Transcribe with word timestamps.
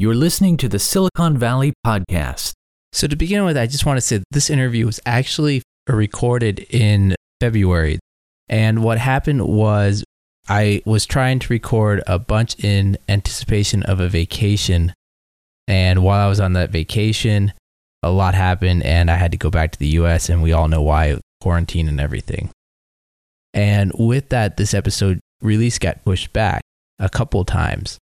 You're 0.00 0.14
listening 0.14 0.56
to 0.56 0.68
the 0.70 0.78
Silicon 0.78 1.36
Valley 1.36 1.74
Podcast. 1.86 2.54
So, 2.90 3.06
to 3.06 3.16
begin 3.16 3.44
with, 3.44 3.58
I 3.58 3.66
just 3.66 3.84
want 3.84 3.98
to 3.98 4.00
say 4.00 4.22
this 4.30 4.48
interview 4.48 4.86
was 4.86 4.98
actually 5.04 5.62
recorded 5.86 6.60
in 6.70 7.14
February. 7.38 7.98
And 8.48 8.82
what 8.82 8.96
happened 8.96 9.46
was 9.46 10.02
I 10.48 10.80
was 10.86 11.04
trying 11.04 11.38
to 11.40 11.52
record 11.52 12.02
a 12.06 12.18
bunch 12.18 12.64
in 12.64 12.96
anticipation 13.10 13.82
of 13.82 14.00
a 14.00 14.08
vacation. 14.08 14.94
And 15.68 16.02
while 16.02 16.24
I 16.24 16.30
was 16.30 16.40
on 16.40 16.54
that 16.54 16.70
vacation, 16.70 17.52
a 18.02 18.10
lot 18.10 18.32
happened 18.32 18.82
and 18.84 19.10
I 19.10 19.16
had 19.16 19.32
to 19.32 19.36
go 19.36 19.50
back 19.50 19.72
to 19.72 19.78
the 19.78 19.98
US, 19.98 20.30
and 20.30 20.42
we 20.42 20.54
all 20.54 20.68
know 20.68 20.80
why 20.80 21.18
quarantine 21.42 21.88
and 21.88 22.00
everything. 22.00 22.48
And 23.52 23.92
with 23.98 24.30
that, 24.30 24.56
this 24.56 24.72
episode 24.72 25.20
release 25.42 25.78
got 25.78 26.06
pushed 26.06 26.32
back 26.32 26.62
a 26.98 27.10
couple 27.10 27.44
times. 27.44 27.98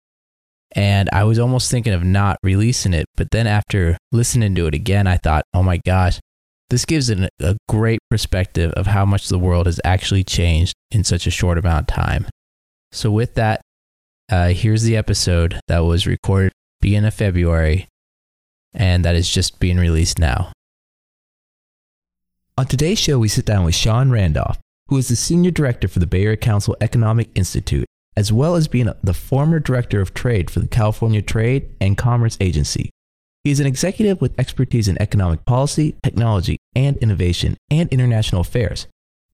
And 0.75 1.09
I 1.13 1.23
was 1.23 1.37
almost 1.37 1.69
thinking 1.69 1.93
of 1.93 2.03
not 2.03 2.37
releasing 2.41 2.93
it. 2.93 3.05
But 3.15 3.29
then 3.31 3.47
after 3.47 3.97
listening 4.11 4.55
to 4.55 4.67
it 4.67 4.73
again, 4.73 5.05
I 5.07 5.17
thought, 5.17 5.43
oh 5.53 5.63
my 5.63 5.79
gosh, 5.85 6.19
this 6.69 6.85
gives 6.85 7.09
an, 7.09 7.29
a 7.39 7.55
great 7.69 7.99
perspective 8.09 8.71
of 8.71 8.87
how 8.87 9.05
much 9.05 9.27
the 9.27 9.37
world 9.37 9.67
has 9.67 9.79
actually 9.83 10.23
changed 10.23 10.73
in 10.89 11.03
such 11.03 11.27
a 11.27 11.31
short 11.31 11.57
amount 11.57 11.91
of 11.91 11.95
time. 11.95 12.25
So, 12.91 13.11
with 13.11 13.35
that, 13.35 13.61
uh, 14.31 14.49
here's 14.49 14.83
the 14.83 14.97
episode 14.97 15.59
that 15.67 15.79
was 15.79 16.07
recorded 16.07 16.51
beginning 16.81 17.07
of 17.07 17.13
February 17.13 17.87
and 18.73 19.05
that 19.05 19.15
is 19.15 19.29
just 19.29 19.59
being 19.59 19.77
released 19.77 20.17
now. 20.17 20.51
On 22.57 22.65
today's 22.65 22.99
show, 22.99 23.19
we 23.19 23.27
sit 23.27 23.45
down 23.45 23.65
with 23.65 23.75
Sean 23.75 24.11
Randolph, 24.11 24.59
who 24.87 24.97
is 24.97 25.07
the 25.07 25.15
Senior 25.15 25.51
Director 25.51 25.87
for 25.87 25.99
the 25.99 26.07
Bay 26.07 26.23
Area 26.23 26.37
Council 26.37 26.75
Economic 26.81 27.29
Institute 27.35 27.85
as 28.15 28.31
well 28.31 28.55
as 28.55 28.67
being 28.67 28.89
the 29.03 29.13
former 29.13 29.59
director 29.59 30.01
of 30.01 30.13
trade 30.13 30.49
for 30.49 30.59
the 30.59 30.67
California 30.67 31.21
Trade 31.21 31.69
and 31.81 31.97
Commerce 31.97 32.37
Agency. 32.39 32.89
He 33.43 33.51
is 33.51 33.59
an 33.59 33.67
executive 33.67 34.21
with 34.21 34.39
expertise 34.39 34.87
in 34.87 35.01
economic 35.01 35.45
policy, 35.45 35.95
technology, 36.01 36.57
and 36.75 36.95
innovation, 36.97 37.57
and 37.69 37.89
international 37.89 38.41
affairs. 38.41 38.87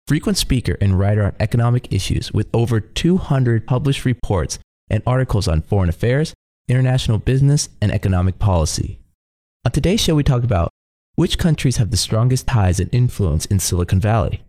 Frequent 0.06 0.38
speaker 0.38 0.78
and 0.80 0.98
writer 0.98 1.24
on 1.24 1.34
economic 1.38 1.92
issues 1.92 2.32
with 2.32 2.48
over 2.54 2.80
200 2.80 3.66
published 3.66 4.06
reports 4.06 4.58
and 4.88 5.02
articles 5.06 5.46
on 5.46 5.60
foreign 5.60 5.90
affairs, 5.90 6.32
international 6.68 7.18
business, 7.18 7.68
and 7.82 7.92
economic 7.92 8.38
policy. 8.38 8.98
On 9.66 9.72
today's 9.72 10.00
show, 10.00 10.14
we 10.14 10.22
talk 10.22 10.44
about 10.44 10.70
which 11.16 11.36
countries 11.36 11.76
have 11.76 11.90
the 11.90 11.96
strongest 11.96 12.46
ties 12.46 12.80
and 12.80 12.88
influence 12.94 13.44
in 13.46 13.58
Silicon 13.58 14.00
Valley, 14.00 14.40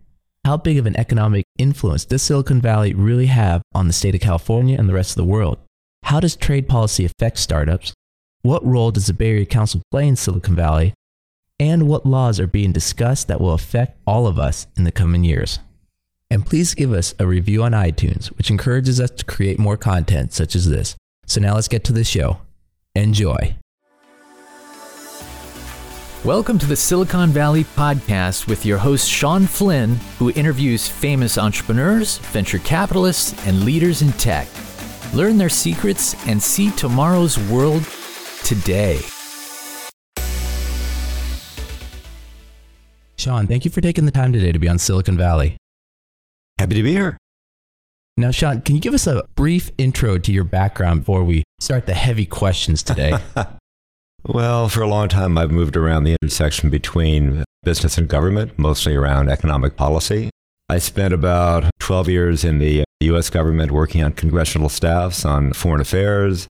how 0.44 0.56
big 0.56 0.78
of 0.78 0.86
an 0.86 0.98
economic 0.98 1.44
influence 1.58 2.04
does 2.04 2.22
Silicon 2.22 2.60
Valley 2.60 2.94
really 2.94 3.26
have 3.26 3.62
on 3.74 3.86
the 3.86 3.92
state 3.92 4.14
of 4.14 4.20
California 4.20 4.78
and 4.78 4.88
the 4.88 4.94
rest 4.94 5.10
of 5.10 5.16
the 5.16 5.30
world? 5.30 5.58
How 6.04 6.20
does 6.20 6.34
trade 6.34 6.68
policy 6.68 7.04
affect 7.04 7.38
startups? 7.38 7.92
What 8.42 8.64
role 8.64 8.90
does 8.90 9.06
the 9.06 9.12
Bay 9.12 9.30
Area 9.30 9.46
Council 9.46 9.82
play 9.90 10.08
in 10.08 10.16
Silicon 10.16 10.56
Valley? 10.56 10.94
And 11.58 11.86
what 11.86 12.06
laws 12.06 12.40
are 12.40 12.46
being 12.46 12.72
discussed 12.72 13.28
that 13.28 13.40
will 13.40 13.52
affect 13.52 13.98
all 14.06 14.26
of 14.26 14.38
us 14.38 14.66
in 14.76 14.84
the 14.84 14.92
coming 14.92 15.24
years? 15.24 15.58
And 16.30 16.46
please 16.46 16.74
give 16.74 16.92
us 16.92 17.14
a 17.18 17.26
review 17.26 17.62
on 17.62 17.72
iTunes, 17.72 18.28
which 18.28 18.50
encourages 18.50 18.98
us 18.98 19.10
to 19.10 19.24
create 19.26 19.58
more 19.58 19.76
content 19.76 20.32
such 20.32 20.56
as 20.56 20.70
this. 20.70 20.96
So 21.26 21.40
now 21.40 21.54
let's 21.54 21.68
get 21.68 21.84
to 21.84 21.92
the 21.92 22.04
show. 22.04 22.38
Enjoy. 22.94 23.56
Welcome 26.26 26.58
to 26.58 26.66
the 26.66 26.76
Silicon 26.76 27.30
Valley 27.30 27.64
Podcast 27.64 28.46
with 28.46 28.66
your 28.66 28.76
host, 28.76 29.08
Shawn 29.08 29.46
Flynn, 29.46 29.94
who 30.18 30.30
interviews 30.32 30.86
famous 30.86 31.38
entrepreneurs, 31.38 32.18
venture 32.18 32.58
capitalists, 32.58 33.46
and 33.46 33.64
leaders 33.64 34.02
in 34.02 34.12
tech. 34.12 34.46
Learn 35.14 35.38
their 35.38 35.48
secrets 35.48 36.14
and 36.28 36.42
see 36.42 36.72
tomorrow's 36.72 37.38
world 37.48 37.88
today. 38.44 39.00
Sean, 43.16 43.46
thank 43.46 43.64
you 43.64 43.70
for 43.70 43.80
taking 43.80 44.04
the 44.04 44.12
time 44.12 44.34
today 44.34 44.52
to 44.52 44.58
be 44.58 44.68
on 44.68 44.78
Silicon 44.78 45.16
Valley. 45.16 45.56
Happy 46.58 46.74
to 46.74 46.82
be 46.82 46.92
here. 46.92 47.16
Now, 48.18 48.30
Sean, 48.30 48.60
can 48.60 48.74
you 48.74 48.82
give 48.82 48.92
us 48.92 49.06
a 49.06 49.24
brief 49.36 49.70
intro 49.78 50.18
to 50.18 50.32
your 50.32 50.44
background 50.44 51.00
before 51.00 51.24
we 51.24 51.44
start 51.60 51.86
the 51.86 51.94
heavy 51.94 52.26
questions 52.26 52.82
today? 52.82 53.14
Well, 54.26 54.68
for 54.68 54.82
a 54.82 54.88
long 54.88 55.08
time, 55.08 55.38
I've 55.38 55.50
moved 55.50 55.76
around 55.76 56.04
the 56.04 56.16
intersection 56.20 56.68
between 56.68 57.44
business 57.62 57.96
and 57.96 58.08
government, 58.08 58.58
mostly 58.58 58.94
around 58.94 59.28
economic 59.28 59.76
policy. 59.76 60.30
I 60.68 60.78
spent 60.78 61.14
about 61.14 61.70
12 61.80 62.08
years 62.08 62.44
in 62.44 62.58
the 62.58 62.84
US 63.00 63.30
government 63.30 63.72
working 63.72 64.02
on 64.02 64.12
congressional 64.12 64.68
staffs 64.68 65.24
on 65.24 65.52
foreign 65.52 65.80
affairs, 65.80 66.46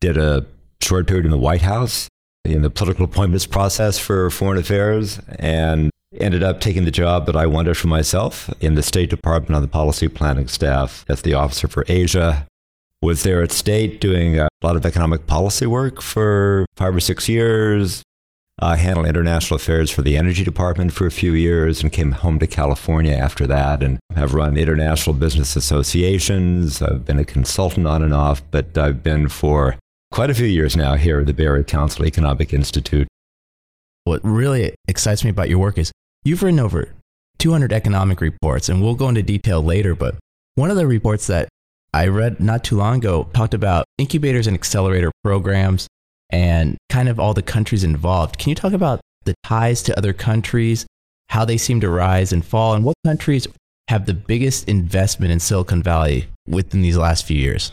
did 0.00 0.16
a 0.16 0.46
short 0.80 1.06
period 1.06 1.24
in 1.24 1.30
the 1.30 1.38
White 1.38 1.62
House 1.62 2.08
in 2.44 2.62
the 2.62 2.70
political 2.70 3.04
appointments 3.04 3.46
process 3.46 3.98
for 3.98 4.30
foreign 4.30 4.58
affairs, 4.58 5.20
and 5.38 5.90
ended 6.18 6.42
up 6.42 6.60
taking 6.60 6.84
the 6.84 6.90
job 6.90 7.26
that 7.26 7.36
I 7.36 7.46
wanted 7.46 7.76
for 7.76 7.88
myself 7.88 8.48
in 8.60 8.74
the 8.74 8.82
State 8.82 9.10
Department 9.10 9.54
on 9.54 9.62
the 9.62 9.68
policy 9.68 10.08
planning 10.08 10.48
staff 10.48 11.04
as 11.08 11.22
the 11.22 11.34
officer 11.34 11.68
for 11.68 11.84
Asia 11.88 12.46
was 13.02 13.22
there 13.22 13.42
at 13.42 13.52
State 13.52 14.00
doing 14.00 14.38
uh, 14.38 14.47
a 14.62 14.66
lot 14.66 14.76
of 14.76 14.84
economic 14.84 15.26
policy 15.26 15.66
work 15.66 16.02
for 16.02 16.66
five 16.76 16.94
or 16.94 17.00
six 17.00 17.28
years. 17.28 18.02
I 18.60 18.74
handled 18.76 19.06
international 19.06 19.56
affairs 19.56 19.88
for 19.88 20.02
the 20.02 20.16
Energy 20.16 20.42
Department 20.42 20.92
for 20.92 21.06
a 21.06 21.12
few 21.12 21.32
years 21.32 21.80
and 21.80 21.92
came 21.92 22.10
home 22.10 22.40
to 22.40 22.46
California 22.48 23.12
after 23.12 23.46
that 23.46 23.84
and 23.84 24.00
have 24.16 24.34
run 24.34 24.56
international 24.56 25.14
business 25.14 25.54
associations. 25.54 26.82
I've 26.82 27.04
been 27.04 27.20
a 27.20 27.24
consultant 27.24 27.86
on 27.86 28.02
and 28.02 28.12
off, 28.12 28.42
but 28.50 28.76
I've 28.76 29.04
been 29.04 29.28
for 29.28 29.76
quite 30.10 30.30
a 30.30 30.34
few 30.34 30.46
years 30.46 30.76
now 30.76 30.96
here 30.96 31.20
at 31.20 31.26
the 31.26 31.34
Bay 31.34 31.44
Area 31.44 31.62
Council 31.62 32.04
Economic 32.04 32.52
Institute. 32.52 33.06
What 34.02 34.20
really 34.24 34.74
excites 34.88 35.22
me 35.22 35.30
about 35.30 35.48
your 35.48 35.58
work 35.58 35.78
is 35.78 35.92
you've 36.24 36.42
written 36.42 36.58
over 36.58 36.94
200 37.38 37.72
economic 37.72 38.20
reports, 38.20 38.68
and 38.68 38.82
we'll 38.82 38.96
go 38.96 39.08
into 39.08 39.22
detail 39.22 39.62
later, 39.62 39.94
but 39.94 40.16
one 40.56 40.70
of 40.70 40.76
the 40.76 40.88
reports 40.88 41.28
that 41.28 41.48
I 41.92 42.06
read 42.08 42.40
not 42.40 42.64
too 42.64 42.76
long 42.76 42.98
ago 42.98 43.28
talked 43.32 43.54
about 43.54 43.86
incubators 43.96 44.46
and 44.46 44.54
accelerator 44.54 45.10
programs 45.24 45.86
and 46.30 46.76
kind 46.90 47.08
of 47.08 47.18
all 47.18 47.34
the 47.34 47.42
countries 47.42 47.84
involved. 47.84 48.38
Can 48.38 48.50
you 48.50 48.54
talk 48.54 48.72
about 48.72 49.00
the 49.24 49.34
ties 49.44 49.82
to 49.84 49.96
other 49.96 50.12
countries, 50.12 50.86
how 51.28 51.44
they 51.44 51.56
seem 51.56 51.80
to 51.80 51.88
rise 51.88 52.32
and 52.32 52.44
fall, 52.44 52.74
and 52.74 52.84
what 52.84 52.96
countries 53.04 53.46
have 53.88 54.06
the 54.06 54.14
biggest 54.14 54.68
investment 54.68 55.32
in 55.32 55.40
Silicon 55.40 55.82
Valley 55.82 56.28
within 56.46 56.82
these 56.82 56.96
last 56.96 57.24
few 57.24 57.38
years? 57.38 57.72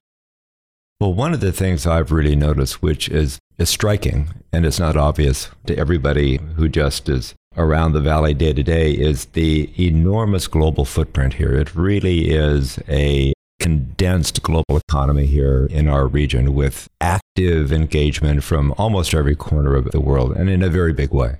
Well, 0.99 1.13
one 1.13 1.33
of 1.33 1.41
the 1.41 1.51
things 1.51 1.85
I've 1.85 2.13
really 2.13 2.37
noticed, 2.37 2.81
which 2.81 3.09
is, 3.09 3.37
is 3.57 3.69
striking 3.69 4.29
and 4.53 4.65
it's 4.65 4.79
not 4.79 4.95
obvious 4.95 5.49
to 5.65 5.77
everybody 5.77 6.39
who 6.55 6.69
just 6.69 7.09
is 7.09 7.35
around 7.57 7.91
the 7.91 8.01
valley 8.01 8.33
day 8.33 8.53
to 8.53 8.63
day, 8.63 8.91
is 8.91 9.25
the 9.25 9.69
enormous 9.77 10.47
global 10.47 10.85
footprint 10.85 11.33
here. 11.33 11.53
It 11.53 11.75
really 11.75 12.29
is 12.29 12.79
a 12.87 13.33
condensed 13.65 14.43
global 14.43 14.77
economy 14.87 15.25
here 15.25 15.65
in 15.71 15.87
our 15.87 16.05
region 16.05 16.53
with 16.53 16.87
active 17.01 17.73
engagement 17.73 18.43
from 18.43 18.71
almost 18.77 19.11
every 19.11 19.35
corner 19.35 19.73
of 19.73 19.89
the 19.89 19.99
world 19.99 20.37
and 20.37 20.51
in 20.51 20.61
a 20.61 20.69
very 20.69 20.93
big 20.93 21.11
way. 21.11 21.39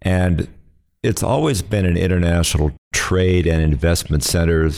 And 0.00 0.48
it's 1.02 1.22
always 1.22 1.60
been 1.60 1.84
an 1.84 1.98
international 1.98 2.72
trade 2.94 3.46
and 3.46 3.60
investment 3.62 4.24
center. 4.24 4.70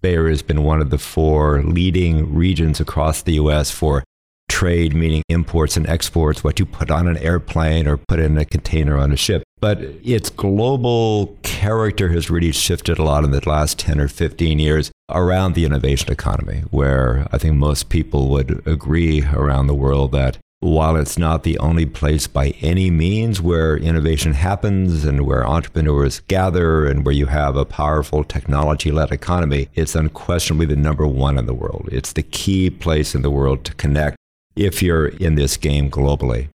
Bay 0.00 0.14
Area 0.14 0.30
has 0.30 0.40
been 0.40 0.64
one 0.64 0.80
of 0.80 0.88
the 0.88 0.96
four 0.96 1.62
leading 1.62 2.34
regions 2.34 2.80
across 2.80 3.20
the 3.20 3.34
US 3.34 3.70
for 3.70 4.02
trade, 4.48 4.94
meaning 4.94 5.22
imports 5.28 5.76
and 5.76 5.86
exports, 5.86 6.42
what 6.42 6.58
you 6.58 6.64
put 6.64 6.90
on 6.90 7.06
an 7.06 7.18
airplane 7.18 7.86
or 7.86 7.98
put 7.98 8.18
in 8.18 8.38
a 8.38 8.46
container 8.46 8.96
on 8.96 9.12
a 9.12 9.16
ship. 9.16 9.42
But 9.60 9.82
its 10.02 10.30
global 10.30 11.36
character 11.42 12.08
has 12.08 12.30
really 12.30 12.52
shifted 12.52 12.98
a 12.98 13.02
lot 13.02 13.24
in 13.24 13.30
the 13.30 13.46
last 13.46 13.78
10 13.78 14.00
or 14.00 14.08
15 14.08 14.58
years 14.58 14.90
around 15.12 15.54
the 15.54 15.64
innovation 15.64 16.12
economy, 16.12 16.62
where 16.70 17.26
I 17.32 17.38
think 17.38 17.56
most 17.56 17.88
people 17.88 18.28
would 18.30 18.66
agree 18.66 19.24
around 19.24 19.66
the 19.66 19.74
world 19.74 20.12
that 20.12 20.38
while 20.60 20.96
it's 20.96 21.16
not 21.16 21.42
the 21.42 21.58
only 21.58 21.86
place 21.86 22.26
by 22.26 22.48
any 22.60 22.90
means 22.90 23.40
where 23.40 23.78
innovation 23.78 24.34
happens 24.34 25.06
and 25.06 25.26
where 25.26 25.46
entrepreneurs 25.46 26.20
gather 26.20 26.86
and 26.86 27.04
where 27.04 27.14
you 27.14 27.26
have 27.26 27.56
a 27.56 27.64
powerful 27.64 28.24
technology 28.24 28.90
led 28.90 29.10
economy, 29.10 29.68
it's 29.74 29.94
unquestionably 29.94 30.66
the 30.66 30.76
number 30.76 31.06
one 31.06 31.38
in 31.38 31.46
the 31.46 31.54
world. 31.54 31.88
It's 31.90 32.12
the 32.12 32.22
key 32.22 32.68
place 32.68 33.14
in 33.14 33.22
the 33.22 33.30
world 33.30 33.64
to 33.64 33.74
connect 33.74 34.18
if 34.54 34.82
you're 34.82 35.08
in 35.08 35.34
this 35.34 35.56
game 35.56 35.90
globally. 35.90 36.48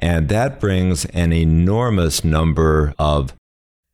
And 0.00 0.28
that 0.30 0.58
brings 0.58 1.04
an 1.06 1.32
enormous 1.32 2.24
number 2.24 2.92
of 2.98 3.32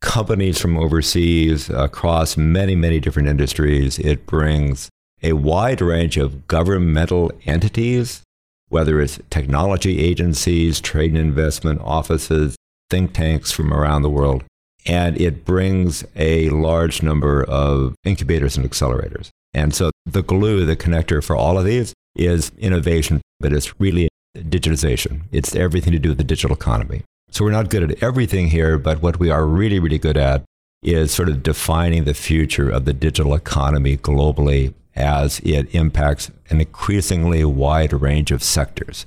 companies 0.00 0.58
from 0.58 0.76
overseas 0.76 1.69
across 1.70 2.37
many, 2.37 2.75
many 2.75 3.00
different 3.00 3.29
industries. 3.29 3.99
It 3.99 4.26
brings 4.26 4.88
a 5.23 5.35
wide 5.35 5.81
range 5.81 6.17
of 6.17 6.47
governmental 6.47 7.31
entities, 7.44 8.23
whether 8.69 9.00
it's 9.00 9.19
technology 9.29 10.00
agencies, 10.00 10.81
trade 10.81 11.11
and 11.11 11.19
investment 11.19 11.81
offices, 11.82 12.56
think 12.88 13.12
tanks 13.12 13.52
from 13.52 13.73
around 13.73 14.02
the 14.02 14.11
world. 14.11 14.44
And 14.87 15.20
it 15.20 15.44
brings 15.44 16.05
a 16.17 16.49
large 16.49 17.02
number 17.02 17.44
of 17.44 17.94
incubators 18.05 18.56
and 18.56 18.69
accelerators. 18.69 19.29
And 19.52 19.75
so 19.75 19.91
the 20.06 20.23
glue, 20.23 20.64
the 20.64 20.76
connector 20.76 21.23
for 21.23 21.37
all 21.37 21.58
of 21.58 21.64
these 21.64 21.93
is 22.17 22.50
innovation, 22.58 23.20
but 23.38 23.52
it's 23.52 23.79
really 23.79 24.08
digitization. 24.37 25.23
It's 25.32 25.55
everything 25.55 25.93
to 25.93 25.99
do 25.99 26.11
with 26.11 26.19
the 26.19 26.25
digital 26.25 26.56
economy. 26.56 27.02
So 27.30 27.44
we're 27.44 27.52
not 27.52 27.70
good 27.70 27.90
at 27.90 28.02
everything 28.02 28.48
here, 28.48 28.76
but 28.76 29.02
what 29.02 29.18
we 29.18 29.30
are 29.30 29.46
really, 29.46 29.78
really 29.78 29.98
good 29.98 30.16
at 30.16 30.42
is 30.82 31.12
sort 31.12 31.28
of 31.28 31.42
defining 31.42 32.04
the 32.04 32.14
future 32.14 32.70
of 32.70 32.84
the 32.84 32.92
digital 32.92 33.34
economy 33.34 33.96
globally 33.96 34.74
as 34.96 35.38
it 35.40 35.72
impacts 35.74 36.30
an 36.48 36.60
increasingly 36.60 37.44
wide 37.44 37.92
range 37.92 38.30
of 38.30 38.42
sectors. 38.42 39.06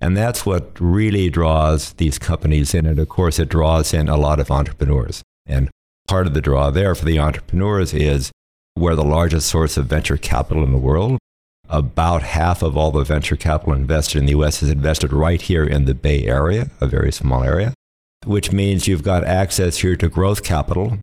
And 0.00 0.16
that's 0.16 0.44
what 0.44 0.78
really 0.78 1.30
draws 1.30 1.94
these 1.94 2.18
companies 2.18 2.74
in. 2.74 2.86
And 2.86 2.98
of 2.98 3.08
course, 3.08 3.38
it 3.38 3.48
draws 3.48 3.94
in 3.94 4.08
a 4.08 4.16
lot 4.16 4.38
of 4.38 4.50
entrepreneurs. 4.50 5.22
And 5.46 5.70
part 6.06 6.26
of 6.26 6.34
the 6.34 6.40
draw 6.40 6.70
there 6.70 6.94
for 6.94 7.04
the 7.04 7.18
entrepreneurs 7.18 7.94
is 7.94 8.30
we're 8.76 8.94
the 8.94 9.04
largest 9.04 9.48
source 9.48 9.76
of 9.76 9.86
venture 9.86 10.16
capital 10.16 10.62
in 10.62 10.72
the 10.72 10.78
world. 10.78 11.18
About 11.68 12.22
half 12.22 12.62
of 12.62 12.76
all 12.76 12.90
the 12.90 13.04
venture 13.04 13.36
capital 13.36 13.72
invested 13.72 14.18
in 14.18 14.26
the 14.26 14.32
US 14.32 14.62
is 14.62 14.70
invested 14.70 15.12
right 15.12 15.40
here 15.40 15.64
in 15.64 15.86
the 15.86 15.94
Bay 15.94 16.24
Area, 16.24 16.70
a 16.80 16.86
very 16.86 17.10
small 17.10 17.42
area, 17.42 17.72
which 18.24 18.52
means 18.52 18.86
you've 18.86 19.02
got 19.02 19.24
access 19.24 19.78
here 19.78 19.96
to 19.96 20.08
growth 20.08 20.42
capital 20.42 20.98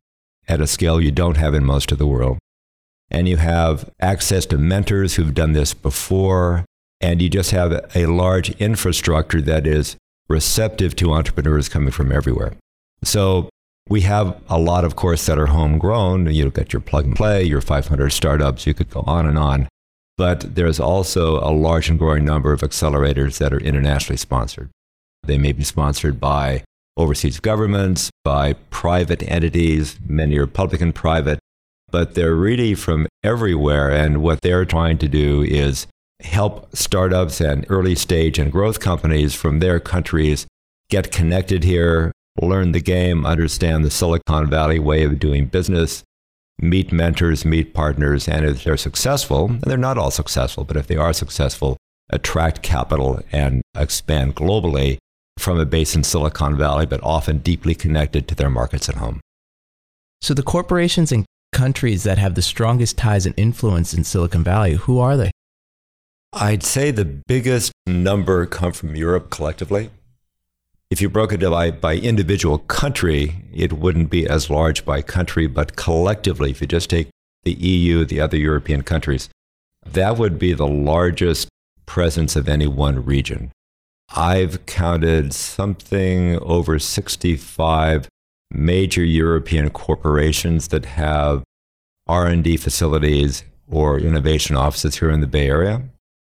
at 0.48 0.60
a 0.60 0.66
scale 0.66 1.00
you 1.00 1.10
don't 1.10 1.36
have 1.36 1.54
in 1.54 1.64
most 1.64 1.92
of 1.92 1.98
the 1.98 2.06
world. 2.06 2.38
And 3.10 3.28
you 3.28 3.36
have 3.36 3.90
access 4.00 4.46
to 4.46 4.58
mentors 4.58 5.16
who've 5.16 5.34
done 5.34 5.52
this 5.52 5.74
before. 5.74 6.64
And 7.00 7.20
you 7.20 7.28
just 7.28 7.50
have 7.50 7.72
a 7.96 8.06
large 8.06 8.50
infrastructure 8.52 9.42
that 9.42 9.66
is 9.66 9.96
receptive 10.28 10.94
to 10.96 11.12
entrepreneurs 11.12 11.68
coming 11.68 11.90
from 11.90 12.12
everywhere. 12.12 12.54
So 13.02 13.50
we 13.88 14.02
have 14.02 14.40
a 14.48 14.58
lot, 14.58 14.84
of 14.84 14.94
course, 14.94 15.26
that 15.26 15.38
are 15.38 15.46
homegrown. 15.46 16.32
You 16.32 16.50
get 16.50 16.72
your 16.72 16.80
plug 16.80 17.04
and 17.06 17.16
play, 17.16 17.42
your 17.42 17.60
500 17.60 18.10
startups, 18.10 18.66
you 18.66 18.72
could 18.72 18.88
go 18.88 19.02
on 19.06 19.26
and 19.26 19.36
on. 19.36 19.68
But 20.18 20.54
there's 20.54 20.78
also 20.78 21.38
a 21.40 21.50
large 21.52 21.88
and 21.88 21.98
growing 21.98 22.24
number 22.24 22.52
of 22.52 22.60
accelerators 22.60 23.38
that 23.38 23.52
are 23.52 23.60
internationally 23.60 24.18
sponsored. 24.18 24.70
They 25.22 25.38
may 25.38 25.52
be 25.52 25.64
sponsored 25.64 26.20
by 26.20 26.64
overseas 26.96 27.40
governments, 27.40 28.10
by 28.24 28.54
private 28.70 29.22
entities, 29.22 29.98
many 30.06 30.36
are 30.36 30.46
public 30.46 30.80
and 30.80 30.94
private, 30.94 31.38
but 31.90 32.14
they're 32.14 32.34
really 32.34 32.74
from 32.74 33.06
everywhere. 33.22 33.90
And 33.90 34.22
what 34.22 34.40
they're 34.42 34.64
trying 34.64 34.98
to 34.98 35.08
do 35.08 35.42
is 35.42 35.86
help 36.20 36.74
startups 36.76 37.40
and 37.40 37.66
early 37.68 37.94
stage 37.94 38.38
and 38.38 38.52
growth 38.52 38.80
companies 38.80 39.34
from 39.34 39.58
their 39.58 39.80
countries 39.80 40.46
get 40.88 41.10
connected 41.10 41.64
here, 41.64 42.12
learn 42.40 42.72
the 42.72 42.80
game, 42.80 43.24
understand 43.24 43.84
the 43.84 43.90
Silicon 43.90 44.48
Valley 44.48 44.78
way 44.78 45.04
of 45.04 45.18
doing 45.18 45.46
business, 45.46 46.02
meet 46.58 46.92
mentors, 46.92 47.44
meet 47.44 47.74
partners, 47.74 48.28
and 48.28 48.44
if 48.44 48.64
they're 48.64 48.76
successful, 48.76 49.46
and 49.46 49.62
they're 49.62 49.76
not 49.76 49.98
all 49.98 50.10
successful, 50.10 50.64
but 50.64 50.76
if 50.76 50.86
they 50.86 50.96
are 50.96 51.12
successful, 51.12 51.76
attract 52.10 52.62
capital 52.62 53.20
and 53.32 53.62
expand 53.76 54.36
globally 54.36 54.98
from 55.38 55.58
a 55.58 55.66
base 55.66 55.94
in 55.94 56.04
Silicon 56.04 56.56
Valley, 56.56 56.86
but 56.86 57.02
often 57.02 57.38
deeply 57.38 57.74
connected 57.74 58.28
to 58.28 58.34
their 58.34 58.50
markets 58.50 58.88
at 58.88 58.96
home. 58.96 59.20
So, 60.20 60.34
the 60.34 60.42
corporations 60.42 61.10
and 61.10 61.24
countries 61.52 62.04
that 62.04 62.18
have 62.18 62.34
the 62.34 62.42
strongest 62.42 62.96
ties 62.96 63.26
and 63.26 63.34
influence 63.36 63.92
in 63.94 64.04
Silicon 64.04 64.44
Valley, 64.44 64.74
who 64.74 64.98
are 64.98 65.16
they? 65.16 65.30
I'd 66.32 66.62
say 66.62 66.90
the 66.90 67.04
biggest 67.04 67.72
number 67.86 68.46
come 68.46 68.72
from 68.72 68.96
Europe 68.96 69.30
collectively. 69.30 69.90
If 70.92 71.00
you 71.00 71.08
broke 71.08 71.32
it 71.32 71.40
by, 71.40 71.70
by 71.70 71.96
individual 71.96 72.58
country, 72.58 73.36
it 73.50 73.72
wouldn't 73.72 74.10
be 74.10 74.28
as 74.28 74.50
large 74.50 74.84
by 74.84 75.00
country, 75.00 75.46
but 75.46 75.74
collectively, 75.74 76.50
if 76.50 76.60
you 76.60 76.66
just 76.66 76.90
take 76.90 77.08
the 77.44 77.54
EU, 77.54 78.04
the 78.04 78.20
other 78.20 78.36
European 78.36 78.82
countries, 78.82 79.30
that 79.86 80.18
would 80.18 80.38
be 80.38 80.52
the 80.52 80.66
largest 80.66 81.48
presence 81.86 82.36
of 82.36 82.46
any 82.46 82.66
one 82.66 83.06
region. 83.06 83.52
I've 84.14 84.66
counted 84.66 85.32
something 85.32 86.38
over 86.40 86.78
65 86.78 88.06
major 88.50 89.02
European 89.02 89.70
corporations 89.70 90.68
that 90.68 90.84
have 90.84 91.42
R&D 92.06 92.58
facilities 92.58 93.44
or 93.66 93.98
innovation 93.98 94.56
offices 94.56 94.98
here 94.98 95.10
in 95.10 95.22
the 95.22 95.26
Bay 95.26 95.48
Area. 95.48 95.84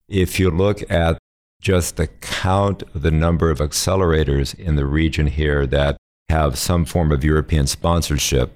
If 0.08 0.40
you 0.40 0.50
look 0.50 0.90
at 0.90 1.18
just 1.60 1.96
the 1.96 2.06
count 2.06 2.82
the 2.94 3.10
number 3.10 3.50
of 3.50 3.58
accelerators 3.58 4.54
in 4.54 4.76
the 4.76 4.86
region 4.86 5.26
here 5.26 5.66
that 5.66 5.96
have 6.28 6.58
some 6.58 6.84
form 6.84 7.12
of 7.12 7.24
European 7.24 7.66
sponsorship, 7.66 8.54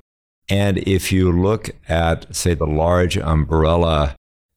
and 0.48 0.78
if 0.78 1.12
you 1.12 1.30
look 1.30 1.70
at, 1.88 2.34
say, 2.34 2.54
the 2.54 2.66
large 2.66 3.16
umbrella 3.16 4.16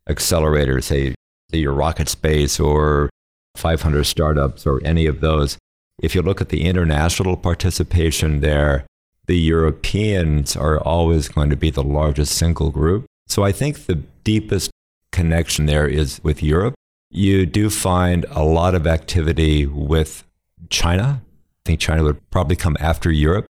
accelerators, 0.10 0.84
say, 0.84 1.14
your 1.52 1.76
RocketSpace 1.76 2.64
or 2.64 3.10
500 3.56 4.04
startups 4.06 4.66
or 4.66 4.82
any 4.84 5.06
of 5.06 5.22
those, 5.22 5.58
if 6.02 6.16
you 6.16 6.24
look 6.24 6.42
at 6.42 6.50
the 6.50 6.66
international 6.66 7.38
participation 7.38 8.40
there, 8.40 8.88
the 9.28 9.38
Europeans 9.38 10.56
are 10.56 10.80
always 10.80 11.30
going 11.30 11.52
to 11.52 11.56
be 11.56 11.70
the 11.70 11.84
largest 11.84 12.36
single 12.36 12.72
group. 12.72 13.06
So 13.28 13.44
I 13.44 13.52
think 13.52 13.86
the 13.86 14.02
deepest 14.24 14.72
connection 15.12 15.68
there 15.68 15.88
is 15.88 16.20
with 16.24 16.42
Europe. 16.42 16.74
You 17.16 17.46
do 17.46 17.70
find 17.70 18.26
a 18.32 18.44
lot 18.44 18.74
of 18.74 18.88
activity 18.88 19.68
with 19.68 20.24
China. 20.72 21.22
I 21.22 21.62
think 21.64 21.80
China 21.80 22.04
would 22.04 22.28
probably 22.32 22.56
come 22.56 22.76
after 22.80 23.12
Europe. 23.12 23.46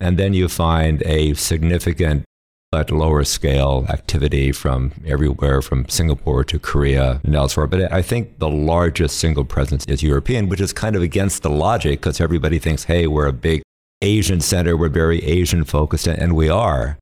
And 0.00 0.18
then 0.18 0.34
you 0.34 0.48
find 0.48 1.02
a 1.06 1.32
significant 1.32 2.24
but 2.70 2.90
lower 2.90 3.24
scale 3.24 3.86
activity 3.88 4.52
from 4.52 4.92
everywhere 5.06 5.62
from 5.62 5.88
Singapore 5.88 6.44
to 6.44 6.58
Korea 6.58 7.22
and 7.24 7.34
elsewhere. 7.34 7.66
But 7.66 7.90
I 7.90 8.02
think 8.02 8.38
the 8.38 8.50
largest 8.50 9.16
single 9.16 9.46
presence 9.46 9.86
is 9.86 10.02
European, 10.02 10.50
which 10.50 10.60
is 10.60 10.74
kind 10.74 10.94
of 10.94 11.00
against 11.00 11.42
the 11.42 11.48
logic 11.48 12.00
because 12.00 12.20
everybody 12.20 12.58
thinks, 12.58 12.84
hey, 12.84 13.06
we're 13.06 13.26
a 13.26 13.32
big 13.32 13.62
Asian 14.02 14.42
center, 14.42 14.76
we're 14.76 14.90
very 14.90 15.24
Asian 15.24 15.64
focused, 15.64 16.06
and 16.06 16.36
we 16.36 16.50
are. 16.50 16.98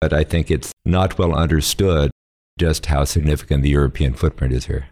But 0.00 0.12
I 0.12 0.24
think 0.24 0.50
it's 0.50 0.72
not 0.84 1.18
well 1.18 1.34
understood 1.34 2.10
just 2.58 2.86
how 2.86 3.04
significant 3.04 3.62
the 3.62 3.70
European 3.70 4.12
footprint 4.14 4.52
is 4.52 4.66
here. 4.66 4.86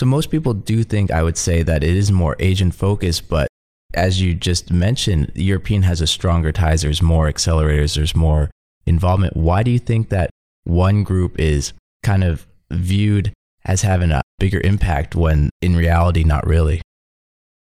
So, 0.00 0.06
most 0.06 0.30
people 0.30 0.54
do 0.54 0.82
think, 0.82 1.10
I 1.10 1.22
would 1.22 1.36
say, 1.36 1.62
that 1.62 1.84
it 1.84 1.94
is 1.94 2.10
more 2.10 2.34
Asian 2.38 2.70
focused, 2.70 3.28
but 3.28 3.48
as 3.92 4.18
you 4.18 4.32
just 4.32 4.72
mentioned, 4.72 5.30
European 5.34 5.82
has 5.82 6.00
a 6.00 6.06
stronger 6.06 6.52
ties. 6.52 6.80
There's 6.80 7.02
more 7.02 7.30
accelerators, 7.30 7.96
there's 7.96 8.16
more 8.16 8.50
involvement. 8.86 9.36
Why 9.36 9.62
do 9.62 9.70
you 9.70 9.78
think 9.78 10.08
that 10.08 10.30
one 10.64 11.04
group 11.04 11.38
is 11.38 11.74
kind 12.02 12.24
of 12.24 12.46
viewed 12.70 13.34
as 13.66 13.82
having 13.82 14.10
a 14.10 14.22
bigger 14.38 14.62
impact 14.62 15.16
when 15.16 15.50
in 15.60 15.76
reality, 15.76 16.24
not 16.24 16.46
really? 16.46 16.80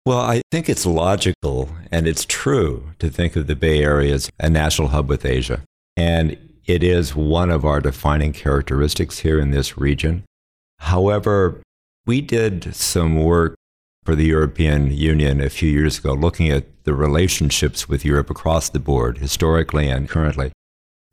Well, 0.05 0.21
I 0.21 0.43
think 0.49 0.69
it's 0.69 0.85
logical 0.85 1.75
and 1.91 2.07
it's 2.07 2.23
true 2.23 2.91
to 2.99 3.09
think 3.09 3.35
of 3.35 3.47
the 3.47 3.55
Bay 3.57 3.83
Area 3.83 4.13
as 4.13 4.29
a 4.39 4.49
national 4.49 4.87
hub 4.87 5.09
with 5.09 5.25
Asia. 5.25 5.63
And 5.97 6.37
it 6.65 6.83
is 6.83 7.13
one 7.13 7.51
of 7.51 7.65
our 7.65 7.81
defining 7.81 8.31
characteristics 8.31 9.19
here 9.19 9.41
in 9.41 9.51
this 9.51 9.77
region. 9.77 10.23
However, 10.79 11.61
we 12.05 12.21
did 12.21 12.75
some 12.75 13.17
work 13.17 13.55
for 14.03 14.15
the 14.15 14.25
European 14.25 14.91
Union 14.91 15.39
a 15.39 15.49
few 15.49 15.69
years 15.69 15.99
ago 15.99 16.13
looking 16.13 16.49
at 16.49 16.83
the 16.83 16.93
relationships 16.93 17.87
with 17.87 18.03
Europe 18.03 18.29
across 18.29 18.69
the 18.69 18.79
board, 18.79 19.19
historically 19.19 19.87
and 19.87 20.09
currently. 20.09 20.51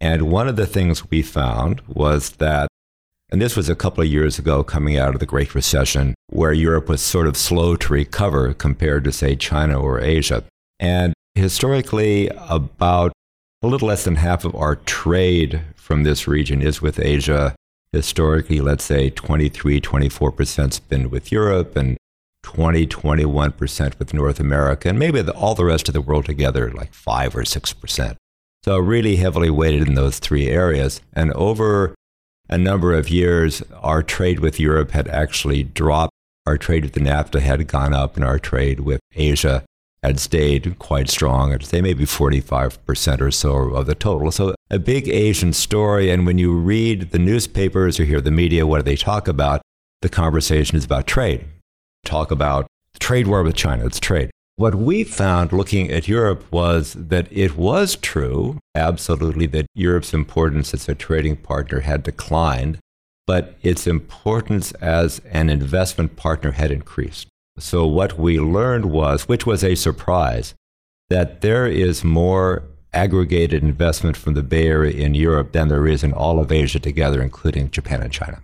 And 0.01 0.31
one 0.31 0.49
of 0.49 0.57
the 0.57 0.67
things 0.67 1.11
we 1.11 1.23
found 1.23 1.83
was 1.87 2.31
that 2.33 2.69
and 3.33 3.41
this 3.41 3.57
was 3.57 3.69
a 3.69 3.77
couple 3.77 4.03
of 4.03 4.11
years 4.11 4.39
ago, 4.39 4.65
coming 4.65 4.99
out 4.99 5.15
of 5.15 5.21
the 5.21 5.27
Great 5.27 5.55
Recession, 5.55 6.15
where 6.31 6.53
Europe 6.53 6.89
was 6.89 7.01
sort 7.01 7.29
of 7.29 7.37
slow 7.37 7.77
to 7.77 7.93
recover 7.93 8.53
compared 8.53 9.05
to, 9.05 9.13
say, 9.13 9.37
China 9.37 9.81
or 9.81 10.01
Asia. 10.01 10.43
And 10.81 11.15
historically, 11.37 12.29
about 12.49 13.13
a 13.63 13.69
little 13.69 13.87
less 13.87 14.05
than 14.05 14.17
half 14.17 14.45
of 14.45 14.57
our 14.57 14.77
trade 14.77 15.63
from 15.77 16.03
this 16.03 16.27
region 16.27 16.61
is 16.61 16.83
with 16.83 16.99
Asia. 16.99 17.55
Historically, 17.93 18.61
let's 18.61 18.85
say 18.85 19.11
23, 19.11 19.81
24% 19.81 20.57
has 20.57 20.79
been 20.79 21.11
with 21.11 21.33
Europe 21.33 21.77
and 21.77 21.97
20, 22.43 22.87
21% 22.87 23.99
with 23.99 24.15
North 24.15 24.39
America, 24.39 24.89
and 24.89 24.99
maybe 24.99 25.21
the, 25.23 25.33
all 25.35 25.55
the 25.55 25.65
rest 25.65 25.89
of 25.89 25.95
the 25.95 26.01
world 26.01 26.25
together, 26.25 26.71
like 26.71 26.95
5 26.95 27.37
or 27.37 27.43
6%. 27.43 28.17
So, 28.63 28.79
really 28.79 29.17
heavily 29.17 29.51
weighted 29.51 29.89
in 29.89 29.95
those 29.95 30.19
three 30.19 30.49
areas. 30.49 31.01
And 31.13 31.33
over 31.33 31.95
a 32.49 32.59
number 32.59 32.95
of 32.95 33.09
years, 33.09 33.63
our 33.81 34.03
trade 34.03 34.41
with 34.41 34.61
Europe 34.61 34.93
had 34.93 35.09
actually 35.09 35.63
dropped. 35.63 36.13
Our 36.47 36.59
trade 36.59 36.85
with 36.85 36.93
the 36.95 37.01
NAFTA 37.01 37.41
had 37.41 37.67
gone 37.67 37.93
up, 37.93 38.17
and 38.17 38.25
our 38.25 38.39
trade 38.39 38.81
with 38.81 39.01
Asia 39.15 39.65
had 40.03 40.19
stayed 40.19 40.79
quite 40.79 41.09
strong. 41.09 41.53
I'd 41.53 41.65
say 41.65 41.81
maybe 41.81 42.05
45% 42.05 43.21
or 43.21 43.31
so 43.31 43.53
of 43.75 43.87
the 43.87 43.95
total. 43.95 44.31
So, 44.33 44.55
a 44.71 44.79
big 44.79 45.09
Asian 45.09 45.53
story. 45.53 46.11
And 46.11 46.27
when 46.27 46.39
you 46.39 46.55
read 46.55 47.11
the 47.11 47.19
newspapers 47.19 47.99
or 47.99 48.05
hear 48.05 48.21
the 48.21 48.31
media, 48.31 48.67
what 48.67 48.79
do 48.79 48.83
they 48.83 48.97
talk 48.97 49.29
about? 49.29 49.61
The 50.03 50.09
conversation 50.09 50.77
is 50.77 50.85
about 50.85 51.07
trade. 51.07 51.45
Talk 52.05 52.31
about 52.31 52.67
the 52.95 52.99
trade 52.99 53.27
war 53.27 53.43
with 53.43 53.57
China, 53.57 53.87
it's 53.87 54.01
trade. 54.01 54.31
What 54.57 54.75
we 54.75 55.05
found 55.05 55.55
looking 55.55 55.91
at 55.91 56.07
Europe 56.07 56.45
was 56.51 56.93
that 56.93 57.29
it 57.31 57.57
was 57.57 57.97
true, 57.97 58.59
absolutely, 58.75 59.47
that 59.47 59.65
Europe's 59.75 60.13
importance 60.13 60.75
as 60.75 60.87
a 60.87 60.95
trading 60.95 61.37
partner 61.37 61.81
had 61.81 62.03
declined, 62.03 62.79
but 63.27 63.57
its 63.63 63.87
importance 63.87 64.73
as 64.73 65.21
an 65.31 65.49
investment 65.49 66.17
partner 66.17 66.53
had 66.53 66.71
increased. 66.71 67.27
So, 67.61 67.87
what 67.87 68.19
we 68.19 68.41
learned 68.41 68.87
was, 68.87 69.29
which 69.29 69.47
was 69.47 69.63
a 69.63 69.75
surprise, 69.75 70.55
that 71.09 71.41
there 71.41 71.67
is 71.67 72.05
more 72.05 72.65
aggregated 72.93 73.63
investment 73.63 74.17
from 74.17 74.35
the 74.35 74.43
Bay 74.43 74.67
Area 74.67 74.93
in 74.93 75.15
Europe 75.15 75.53
than 75.53 75.69
there 75.69 75.87
is 75.87 76.03
in 76.03 76.13
all 76.13 76.41
of 76.41 76.51
Asia 76.51 76.81
together, 76.81 77.23
including 77.23 77.71
Japan 77.71 78.03
and 78.03 78.13
China. 78.13 78.41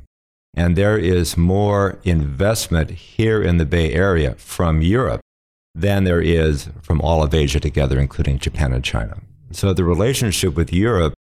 And 0.55 0.77
there 0.77 0.99
is 0.99 1.37
more 1.37 1.99
investment 2.05 2.91
here 2.91 3.43
in 3.43 3.59
the 3.59 3.67
Bay 3.67 3.93
Area 3.93 4.35
from 4.37 4.81
Europe 4.83 5.21
than 5.75 6.05
there 6.05 6.23
is 6.23 6.71
from 6.81 7.01
all 7.03 7.23
of 7.23 7.35
Asia 7.35 7.61
together, 7.61 7.99
including 7.99 8.39
Japan 8.39 8.73
and 8.73 8.85
China. 8.85 9.19
So 9.51 9.75
the 9.75 9.85
relationship 9.85 10.55
with 10.55 10.73
Europe 10.73 11.15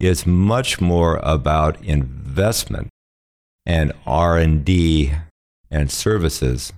is 0.00 0.26
much 0.26 0.80
more 0.80 1.20
about 1.22 1.82
investment 1.82 2.88
and 3.64 3.92
R&D 4.06 5.12
and 5.70 5.90
services 5.90 6.72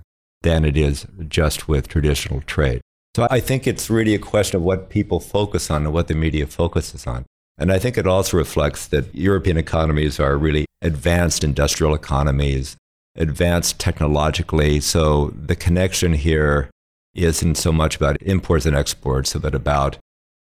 than 0.47 0.63
it 0.63 0.77
is 0.77 1.05
just 1.27 1.67
with 1.67 1.89
traditional 1.89 2.39
trade. 2.41 2.79
So 3.15 3.27
I 3.29 3.41
think 3.41 3.67
it's 3.67 3.89
really 3.89 4.15
a 4.15 4.19
question 4.33 4.55
of 4.57 4.63
what 4.63 4.89
people 4.89 5.19
focus 5.19 5.69
on 5.69 5.83
and 5.83 5.93
what 5.93 6.07
the 6.07 6.15
media 6.15 6.47
focuses 6.47 7.05
on. 7.05 7.25
And 7.57 7.69
I 7.69 7.79
think 7.79 7.97
it 7.97 8.07
also 8.07 8.37
reflects 8.37 8.87
that 8.87 9.13
European 9.13 9.57
economies 9.57 10.21
are 10.21 10.37
really 10.37 10.65
advanced 10.81 11.43
industrial 11.43 11.93
economies, 11.93 12.77
advanced 13.15 13.77
technologically. 13.77 14.79
So 14.79 15.33
the 15.35 15.55
connection 15.55 16.13
here 16.13 16.69
isn't 17.13 17.55
so 17.55 17.73
much 17.73 17.97
about 17.97 18.21
imports 18.21 18.65
and 18.65 18.75
exports, 18.75 19.33
but 19.33 19.53
about 19.53 19.97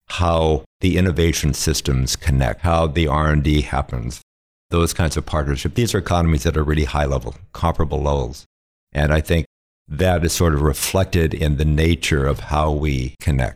how 0.09 0.65
the 0.81 0.97
innovation 0.97 1.53
systems 1.53 2.17
connect, 2.17 2.61
how 2.61 2.87
the 2.87 3.07
R&D 3.07 3.61
happens, 3.61 4.21
those 4.69 4.91
kinds 4.93 5.15
of 5.15 5.25
partnerships. 5.25 5.75
These 5.75 5.95
are 5.95 5.99
economies 5.99 6.43
that 6.43 6.57
are 6.57 6.63
really 6.63 6.85
high 6.85 7.05
level, 7.05 7.35
comparable 7.53 8.01
levels. 8.01 8.43
And 8.91 9.13
I 9.13 9.21
think 9.21 9.45
that 9.87 10.23
is 10.23 10.33
sort 10.33 10.53
of 10.53 10.61
reflected 10.61 11.33
in 11.33 11.57
the 11.57 11.65
nature 11.65 12.25
of 12.25 12.39
how 12.41 12.71
we 12.71 13.15
connect. 13.19 13.55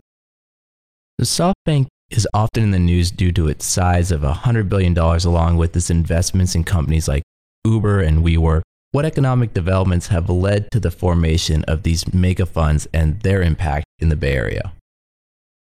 The 1.18 1.24
SoftBank 1.24 1.86
is 2.10 2.28
often 2.32 2.62
in 2.62 2.70
the 2.70 2.78
news 2.78 3.10
due 3.10 3.32
to 3.32 3.48
its 3.48 3.66
size 3.66 4.10
of 4.10 4.22
$100 4.22 4.68
billion, 4.68 4.96
along 4.96 5.56
with 5.56 5.76
its 5.76 5.90
investments 5.90 6.54
in 6.54 6.64
companies 6.64 7.08
like 7.08 7.22
Uber 7.64 8.00
and 8.00 8.24
WeWork. 8.24 8.62
What 8.92 9.04
economic 9.04 9.52
developments 9.52 10.08
have 10.08 10.30
led 10.30 10.70
to 10.70 10.80
the 10.80 10.90
formation 10.90 11.62
of 11.64 11.82
these 11.82 12.12
mega 12.14 12.46
funds 12.46 12.88
and 12.94 13.20
their 13.20 13.42
impact 13.42 13.84
in 13.98 14.08
the 14.08 14.16
Bay 14.16 14.32
Area? 14.32 14.72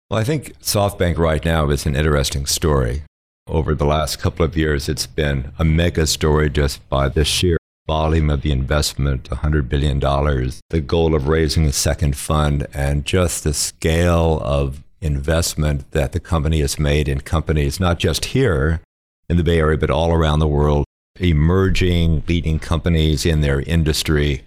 Well, 0.09 0.19
I 0.19 0.25
think 0.25 0.59
SoftBank 0.61 1.19
right 1.19 1.45
now 1.45 1.69
is 1.69 1.85
an 1.85 1.95
interesting 1.95 2.47
story. 2.47 3.03
Over 3.47 3.75
the 3.75 3.85
last 3.85 4.19
couple 4.21 4.45
of 4.45 4.57
years, 4.57 4.89
it's 4.89 5.07
been 5.07 5.53
a 5.59 5.65
mega 5.65 6.07
story 6.07 6.49
just 6.49 6.89
by 6.89 7.09
the 7.09 7.25
sheer 7.25 7.60
volume 7.91 8.31
of 8.31 8.43
the 8.43 8.53
investment, 8.53 9.29
$100 9.31 9.69
billion, 9.69 9.99
the 9.99 10.81
goal 10.81 11.13
of 11.13 11.27
raising 11.27 11.67
a 11.67 11.73
second 11.73 12.17
fund, 12.17 12.65
and 12.73 13.05
just 13.05 13.43
the 13.43 13.53
scale 13.53 14.41
of 14.45 14.85
investment 15.01 15.91
that 15.91 16.13
the 16.13 16.21
company 16.21 16.61
has 16.61 16.79
made 16.79 17.09
in 17.09 17.21
companies, 17.21 17.81
not 17.81 17.99
just 17.99 18.27
here 18.27 18.81
in 19.29 19.37
the 19.39 19.43
Bay 19.43 19.59
Area, 19.59 19.77
but 19.77 19.91
all 19.91 20.13
around 20.13 20.39
the 20.39 20.47
world, 20.47 20.85
emerging 21.19 22.23
leading 22.29 22.61
companies 22.61 23.27
in 23.27 23.41
their 23.41 23.61
industry. 23.63 24.45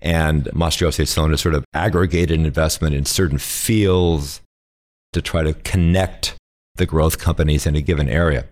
And 0.00 0.44
Masayoshi 0.54 1.06
Son 1.06 1.28
has 1.32 1.42
sort 1.42 1.54
of 1.54 1.66
aggregated 1.74 2.40
investment 2.40 2.94
in 2.94 3.04
certain 3.04 3.36
fields 3.36 4.40
to 5.12 5.20
try 5.20 5.42
to 5.42 5.52
connect 5.52 6.36
the 6.76 6.86
growth 6.86 7.18
companies 7.18 7.66
in 7.66 7.76
a 7.76 7.82
given 7.82 8.08
area. 8.08 8.46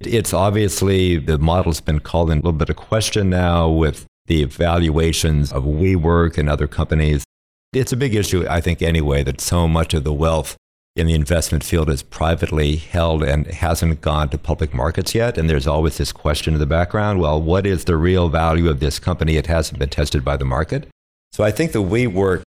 It's 0.00 0.32
obviously 0.32 1.16
the 1.16 1.38
model's 1.38 1.80
been 1.80 1.98
called 1.98 2.30
in 2.30 2.38
a 2.38 2.40
little 2.40 2.52
bit 2.52 2.70
of 2.70 2.76
question 2.76 3.30
now 3.30 3.68
with 3.68 4.06
the 4.26 4.42
evaluations 4.42 5.52
of 5.52 5.64
WeWork 5.64 6.38
and 6.38 6.48
other 6.48 6.68
companies. 6.68 7.24
It's 7.72 7.92
a 7.92 7.96
big 7.96 8.14
issue, 8.14 8.46
I 8.48 8.60
think, 8.60 8.80
anyway, 8.80 9.24
that 9.24 9.40
so 9.40 9.66
much 9.66 9.94
of 9.94 10.04
the 10.04 10.12
wealth 10.12 10.56
in 10.94 11.08
the 11.08 11.14
investment 11.14 11.64
field 11.64 11.90
is 11.90 12.02
privately 12.02 12.76
held 12.76 13.24
and 13.24 13.46
hasn't 13.48 14.00
gone 14.00 14.28
to 14.28 14.38
public 14.38 14.72
markets 14.72 15.14
yet. 15.14 15.36
And 15.36 15.50
there's 15.50 15.66
always 15.66 15.98
this 15.98 16.12
question 16.12 16.54
in 16.54 16.60
the 16.60 16.66
background 16.66 17.20
well, 17.20 17.40
what 17.40 17.66
is 17.66 17.84
the 17.84 17.96
real 17.96 18.28
value 18.28 18.68
of 18.68 18.78
this 18.78 19.00
company? 19.00 19.36
It 19.36 19.46
hasn't 19.46 19.80
been 19.80 19.88
tested 19.88 20.24
by 20.24 20.36
the 20.36 20.44
market. 20.44 20.88
So 21.32 21.42
I 21.42 21.50
think 21.50 21.72
the 21.72 21.82
WeWork 21.82 22.42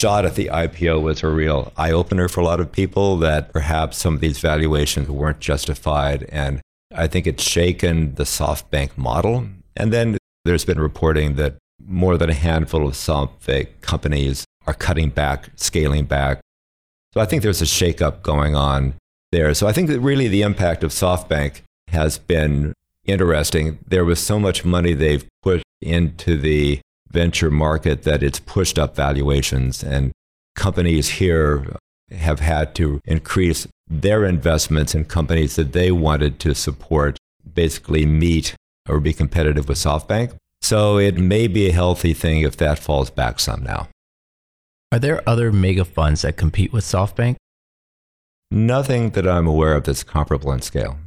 shot 0.00 0.24
at 0.24 0.34
the 0.34 0.46
IPO 0.46 1.02
was 1.02 1.22
a 1.22 1.28
real 1.28 1.72
eye 1.76 1.92
opener 1.92 2.28
for 2.28 2.40
a 2.40 2.44
lot 2.44 2.60
of 2.60 2.72
people 2.72 3.16
that 3.18 3.52
perhaps 3.52 3.98
some 3.98 4.14
of 4.14 4.20
these 4.20 4.38
valuations 4.38 5.08
weren't 5.08 5.40
justified. 5.40 6.24
And 6.30 6.60
I 6.98 7.06
think 7.06 7.26
it's 7.26 7.42
shaken 7.42 8.16
the 8.16 8.24
SoftBank 8.24 8.98
model. 8.98 9.46
And 9.76 9.92
then 9.92 10.18
there's 10.44 10.64
been 10.64 10.80
reporting 10.80 11.36
that 11.36 11.56
more 11.86 12.18
than 12.18 12.28
a 12.28 12.34
handful 12.34 12.86
of 12.86 12.94
SoftBank 12.94 13.80
companies 13.80 14.44
are 14.66 14.74
cutting 14.74 15.10
back, 15.10 15.50
scaling 15.54 16.06
back. 16.06 16.40
So 17.14 17.20
I 17.20 17.24
think 17.24 17.42
there's 17.42 17.62
a 17.62 17.66
shakeup 17.66 18.22
going 18.22 18.56
on 18.56 18.94
there. 19.30 19.54
So 19.54 19.68
I 19.68 19.72
think 19.72 19.88
that 19.88 20.00
really 20.00 20.26
the 20.26 20.42
impact 20.42 20.82
of 20.82 20.90
SoftBank 20.90 21.60
has 21.88 22.18
been 22.18 22.74
interesting. 23.06 23.78
There 23.86 24.04
was 24.04 24.18
so 24.18 24.40
much 24.40 24.64
money 24.64 24.92
they've 24.92 25.26
put 25.42 25.62
into 25.80 26.36
the 26.36 26.80
venture 27.10 27.50
market 27.50 28.02
that 28.02 28.22
it's 28.22 28.40
pushed 28.40 28.78
up 28.78 28.96
valuations 28.96 29.82
and 29.82 30.12
companies 30.56 31.08
here 31.08 31.76
have 32.10 32.40
had 32.40 32.74
to 32.74 33.00
increase 33.04 33.66
their 33.90 34.24
investments 34.24 34.94
in 34.94 35.04
companies 35.04 35.56
that 35.56 35.72
they 35.72 35.90
wanted 35.90 36.38
to 36.40 36.54
support, 36.54 37.18
basically 37.54 38.04
meet 38.06 38.54
or 38.88 39.00
be 39.00 39.12
competitive 39.12 39.68
with 39.68 39.78
SoftBank. 39.78 40.34
So 40.60 40.98
it 40.98 41.16
may 41.16 41.46
be 41.46 41.68
a 41.68 41.72
healthy 41.72 42.14
thing 42.14 42.42
if 42.42 42.56
that 42.56 42.78
falls 42.78 43.10
back 43.10 43.40
some 43.40 43.62
now. 43.62 43.88
Are 44.90 44.98
there 44.98 45.26
other 45.28 45.52
mega 45.52 45.84
funds 45.84 46.22
that 46.22 46.36
compete 46.36 46.72
with 46.72 46.84
SoftBank? 46.84 47.36
Nothing 48.50 49.10
that 49.10 49.28
I'm 49.28 49.46
aware 49.46 49.74
of 49.74 49.84
that's 49.84 50.02
comparable 50.02 50.52
in 50.52 50.62
scale. 50.62 50.98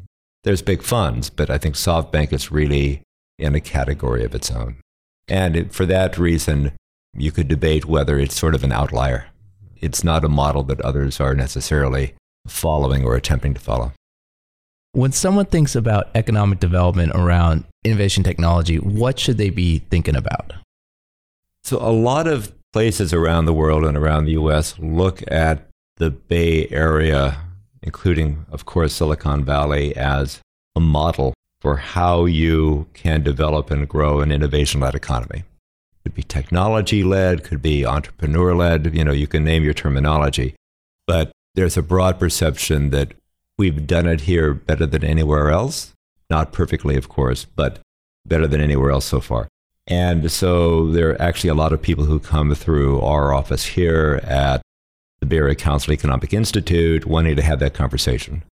There's 0.44 0.62
big 0.62 0.84
funds, 0.84 1.30
but 1.30 1.50
I 1.50 1.58
think 1.58 1.76
SoftBank 1.76 2.34
is 2.34 2.52
really 2.52 3.02
in 3.38 3.56
a 3.56 3.60
category 3.60 4.24
of 4.24 4.36
its 4.36 4.52
own. 4.52 4.78
And 5.28 5.74
for 5.74 5.86
that 5.88 6.18
reason, 6.18 6.74
you 7.16 7.32
could 7.32 7.48
debate 7.48 7.86
whether 7.86 8.18
it's 8.20 8.40
sort 8.40 8.56
of 8.56 8.64
an 8.64 8.72
outlier. 8.72 9.28
It's 9.78 10.04
not 10.04 10.26
a 10.26 10.30
model 10.30 10.64
that 10.64 10.82
others 10.82 11.20
are 11.20 11.34
necessarily 11.34 12.14
following 12.48 13.04
or 13.04 13.16
attempting 13.16 13.54
to 13.54 13.60
follow. 13.60 13.94
When 14.94 15.12
someone 15.12 15.46
thinks 15.46 15.76
about 15.76 16.10
economic 16.16 16.60
development 16.60 17.14
around 17.16 17.64
innovation 17.86 18.24
technology, 18.24 18.78
what 18.78 19.20
should 19.20 19.38
they 19.38 19.50
be 19.50 19.80
thinking 19.80 20.16
about? 20.16 20.54
So, 21.64 21.78
a 21.78 21.94
lot 21.94 22.28
of 22.28 22.52
places 22.74 23.14
around 23.14 23.46
the 23.46 23.54
world 23.54 23.86
and 23.86 23.96
around 23.96 24.26
the 24.26 24.34
US 24.34 24.78
look 24.80 25.22
at 25.32 25.68
the 25.98 26.10
Bay 26.10 26.68
Area, 26.70 27.42
including, 27.82 28.46
of 28.52 28.66
course, 28.66 28.94
Silicon 28.94 29.46
Valley, 29.46 29.96
as 29.96 30.40
a 30.76 30.80
model 30.80 31.34
for 31.62 31.78
how 31.78 32.26
you 32.26 32.88
can 32.94 33.22
develop 33.24 33.70
and 33.70 33.88
grow 33.88 34.20
an 34.20 34.32
innovation 34.32 34.82
led 34.82 34.96
economy. 34.96 35.44
Could 36.04 36.16
be 36.16 36.24
technology 36.24 37.04
led, 37.04 37.44
could 37.44 37.62
be 37.62 37.86
entrepreneur 37.86 38.56
led, 38.56 38.96
you 38.96 39.06
know, 39.06 39.12
you 39.12 39.28
can 39.28 39.44
name 39.44 39.64
your 39.64 39.74
terminology. 39.74 40.56
But 41.06 41.32
there's 41.56 41.78
a 41.78 41.82
broad 41.82 42.20
perception 42.20 42.90
that 42.92 43.14
we've 43.58 43.86
done 43.86 44.08
it 44.08 44.22
here 44.22 44.54
better 44.54 44.86
than 44.86 45.04
anywhere 45.04 45.50
else. 45.50 45.94
Not 46.30 46.54
perfectly, 46.54 46.96
of 46.96 47.10
course, 47.10 47.46
but 47.46 47.80
better 48.26 48.48
than 48.48 48.62
anywhere 48.62 48.92
else 48.92 49.06
so 49.06 49.20
far. 49.20 49.48
And 49.88 50.32
so 50.32 50.92
there 50.92 51.12
are 51.12 51.22
actually 51.22 51.50
a 51.50 51.56
lot 51.56 51.74
of 51.74 51.82
people 51.82 52.06
who 52.06 52.20
come 52.20 52.54
through 52.56 53.02
our 53.02 53.34
office 53.34 53.66
here 53.66 54.22
at 54.24 54.62
the 55.20 55.26
Bay 55.26 55.38
Area 55.38 55.56
Council 55.56 55.94
Economic 55.94 56.34
Institute 56.34 57.06
wanting 57.06 57.36
to 57.36 57.42
have 57.42 57.60
that 57.60 57.74
conversation. 57.74 58.44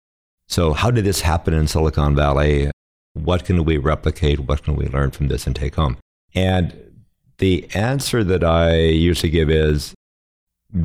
So, 0.47 0.73
how 0.73 0.91
did 0.91 1.05
this 1.05 1.21
happen 1.21 1.53
in 1.53 1.67
Silicon 1.67 2.15
Valley? 2.15 2.71
What 3.13 3.45
can 3.45 3.63
we 3.63 3.77
replicate? 3.77 4.41
What 4.41 4.63
can 4.63 4.75
we 4.75 4.87
learn 4.87 5.11
from 5.11 5.27
this 5.27 5.45
and 5.45 5.55
take 5.55 5.75
home? 5.75 5.97
And 6.33 6.75
the 7.37 7.69
answer 7.73 8.23
that 8.23 8.43
I 8.43 8.77
usually 8.77 9.29
give 9.29 9.49
is 9.49 9.93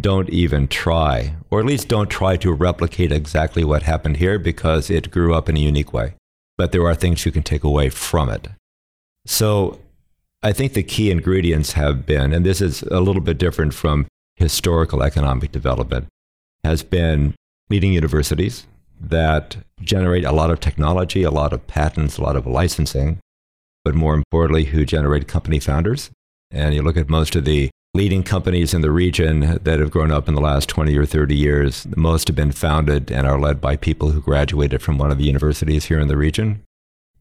don't 0.01 0.31
even 0.31 0.67
try, 0.69 1.35
or 1.51 1.61
at 1.61 1.67
least 1.67 1.89
don't 1.89 2.11
try 2.11 2.37
to 2.39 2.53
replicate 2.53 3.13
exactly 3.13 3.65
what 3.65 3.83
happened 3.83 4.17
here 4.17 4.39
because 4.39 4.91
it 4.91 5.11
grew 5.11 5.35
up 5.35 5.49
in 5.49 5.57
a 5.57 5.61
unique 5.61 5.93
way. 5.93 6.15
But 6.57 6.73
there 6.73 6.87
are 6.87 6.95
things 6.95 7.27
you 7.27 7.33
can 7.33 7.43
take 7.43 7.65
away 7.65 7.91
from 7.91 8.31
it. 8.31 8.49
So 9.27 9.81
I 10.43 10.53
think 10.53 10.73
the 10.73 10.83
key 10.83 11.11
ingredients 11.11 11.73
have 11.73 12.07
been, 12.07 12.33
and 12.33 12.47
this 12.47 12.61
is 12.61 12.83
a 12.85 13.01
little 13.01 13.23
bit 13.23 13.39
different 13.39 13.75
from 13.75 14.07
historical 14.37 15.03
economic 15.03 15.53
development, 15.53 16.07
has 16.63 16.83
been 16.83 17.35
leading 17.69 17.93
universities 17.93 18.67
that 19.01 19.57
generate 19.81 20.25
a 20.25 20.33
lot 20.33 20.51
of 20.51 20.61
technology, 20.61 21.23
a 21.23 21.31
lot 21.31 21.53
of 21.53 21.67
patents, 21.67 22.17
a 22.17 22.23
lot 22.23 22.37
of 22.37 22.47
licensing, 22.47 23.19
but 23.85 23.95
more 23.95 24.15
importantly, 24.15 24.65
who 24.65 24.87
generate 24.87 25.29
company 25.29 25.59
founders. 25.59 26.11
And 26.51 26.75
you 26.75 26.83
look 26.83 26.97
at 26.97 27.09
most 27.09 27.37
of 27.37 27.45
the 27.45 27.71
leading 27.95 28.25
companies 28.25 28.75
in 28.75 28.81
the 28.81 28.91
region 28.91 29.59
that 29.63 29.79
have 29.79 29.91
grown 29.91 30.11
up 30.11 30.27
in 30.29 30.35
the 30.35 30.41
last 30.41 30.69
20 30.69 30.97
or 30.99 31.07
30 31.07 31.37
years. 31.37 31.87
Most 31.97 32.27
have 32.27 32.37
been 32.37 32.51
founded 32.51 33.11
and 33.11 33.25
are 33.27 33.39
led 33.39 33.61
by 33.61 33.77
people 33.77 34.11
who 34.11 34.21
graduated 34.21 34.83
from 34.83 34.99
one 34.99 35.13
of 35.13 35.19
the 35.19 35.25
universities 35.25 35.85
here 35.85 36.01
in 36.01 36.09
the 36.09 36.17
region, 36.17 36.63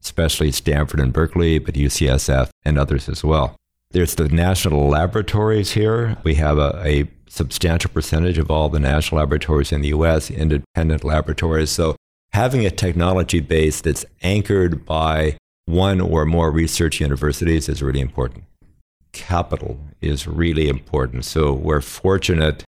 especially 0.02 0.50
Stanford 0.50 0.98
and 0.98 1.12
Berkeley, 1.12 1.60
but 1.60 1.74
UCSF 1.74 2.50
and 2.64 2.76
others 2.76 3.08
as 3.08 3.22
well. 3.22 3.56
There's 3.92 4.16
the 4.16 4.28
national 4.28 4.88
laboratories 4.88 5.72
here. 5.72 6.16
We 6.24 6.34
have 6.34 6.58
a, 6.58 6.82
a 6.84 7.08
substantial 7.28 7.90
percentage 7.92 8.38
of 8.38 8.50
all 8.50 8.68
the 8.68 8.80
national 8.80 9.20
laboratories 9.20 9.70
in 9.70 9.80
the 9.80 9.88
US, 9.88 10.28
independent 10.28 11.04
laboratories. 11.04 11.70
So 11.70 11.94
having 12.32 12.66
a 12.66 12.70
technology 12.70 13.38
base 13.38 13.80
that's 13.80 14.04
anchored 14.22 14.84
by 14.84 15.36
one 15.66 16.00
or 16.00 16.26
more 16.26 16.50
research 16.50 17.00
universities 17.00 17.68
is 17.68 17.80
really 17.80 18.00
important. 18.00 18.44
Capital 19.14 19.78
is 20.02 20.26
really 20.26 20.68
important. 20.68 21.24
So 21.24 21.52
we're 21.52 21.80
fortunate 21.80 22.64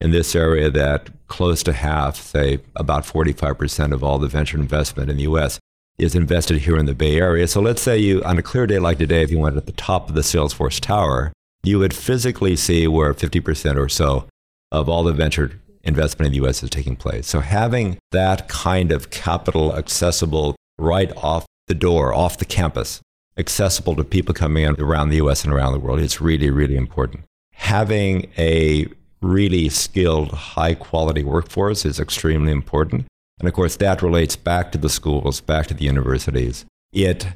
in 0.00 0.12
this 0.12 0.36
area 0.36 0.70
that 0.70 1.10
close 1.26 1.62
to 1.64 1.72
half, 1.72 2.16
say 2.16 2.60
about 2.76 3.04
45% 3.04 3.92
of 3.92 4.04
all 4.04 4.18
the 4.18 4.28
venture 4.28 4.56
investment 4.56 5.10
in 5.10 5.16
the 5.16 5.24
US 5.24 5.58
is 5.98 6.14
invested 6.14 6.58
here 6.58 6.76
in 6.76 6.86
the 6.86 6.94
Bay 6.94 7.16
Area. 7.16 7.48
So 7.48 7.60
let's 7.60 7.82
say 7.82 7.98
you, 7.98 8.22
on 8.22 8.38
a 8.38 8.42
clear 8.42 8.66
day 8.66 8.78
like 8.78 8.98
today, 8.98 9.22
if 9.22 9.30
you 9.32 9.38
went 9.38 9.56
at 9.56 9.66
the 9.66 9.72
top 9.72 10.08
of 10.08 10.14
the 10.14 10.20
Salesforce 10.20 10.78
Tower, 10.78 11.32
you 11.64 11.80
would 11.80 11.92
physically 11.92 12.54
see 12.54 12.86
where 12.86 13.12
50% 13.12 13.76
or 13.76 13.88
so 13.88 14.26
of 14.70 14.88
all 14.88 15.02
the 15.02 15.12
venture 15.12 15.60
investment 15.82 16.26
in 16.26 16.40
the 16.40 16.46
US 16.46 16.62
is 16.62 16.70
taking 16.70 16.94
place. 16.94 17.26
So 17.26 17.40
having 17.40 17.98
that 18.12 18.48
kind 18.48 18.92
of 18.92 19.10
capital 19.10 19.74
accessible 19.74 20.54
right 20.78 21.10
off 21.16 21.46
the 21.66 21.74
door, 21.74 22.14
off 22.14 22.38
the 22.38 22.44
campus, 22.44 23.00
accessible 23.38 23.94
to 23.96 24.04
people 24.04 24.34
coming 24.34 24.64
in 24.64 24.80
around 24.80 25.08
the 25.08 25.16
US 25.16 25.44
and 25.44 25.52
around 25.52 25.72
the 25.72 25.78
world 25.78 26.00
It's 26.00 26.20
really, 26.20 26.50
really 26.50 26.76
important. 26.76 27.24
Having 27.52 28.30
a 28.36 28.86
really 29.20 29.68
skilled, 29.68 30.30
high 30.30 30.74
quality 30.74 31.24
workforce 31.24 31.84
is 31.84 31.98
extremely 31.98 32.52
important. 32.52 33.06
And 33.38 33.48
of 33.48 33.54
course, 33.54 33.76
that 33.76 34.02
relates 34.02 34.36
back 34.36 34.72
to 34.72 34.78
the 34.78 34.88
schools, 34.88 35.40
back 35.40 35.66
to 35.68 35.74
the 35.74 35.84
universities. 35.84 36.64
It 36.92 37.26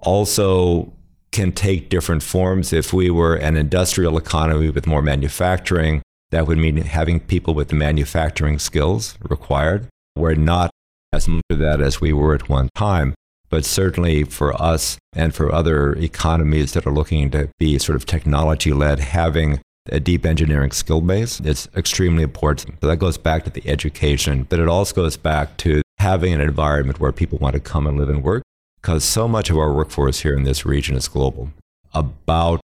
also 0.00 0.92
can 1.30 1.52
take 1.52 1.88
different 1.88 2.22
forms. 2.22 2.72
If 2.72 2.92
we 2.92 3.10
were 3.10 3.34
an 3.34 3.56
industrial 3.56 4.16
economy 4.16 4.70
with 4.70 4.86
more 4.86 5.02
manufacturing, 5.02 6.02
that 6.30 6.46
would 6.46 6.58
mean 6.58 6.76
having 6.76 7.20
people 7.20 7.54
with 7.54 7.68
the 7.68 7.74
manufacturing 7.74 8.58
skills 8.58 9.16
required. 9.22 9.88
We're 10.16 10.34
not 10.34 10.70
as 11.12 11.28
much 11.28 11.42
of 11.50 11.58
that 11.58 11.80
as 11.80 12.00
we 12.00 12.12
were 12.12 12.34
at 12.34 12.48
one 12.48 12.68
time. 12.74 13.14
But 13.50 13.64
certainly 13.64 14.24
for 14.24 14.60
us 14.60 14.98
and 15.14 15.34
for 15.34 15.52
other 15.52 15.92
economies 15.94 16.72
that 16.72 16.86
are 16.86 16.92
looking 16.92 17.30
to 17.30 17.48
be 17.58 17.78
sort 17.78 17.96
of 17.96 18.04
technology 18.04 18.72
led, 18.72 18.98
having 18.98 19.60
a 19.90 20.00
deep 20.00 20.26
engineering 20.26 20.70
skill 20.70 21.00
base 21.00 21.40
is 21.40 21.68
extremely 21.74 22.22
important. 22.22 22.80
So 22.80 22.88
that 22.88 22.98
goes 22.98 23.18
back 23.18 23.44
to 23.44 23.50
the 23.50 23.66
education, 23.68 24.44
but 24.48 24.60
it 24.60 24.68
also 24.68 24.94
goes 24.94 25.16
back 25.16 25.56
to 25.58 25.82
having 25.98 26.32
an 26.32 26.40
environment 26.40 27.00
where 27.00 27.12
people 27.12 27.38
want 27.38 27.54
to 27.54 27.60
come 27.60 27.86
and 27.86 27.98
live 27.98 28.08
and 28.08 28.22
work 28.22 28.42
because 28.80 29.04
so 29.04 29.26
much 29.26 29.50
of 29.50 29.58
our 29.58 29.72
workforce 29.72 30.20
here 30.20 30.36
in 30.36 30.44
this 30.44 30.64
region 30.64 30.96
is 30.96 31.08
global. 31.08 31.50
About, 31.94 32.60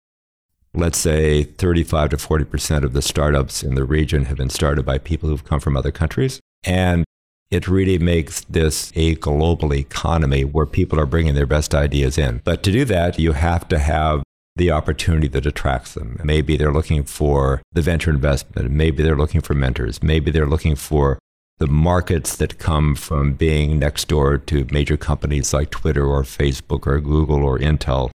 let's 0.73 0.97
say, 0.97 1.43
35 1.43 2.09
to 2.11 2.17
40% 2.17 2.83
of 2.83 2.93
the 2.93 3.01
startups 3.01 3.63
in 3.63 3.75
the 3.75 3.85
region 3.85 4.25
have 4.25 4.37
been 4.37 4.49
started 4.49 4.85
by 4.85 4.97
people 4.97 5.29
who've 5.29 5.45
come 5.45 5.59
from 5.59 5.77
other 5.77 5.91
countries. 5.91 6.39
And 6.63 7.05
it 7.51 7.67
really 7.67 7.99
makes 7.99 8.41
this 8.45 8.91
a 8.95 9.15
global 9.15 9.73
economy 9.73 10.45
where 10.45 10.65
people 10.65 10.99
are 10.99 11.05
bringing 11.05 11.35
their 11.35 11.45
best 11.45 11.75
ideas 11.75 12.17
in. 12.17 12.41
But 12.45 12.63
to 12.63 12.71
do 12.71 12.85
that, 12.85 13.19
you 13.19 13.33
have 13.33 13.67
to 13.67 13.77
have 13.77 14.23
the 14.55 14.71
opportunity 14.71 15.27
that 15.27 15.45
attracts 15.45 15.93
them. 15.93 16.19
Maybe 16.23 16.57
they're 16.57 16.73
looking 16.73 17.03
for 17.03 17.61
the 17.73 17.81
venture 17.81 18.11
investment. 18.11 18.71
Maybe 18.71 19.03
they're 19.03 19.17
looking 19.17 19.41
for 19.41 19.53
mentors. 19.53 20.01
Maybe 20.01 20.31
they're 20.31 20.47
looking 20.47 20.75
for 20.75 21.19
the 21.59 21.67
markets 21.67 22.35
that 22.37 22.57
come 22.57 22.95
from 22.95 23.33
being 23.33 23.77
next 23.77 24.07
door 24.07 24.37
to 24.37 24.65
major 24.71 24.97
companies 24.97 25.53
like 25.53 25.69
Twitter 25.69 26.05
or 26.05 26.23
Facebook 26.23 26.87
or 26.87 26.99
Google 26.99 27.43
or 27.43 27.59
Intel, 27.59 28.09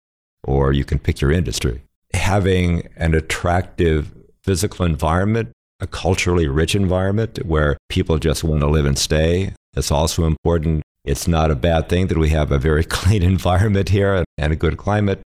or 0.43 0.73
you 0.73 0.83
can 0.83 0.97
pick 0.97 1.21
your 1.21 1.31
industry. 1.31 1.83
Having 2.13 2.87
an 2.95 3.13
attractive 3.13 4.11
physical 4.41 4.85
environment 4.85 5.51
a 5.85 5.87
culturally 5.87 6.47
rich 6.47 6.75
environment 6.75 7.39
where 7.45 7.77
people 7.89 8.17
just 8.17 8.43
want 8.43 8.61
to 8.61 8.67
live 8.67 8.85
and 8.85 8.97
stay. 8.97 9.53
It's 9.77 9.91
also 9.91 10.25
important. 10.25 10.83
It's 11.05 11.27
not 11.27 11.51
a 11.51 11.55
bad 11.55 11.87
thing 11.89 12.07
that 12.07 12.17
we 12.17 12.29
have 12.29 12.51
a 12.51 12.57
very 12.57 12.83
clean 12.97 13.23
environment 13.23 13.89
here 13.89 14.23
and 14.37 14.51
a 14.51 14.55
good 14.55 14.77
climate. 14.77 15.21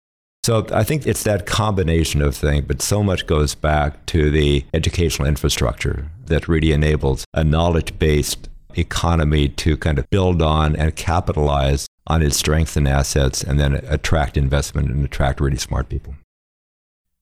So 0.44 0.66
I 0.72 0.84
think 0.84 1.06
it's 1.06 1.24
that 1.24 1.46
combination 1.46 2.22
of 2.22 2.36
things, 2.36 2.66
but 2.66 2.82
so 2.82 3.04
much 3.04 3.28
goes 3.28 3.54
back 3.54 4.06
to 4.08 4.32
the 4.32 4.66
educational 4.74 5.28
infrastructure 5.28 6.10
that 6.26 6.48
really 6.48 6.72
enables 6.72 7.26
a 7.34 7.44
knowledge 7.44 8.00
based 8.00 8.50
economy 8.76 9.50
to 9.50 9.76
kind 9.76 10.00
of 10.00 10.10
build 10.10 10.42
on 10.42 10.76
and 10.76 10.96
capitalize 10.96 11.88
on 12.08 12.22
its 12.22 12.38
strengths 12.38 12.78
and 12.78 12.88
assets 12.88 13.44
and 13.44 13.60
then 13.60 13.76
attract 13.88 14.38
investment 14.38 14.90
and 14.90 15.04
attract 15.04 15.42
really 15.42 15.58
smart 15.58 15.90
people. 15.90 16.16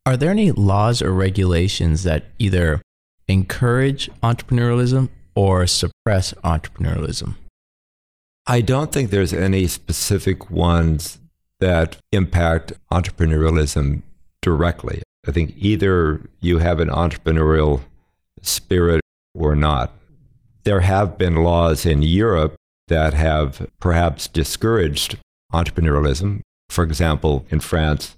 Are 0.05 0.17
there 0.17 0.29
any 0.29 0.51
laws 0.51 1.01
or 1.01 1.11
regulations 1.11 2.03
that 2.03 2.25
either 2.37 2.81
encourage 3.27 4.09
entrepreneurialism 4.21 5.09
or 5.35 5.67
suppress 5.67 6.33
entrepreneurialism? 6.43 7.35
I 8.47 8.61
don't 8.61 8.91
think 8.91 9.09
there's 9.09 9.33
any 9.33 9.67
specific 9.67 10.51
ones 10.51 11.19
that 11.59 11.97
impact 12.11 12.73
entrepreneurialism 12.91 14.03
directly. 14.41 15.01
I 15.27 15.31
think 15.31 15.55
either 15.57 16.21
you 16.39 16.59
have 16.59 16.79
an 16.79 16.89
entrepreneurial 16.89 17.81
spirit 18.41 19.01
or 19.33 19.55
not. 19.55 19.91
There 20.63 20.81
have 20.81 21.17
been 21.17 21.37
laws 21.37 21.85
in 21.85 22.03
Europe 22.03 22.55
that 22.87 23.13
have 23.13 23.67
perhaps 23.79 24.27
discouraged 24.27 25.17
entrepreneurialism. 25.51 26.41
For 26.69 26.83
example, 26.83 27.45
in 27.49 27.59
France, 27.59 28.15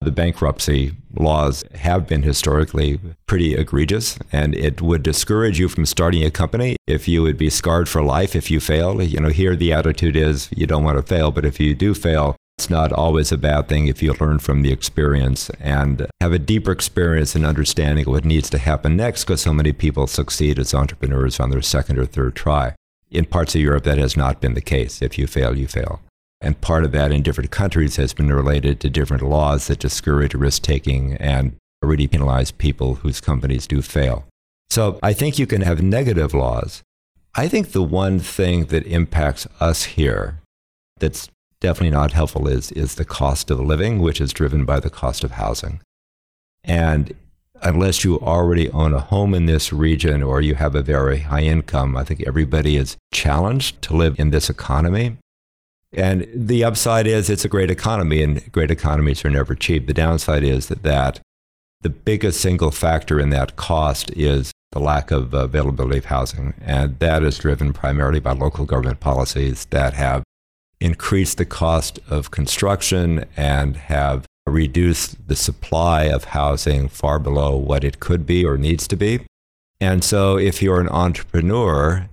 the 0.00 0.10
bankruptcy 0.10 0.92
laws 1.14 1.62
have 1.74 2.06
been 2.06 2.22
historically 2.22 2.98
pretty 3.26 3.54
egregious, 3.54 4.18
and 4.32 4.54
it 4.54 4.80
would 4.80 5.02
discourage 5.02 5.58
you 5.58 5.68
from 5.68 5.84
starting 5.84 6.24
a 6.24 6.30
company 6.30 6.76
if 6.86 7.06
you 7.06 7.22
would 7.22 7.36
be 7.36 7.50
scarred 7.50 7.88
for 7.88 8.02
life 8.02 8.34
if 8.34 8.50
you 8.50 8.60
fail. 8.60 9.02
You 9.02 9.20
know, 9.20 9.28
here 9.28 9.54
the 9.54 9.74
attitude 9.74 10.16
is 10.16 10.48
you 10.56 10.66
don't 10.66 10.84
want 10.84 10.96
to 10.96 11.02
fail, 11.02 11.30
but 11.30 11.44
if 11.44 11.60
you 11.60 11.74
do 11.74 11.92
fail, 11.92 12.34
it's 12.58 12.70
not 12.70 12.92
always 12.92 13.30
a 13.30 13.38
bad 13.38 13.68
thing 13.68 13.88
if 13.88 14.02
you 14.02 14.14
learn 14.14 14.38
from 14.38 14.62
the 14.62 14.72
experience 14.72 15.50
and 15.60 16.06
have 16.20 16.32
a 16.32 16.38
deeper 16.38 16.72
experience 16.72 17.34
and 17.34 17.44
understanding 17.44 18.06
of 18.06 18.12
what 18.12 18.24
needs 18.24 18.48
to 18.50 18.58
happen 18.58 18.96
next 18.96 19.24
because 19.24 19.42
so 19.42 19.52
many 19.52 19.72
people 19.72 20.06
succeed 20.06 20.58
as 20.58 20.74
entrepreneurs 20.74 21.38
on 21.38 21.50
their 21.50 21.62
second 21.62 21.98
or 21.98 22.06
third 22.06 22.34
try. 22.34 22.74
In 23.10 23.26
parts 23.26 23.54
of 23.54 23.60
Europe, 23.60 23.84
that 23.84 23.98
has 23.98 24.16
not 24.16 24.40
been 24.40 24.54
the 24.54 24.60
case. 24.60 25.02
If 25.02 25.18
you 25.18 25.26
fail, 25.26 25.56
you 25.56 25.68
fail. 25.68 26.00
And 26.40 26.60
part 26.60 26.84
of 26.84 26.92
that 26.92 27.12
in 27.12 27.22
different 27.22 27.50
countries 27.50 27.96
has 27.96 28.14
been 28.14 28.32
related 28.32 28.80
to 28.80 28.90
different 28.90 29.22
laws 29.22 29.66
that 29.66 29.78
discourage 29.78 30.34
risk 30.34 30.62
taking 30.62 31.14
and 31.16 31.56
really 31.82 32.06
penalize 32.06 32.50
people 32.50 32.96
whose 32.96 33.20
companies 33.20 33.66
do 33.66 33.82
fail. 33.82 34.24
So 34.70 34.98
I 35.02 35.12
think 35.12 35.38
you 35.38 35.46
can 35.46 35.62
have 35.62 35.82
negative 35.82 36.32
laws. 36.32 36.82
I 37.34 37.48
think 37.48 37.72
the 37.72 37.82
one 37.82 38.18
thing 38.20 38.66
that 38.66 38.86
impacts 38.86 39.46
us 39.60 39.84
here 39.84 40.40
that's 40.98 41.28
definitely 41.60 41.90
not 41.90 42.12
helpful 42.12 42.48
is, 42.48 42.72
is 42.72 42.94
the 42.94 43.04
cost 43.04 43.50
of 43.50 43.60
living, 43.60 44.00
which 44.00 44.20
is 44.20 44.32
driven 44.32 44.64
by 44.64 44.80
the 44.80 44.90
cost 44.90 45.24
of 45.24 45.32
housing. 45.32 45.80
And 46.64 47.14
unless 47.62 48.04
you 48.04 48.18
already 48.20 48.70
own 48.70 48.94
a 48.94 49.00
home 49.00 49.34
in 49.34 49.46
this 49.46 49.72
region 49.72 50.22
or 50.22 50.40
you 50.40 50.54
have 50.54 50.74
a 50.74 50.82
very 50.82 51.20
high 51.20 51.42
income, 51.42 51.96
I 51.96 52.04
think 52.04 52.24
everybody 52.26 52.76
is 52.76 52.96
challenged 53.12 53.82
to 53.82 53.96
live 53.96 54.18
in 54.18 54.30
this 54.30 54.48
economy. 54.48 55.16
And 55.92 56.26
the 56.34 56.62
upside 56.64 57.06
is 57.06 57.28
it's 57.28 57.44
a 57.44 57.48
great 57.48 57.70
economy, 57.70 58.22
and 58.22 58.50
great 58.52 58.70
economies 58.70 59.24
are 59.24 59.30
never 59.30 59.54
cheap. 59.54 59.86
The 59.86 59.94
downside 59.94 60.44
is 60.44 60.68
that, 60.68 60.82
that 60.84 61.20
the 61.80 61.90
biggest 61.90 62.40
single 62.40 62.70
factor 62.70 63.18
in 63.18 63.30
that 63.30 63.56
cost 63.56 64.10
is 64.12 64.52
the 64.72 64.78
lack 64.78 65.10
of 65.10 65.34
availability 65.34 65.98
of 65.98 66.04
housing. 66.06 66.54
And 66.60 66.98
that 67.00 67.24
is 67.24 67.38
driven 67.38 67.72
primarily 67.72 68.20
by 68.20 68.32
local 68.32 68.66
government 68.66 69.00
policies 69.00 69.64
that 69.66 69.94
have 69.94 70.22
increased 70.80 71.38
the 71.38 71.44
cost 71.44 71.98
of 72.08 72.30
construction 72.30 73.24
and 73.36 73.76
have 73.76 74.26
reduced 74.46 75.28
the 75.28 75.36
supply 75.36 76.04
of 76.04 76.24
housing 76.24 76.88
far 76.88 77.18
below 77.18 77.56
what 77.56 77.84
it 77.84 78.00
could 78.00 78.26
be 78.26 78.44
or 78.44 78.56
needs 78.56 78.86
to 78.88 78.96
be. 78.96 79.20
And 79.80 80.04
so, 80.04 80.36
if 80.36 80.62
you're 80.62 80.80
an 80.80 80.88
entrepreneur, 80.88 82.08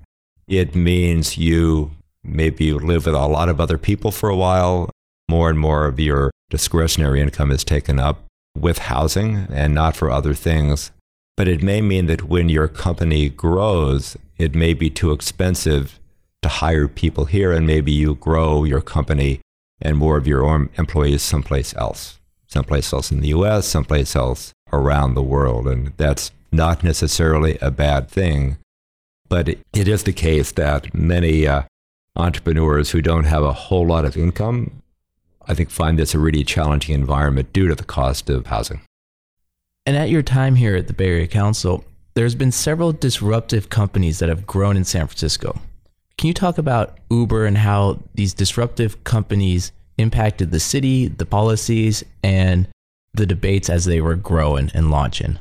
it 0.48 0.74
means 0.74 1.38
you 1.38 1.92
Maybe 2.28 2.66
you 2.66 2.78
live 2.78 3.06
with 3.06 3.16
a 3.16 3.28
lot 3.28 3.50
of 3.50 3.62
other 3.62 3.78
people 3.78 4.12
for 4.12 4.30
a 4.30 4.36
while. 4.36 4.90
More 5.30 5.50
and 5.50 5.60
more 5.60 5.86
of 5.86 6.00
your 6.00 6.32
discretionary 6.50 7.22
income 7.22 7.52
is 7.52 7.63
taken 7.63 8.00
up 8.00 8.26
with 8.58 8.78
housing 8.80 9.48
and 9.52 9.74
not 9.74 9.96
for 9.96 10.12
other 10.12 10.34
things. 10.34 10.92
But 11.36 11.48
it 11.48 11.63
may 11.63 11.82
mean 11.82 12.08
that 12.08 12.24
when 12.24 12.50
your 12.50 12.68
company 12.68 13.30
grows, 13.30 14.18
it 14.38 14.56
may 14.56 14.74
be 14.74 14.90
too 14.90 15.12
expensive 15.12 16.00
to 16.42 16.50
hire 16.50 16.88
people 16.88 17.26
here, 17.26 17.52
and 17.52 17.66
maybe 17.66 17.92
you 17.92 18.16
grow 18.16 18.63
your 18.63 18.82
company 18.82 19.42
and 19.82 19.98
more 19.98 20.18
of 20.18 20.28
your 20.28 20.70
employees 20.78 21.22
someplace 21.22 21.76
else, 21.76 22.20
someplace 22.48 22.92
else 22.92 23.12
in 23.12 23.22
the 23.22 23.30
US, 23.30 23.68
someplace 23.68 24.16
else 24.16 24.54
around 24.74 25.13
the 25.13 25.24
world. 25.24 25.68
And 25.68 25.94
that's 25.98 26.32
not 26.52 26.84
necessarily 26.84 27.58
a 27.62 27.72
bad 27.72 28.10
thing. 28.10 28.58
But 29.30 29.50
it 29.50 29.88
is 29.88 30.04
the 30.04 30.13
case 30.13 30.52
that 30.54 30.94
many 30.94 31.46
uh, 31.46 31.63
entrepreneurs 32.18 32.92
who 32.92 33.02
don't 33.02 33.26
have 33.26 33.44
a 33.44 33.54
whole 33.54 33.86
lot 33.86 34.06
of 34.06 34.18
income 34.18 34.82
I 35.48 35.54
think, 35.54 35.70
find 35.70 35.98
this 35.98 36.14
a 36.14 36.20
really 36.20 36.44
challenging 36.44 36.94
environment 36.94 37.54
due 37.54 37.68
to 37.68 37.76
the 37.76 37.86
cost 37.86 38.30
of 38.30 38.48
housing. 38.48 38.82
And 39.86 39.96
at 39.96 40.10
your 40.10 40.22
time 40.22 40.56
here 40.56 40.76
at 40.76 40.88
the 40.88 40.94
Bay 40.94 41.08
Area 41.08 41.28
Council, 41.28 41.86
there's 42.16 42.36
been 42.36 42.52
several 42.52 42.92
disruptive 42.92 43.70
companies 43.70 44.20
that 44.20 44.28
have 44.28 44.46
grown 44.46 44.76
in 44.76 44.84
San 44.84 45.08
Francisco. 45.08 45.62
Can 46.18 46.28
you 46.28 46.34
talk 46.34 46.58
about 46.58 46.98
Uber 47.10 47.46
and 47.46 47.58
how 47.58 48.00
these 48.16 48.34
disruptive 48.34 49.04
companies 49.04 49.72
impacted 49.98 50.52
the 50.52 50.60
city, 50.60 51.08
the 51.08 51.26
policies, 51.26 52.04
and 52.24 52.68
the 53.14 53.26
debates 53.26 53.70
as 53.70 53.86
they 53.86 54.02
were 54.02 54.16
growing 54.16 54.70
and 54.74 54.92
launching? 54.92 55.40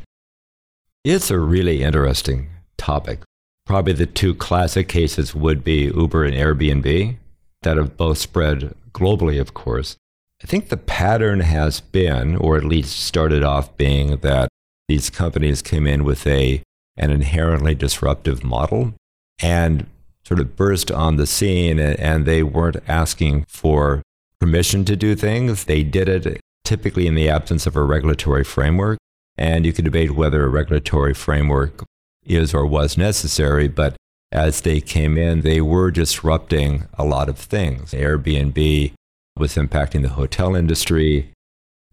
It's 1.05 1.31
a 1.31 1.39
really 1.39 1.83
interesting 1.83 2.51
topic. 2.77 3.21
Probably 3.67 3.93
the 3.93 4.07
two 4.07 4.35
classic 4.35 4.89
cases 4.89 5.35
would 5.35 5.65
be 5.65 5.93
Uber 5.95 6.25
and 6.25 6.35
Airbnb 6.35 7.17
that 7.63 7.77
have 7.77 7.97
both 7.97 8.19
spread 8.19 8.75
globally, 8.93 9.41
of 9.41 9.55
course. 9.55 9.97
I 10.43 10.47
think 10.47 10.69
the 10.69 10.77
pattern 10.77 11.41
has 11.41 11.81
been, 11.81 12.37
or 12.37 12.57
at 12.57 12.65
least 12.65 13.01
started 13.01 13.43
off 13.43 13.77
being, 13.77 14.19
that 14.19 14.49
these 14.87 15.11
companies 15.11 15.63
came 15.63 15.87
in 15.87 16.05
with 16.05 16.27
a, 16.27 16.63
an 16.97 17.11
inherently 17.11 17.75
disruptive 17.75 18.45
model 18.45 18.95
and 19.43 19.87
sort 20.25 20.39
of 20.41 20.55
burst 20.55 20.93
on 20.93 21.17
the 21.17 21.27
scene, 21.27 21.81
and 21.81 22.25
they 22.25 22.43
weren't 22.43 22.77
asking 22.87 23.47
for 23.49 24.03
permission 24.41 24.85
to 24.85 24.95
do 24.95 25.17
things. 25.17 25.65
They 25.65 25.83
did 25.83 26.09
it 26.09 26.41
typically 26.65 27.07
in 27.07 27.15
the 27.15 27.29
absence 27.29 27.67
of 27.67 27.75
a 27.75 27.83
regulatory 27.83 28.45
framework. 28.45 28.99
And 29.39 29.67
you 29.67 29.73
could 29.73 29.85
debate 29.85 30.13
whether 30.13 30.45
a 30.45 30.49
regulatory 30.49 31.15
framework 31.15 31.85
is 32.27 32.55
or 32.55 32.67
was 32.67 32.99
necessary, 32.99 33.69
but 33.69 33.97
as 34.33 34.63
they 34.63 34.81
came 34.81 35.17
in, 35.17 35.43
they 35.43 35.61
were 35.61 35.91
disrupting 35.91 36.85
a 36.95 37.05
lot 37.05 37.29
of 37.29 37.39
things. 37.39 37.93
Airbnb 37.93 38.93
was 39.39 39.55
impacting 39.55 40.03
the 40.03 40.11
hotel 40.11 40.55
industry, 40.55 41.33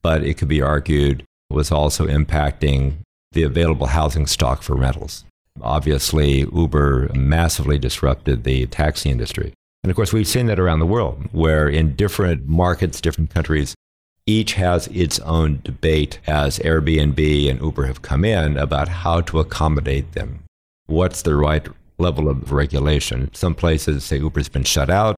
but 0.01 0.23
it 0.23 0.37
could 0.37 0.47
be 0.47 0.61
argued 0.61 1.23
was 1.49 1.71
also 1.71 2.07
impacting 2.07 2.95
the 3.33 3.43
available 3.43 3.87
housing 3.87 4.25
stock 4.25 4.63
for 4.63 4.75
rentals. 4.75 5.23
Obviously, 5.61 6.39
Uber 6.53 7.11
massively 7.13 7.77
disrupted 7.77 8.43
the 8.43 8.65
taxi 8.67 9.09
industry. 9.09 9.53
And 9.83 9.91
of 9.91 9.95
course, 9.95 10.13
we've 10.13 10.27
seen 10.27 10.47
that 10.47 10.59
around 10.59 10.79
the 10.79 10.85
world, 10.85 11.27
where 11.31 11.67
in 11.67 11.95
different 11.95 12.47
markets, 12.47 13.01
different 13.01 13.29
countries, 13.29 13.75
each 14.25 14.53
has 14.53 14.87
its 14.87 15.19
own 15.19 15.59
debate 15.63 16.19
as 16.25 16.59
Airbnb 16.59 17.49
and 17.49 17.61
Uber 17.61 17.85
have 17.85 18.01
come 18.01 18.23
in 18.23 18.57
about 18.57 18.87
how 18.87 19.21
to 19.21 19.39
accommodate 19.39 20.13
them. 20.13 20.43
What's 20.85 21.21
the 21.21 21.35
right 21.35 21.67
level 21.97 22.29
of 22.29 22.51
regulation? 22.51 23.33
Some 23.33 23.55
places 23.55 24.03
say 24.05 24.17
Uber's 24.17 24.49
been 24.49 24.63
shut 24.63 24.89
out. 24.89 25.15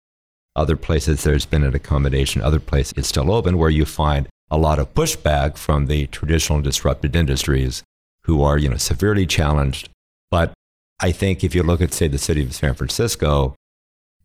Other 0.56 0.76
places 0.76 1.24
there's 1.24 1.46
been 1.46 1.64
an 1.64 1.76
accommodation. 1.76 2.42
Other 2.42 2.60
places 2.60 2.94
it's 2.98 3.08
still 3.08 3.32
open 3.32 3.58
where 3.58 3.70
you 3.70 3.86
find 3.86 4.28
a 4.50 4.58
lot 4.58 4.80
of 4.80 4.94
pushback 4.94 5.58
from 5.58 5.88
the 5.88 6.08
traditional 6.08 6.62
disrupted 6.62 7.16
industries 7.16 7.84
who 8.24 8.42
are, 8.42 8.58
you 8.58 8.70
know, 8.70 8.78
severely 8.78 9.26
challenged. 9.26 9.90
But 10.32 10.54
I 11.00 11.12
think 11.12 11.44
if 11.44 11.54
you 11.54 11.62
look 11.62 11.82
at, 11.82 11.94
say, 11.94 12.08
the 12.08 12.18
city 12.18 12.44
of 12.44 12.56
San 12.56 12.74
Francisco, 12.74 13.56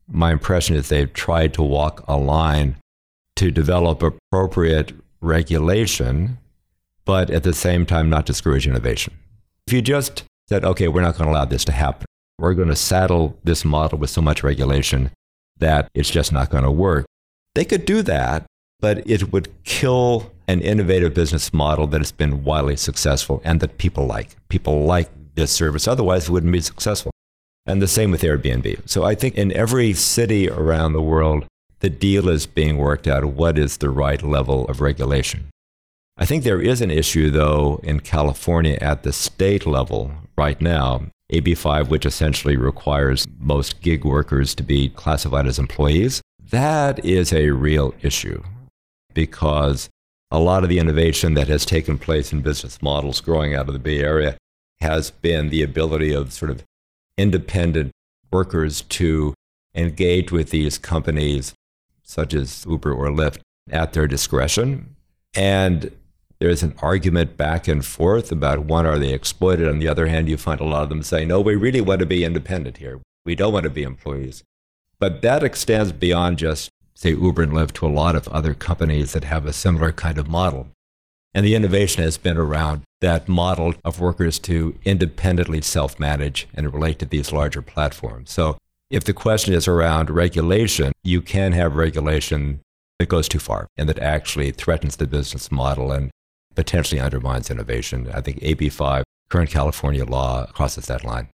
my 0.08 0.32
impression 0.32 0.76
is 0.76 0.88
they've 0.88 1.12
tried 1.12 1.52
to 1.54 1.62
walk 1.62 2.04
a 2.08 2.16
line 2.16 2.76
to 3.40 3.50
develop 3.50 4.03
appropriate 4.03 4.92
regulation, 5.22 6.37
but 7.07 7.31
at 7.31 7.42
the 7.42 7.55
same 7.55 7.87
time 7.87 8.11
not 8.11 8.26
discourage 8.26 8.66
innovation. 8.66 9.14
If 9.66 9.72
you 9.72 9.81
just 9.81 10.24
said, 10.50 10.62
okay, 10.62 10.88
we're 10.88 11.00
not 11.00 11.16
going 11.16 11.24
to 11.24 11.33
allow 11.33 11.46
this 11.46 11.64
to 11.64 11.72
happen, 11.72 12.05
we're 12.38 12.53
going 12.53 12.68
to 12.68 12.76
saddle 12.76 13.38
this 13.42 13.64
model 13.64 13.98
with 13.98 14.11
so 14.11 14.20
much 14.20 14.42
regulation 14.42 15.11
that 15.57 15.88
it's 15.94 16.11
just 16.11 16.33
not 16.33 16.50
going 16.50 16.64
to 16.64 16.70
work, 16.70 17.07
they 17.55 17.64
could 17.64 17.87
do 17.87 18.03
that, 18.03 18.44
but 18.79 19.09
it 19.09 19.33
would 19.33 19.48
kill 19.64 20.31
an 20.46 20.61
innovative 20.61 21.14
business 21.14 21.50
model 21.50 21.87
that 21.87 22.03
has 22.03 22.12
been 22.12 22.44
wildly 22.44 22.76
successful 22.76 23.40
and 23.42 23.61
that 23.61 23.79
people 23.79 24.05
like. 24.05 24.37
People 24.50 24.85
like 24.85 25.09
this 25.35 25.50
service, 25.50 25.88
otherwise, 25.88 26.29
it 26.29 26.33
wouldn't 26.33 26.53
be 26.53 26.61
successful. 26.61 27.11
And 27.64 27.81
the 27.81 27.88
same 27.88 28.11
with 28.11 28.20
Airbnb. 28.20 28.87
So 28.87 29.05
I 29.05 29.14
think 29.14 29.37
in 29.37 29.50
every 29.53 29.94
city 29.94 30.50
around 30.50 30.92
the 30.92 31.00
world, 31.00 31.46
the 31.80 31.90
deal 31.90 32.28
is 32.28 32.46
being 32.46 32.76
worked 32.78 33.08
out 33.08 33.24
what 33.24 33.58
is 33.58 33.78
the 33.78 33.90
right 33.90 34.22
level 34.22 34.66
of 34.68 34.80
regulation. 34.80 35.50
I 36.16 36.26
think 36.26 36.44
there 36.44 36.60
is 36.60 36.80
an 36.80 36.90
issue, 36.90 37.30
though, 37.30 37.80
in 37.82 38.00
California 38.00 38.78
at 38.80 39.02
the 39.02 39.12
state 39.12 39.66
level 39.66 40.12
right 40.36 40.60
now. 40.60 41.06
AB5, 41.32 41.88
which 41.88 42.04
essentially 42.04 42.56
requires 42.56 43.26
most 43.38 43.80
gig 43.80 44.04
workers 44.04 44.54
to 44.56 44.62
be 44.62 44.88
classified 44.88 45.46
as 45.46 45.58
employees, 45.58 46.20
that 46.50 47.04
is 47.04 47.32
a 47.32 47.50
real 47.50 47.94
issue 48.02 48.42
because 49.14 49.88
a 50.30 50.38
lot 50.40 50.62
of 50.62 50.68
the 50.68 50.78
innovation 50.78 51.34
that 51.34 51.48
has 51.48 51.64
taken 51.64 51.98
place 51.98 52.32
in 52.32 52.40
business 52.40 52.82
models 52.82 53.20
growing 53.20 53.54
out 53.54 53.68
of 53.68 53.72
the 53.72 53.78
Bay 53.78 54.00
Area 54.00 54.36
has 54.80 55.10
been 55.10 55.50
the 55.50 55.62
ability 55.62 56.12
of 56.12 56.32
sort 56.32 56.50
of 56.50 56.64
independent 57.16 57.92
workers 58.32 58.82
to 58.82 59.34
engage 59.74 60.32
with 60.32 60.50
these 60.50 60.78
companies 60.78 61.54
such 62.10 62.34
as 62.34 62.66
Uber 62.68 62.92
or 62.92 63.08
Lyft, 63.08 63.38
at 63.70 63.92
their 63.92 64.08
discretion. 64.08 64.96
And 65.34 65.92
there's 66.40 66.62
an 66.62 66.74
argument 66.82 67.36
back 67.36 67.68
and 67.68 67.84
forth 67.84 68.32
about 68.32 68.60
one, 68.60 68.84
are 68.84 68.98
they 68.98 69.12
exploited? 69.12 69.68
On 69.68 69.78
the 69.78 69.88
other 69.88 70.06
hand, 70.06 70.28
you 70.28 70.36
find 70.36 70.60
a 70.60 70.64
lot 70.64 70.82
of 70.82 70.88
them 70.88 71.02
saying, 71.02 71.28
no, 71.28 71.40
we 71.40 71.54
really 71.54 71.80
want 71.80 72.00
to 72.00 72.06
be 72.06 72.24
independent 72.24 72.78
here. 72.78 73.00
We 73.24 73.36
don't 73.36 73.52
want 73.52 73.64
to 73.64 73.70
be 73.70 73.84
employees. 73.84 74.42
But 74.98 75.22
that 75.22 75.44
extends 75.44 75.92
beyond 75.92 76.38
just, 76.38 76.70
say, 76.94 77.10
Uber 77.10 77.42
and 77.42 77.52
Lyft 77.52 77.72
to 77.74 77.86
a 77.86 77.88
lot 77.88 78.16
of 78.16 78.26
other 78.28 78.54
companies 78.54 79.12
that 79.12 79.24
have 79.24 79.46
a 79.46 79.52
similar 79.52 79.92
kind 79.92 80.18
of 80.18 80.28
model. 80.28 80.68
And 81.32 81.46
the 81.46 81.54
innovation 81.54 82.02
has 82.02 82.18
been 82.18 82.36
around 82.36 82.82
that 83.00 83.28
model 83.28 83.74
of 83.84 84.00
workers 84.00 84.38
to 84.40 84.76
independently 84.84 85.60
self 85.62 86.00
manage 86.00 86.48
and 86.54 86.72
relate 86.74 86.98
to 86.98 87.06
these 87.06 87.32
larger 87.32 87.62
platforms. 87.62 88.32
So 88.32 88.58
if 88.90 89.05
the 89.05 89.14
question 89.14 89.55
is 89.55 89.68
around 89.68 90.11
regulation, 90.11 90.92
you 91.05 91.22
can 91.22 91.53
have 91.53 91.76
regulation 91.76 92.61
that 92.98 93.09
goes 93.09 93.29
too 93.29 93.38
far 93.38 93.68
and 93.76 93.88
that 93.88 93.98
actually 94.00 94.50
threatens 94.50 94.96
the 94.96 95.07
business 95.07 95.50
model 95.50 95.92
and 95.92 96.11
potentially 96.55 97.00
undermines 97.00 97.50
innovation. 97.50 98.11
I 98.12 98.20
think 98.20 98.40
AB5, 98.40 99.05
current 99.31 99.50
California 99.50 100.05
law, 100.05 100.46
crosses 100.46 100.87
that 100.87 101.05
line. 101.05 101.29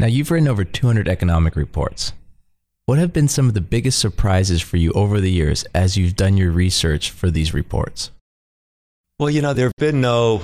Now, 0.00 0.06
you've 0.06 0.30
written 0.30 0.48
over 0.48 0.64
200 0.64 1.08
economic 1.08 1.56
reports. 1.56 2.12
What 2.86 2.98
have 2.98 3.12
been 3.12 3.28
some 3.28 3.48
of 3.48 3.54
the 3.54 3.60
biggest 3.60 3.98
surprises 3.98 4.62
for 4.62 4.76
you 4.76 4.92
over 4.92 5.20
the 5.20 5.30
years 5.30 5.64
as 5.74 5.96
you've 5.96 6.16
done 6.16 6.36
your 6.36 6.50
research 6.50 7.10
for 7.10 7.30
these 7.30 7.54
reports? 7.54 8.10
Well, 9.18 9.30
you 9.30 9.42
know, 9.42 9.52
there 9.52 9.66
have 9.66 9.72
been 9.78 10.00
no 10.00 10.42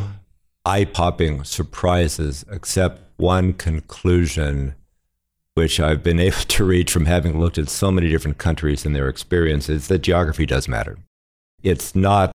eye 0.65 0.85
popping 0.85 1.45
surprises 1.45 2.45
except 2.51 3.03
one 3.17 3.53
conclusion 3.53 4.75
which 5.55 5.81
I've 5.81 6.03
been 6.03 6.21
able 6.29 6.37
to 6.37 6.65
reach 6.65 6.93
from 6.93 7.07
having 7.07 7.41
looked 7.41 7.59
at 7.59 7.69
so 7.69 7.91
many 7.91 8.09
different 8.09 8.39
countries 8.39 8.85
and 8.85 8.95
their 8.95 9.09
experiences, 9.09 9.89
that 9.89 10.03
geography 10.03 10.47
does 10.47 10.69
matter. 10.69 10.99
It's 11.63 11.95
not 11.95 12.33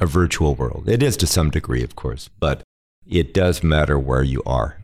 a 0.00 0.06
virtual 0.06 0.54
world. 0.54 0.88
It 0.88 1.02
is 1.02 1.16
to 1.18 1.26
some 1.26 1.50
degree, 1.50 1.82
of 1.82 1.94
course, 1.96 2.28
but 2.40 2.62
it 3.06 3.34
does 3.34 3.62
matter 3.62 3.98
where 3.98 4.22
you 4.22 4.42
are. 4.46 4.78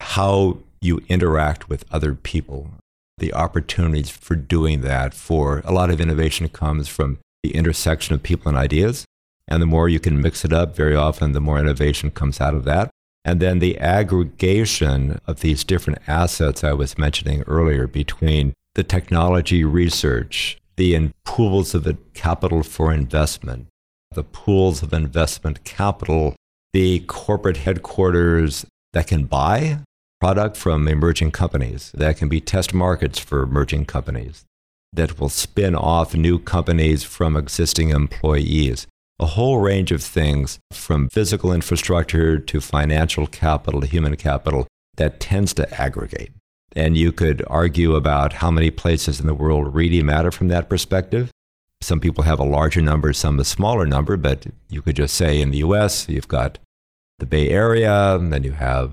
How 0.00 0.58
you 0.80 1.00
interact 1.08 1.68
with 1.68 1.84
other 1.90 2.14
people, 2.14 2.70
the 3.18 3.32
opportunities 3.32 4.10
for 4.10 4.34
doing 4.34 4.80
that, 4.82 5.14
for 5.14 5.62
a 5.64 5.72
lot 5.72 5.90
of 5.90 6.00
innovation 6.00 6.48
comes 6.48 6.88
from 6.88 7.18
the 7.42 7.54
intersection 7.54 8.14
of 8.14 8.22
people 8.22 8.48
and 8.48 8.58
ideas. 8.58 9.04
And 9.46 9.62
the 9.62 9.66
more 9.66 9.88
you 9.88 10.00
can 10.00 10.20
mix 10.20 10.44
it 10.44 10.52
up, 10.52 10.76
very 10.76 10.94
often 10.94 11.32
the 11.32 11.40
more 11.40 11.58
innovation 11.58 12.10
comes 12.10 12.40
out 12.40 12.54
of 12.54 12.64
that. 12.64 12.90
And 13.28 13.40
then 13.40 13.58
the 13.58 13.78
aggregation 13.78 15.20
of 15.26 15.40
these 15.40 15.62
different 15.62 15.98
assets 16.06 16.64
I 16.64 16.72
was 16.72 16.96
mentioning 16.96 17.42
earlier 17.42 17.86
between 17.86 18.54
the 18.74 18.82
technology 18.82 19.64
research, 19.64 20.56
the 20.78 21.10
pools 21.26 21.74
of 21.74 21.86
capital 22.14 22.62
for 22.62 22.90
investment, 22.90 23.66
the 24.12 24.24
pools 24.24 24.82
of 24.82 24.94
investment 24.94 25.62
capital, 25.64 26.36
the 26.72 27.00
corporate 27.00 27.58
headquarters 27.58 28.64
that 28.94 29.08
can 29.08 29.24
buy 29.24 29.80
product 30.22 30.56
from 30.56 30.88
emerging 30.88 31.32
companies, 31.32 31.92
that 31.92 32.16
can 32.16 32.30
be 32.30 32.40
test 32.40 32.72
markets 32.72 33.18
for 33.18 33.42
emerging 33.42 33.84
companies, 33.84 34.46
that 34.90 35.20
will 35.20 35.28
spin 35.28 35.74
off 35.74 36.14
new 36.14 36.38
companies 36.38 37.04
from 37.04 37.36
existing 37.36 37.90
employees 37.90 38.86
a 39.20 39.26
whole 39.26 39.58
range 39.58 39.90
of 39.90 40.02
things 40.02 40.58
from 40.72 41.08
physical 41.08 41.52
infrastructure 41.52 42.38
to 42.38 42.60
financial 42.60 43.26
capital 43.26 43.80
to 43.80 43.86
human 43.86 44.16
capital 44.16 44.66
that 44.96 45.20
tends 45.20 45.52
to 45.54 45.80
aggregate. 45.80 46.30
And 46.76 46.96
you 46.96 47.12
could 47.12 47.42
argue 47.48 47.96
about 47.96 48.34
how 48.34 48.50
many 48.50 48.70
places 48.70 49.18
in 49.20 49.26
the 49.26 49.34
world 49.34 49.74
really 49.74 50.02
matter 50.02 50.30
from 50.30 50.48
that 50.48 50.68
perspective. 50.68 51.30
Some 51.80 52.00
people 52.00 52.24
have 52.24 52.38
a 52.38 52.44
larger 52.44 52.80
number, 52.80 53.12
some 53.12 53.40
a 53.40 53.44
smaller 53.44 53.86
number, 53.86 54.16
but 54.16 54.46
you 54.68 54.82
could 54.82 54.96
just 54.96 55.14
say 55.14 55.40
in 55.40 55.50
the 55.50 55.58
US, 55.58 56.08
you've 56.08 56.28
got 56.28 56.58
the 57.18 57.26
Bay 57.26 57.48
Area, 57.48 58.14
and 58.14 58.32
then 58.32 58.44
you 58.44 58.52
have 58.52 58.92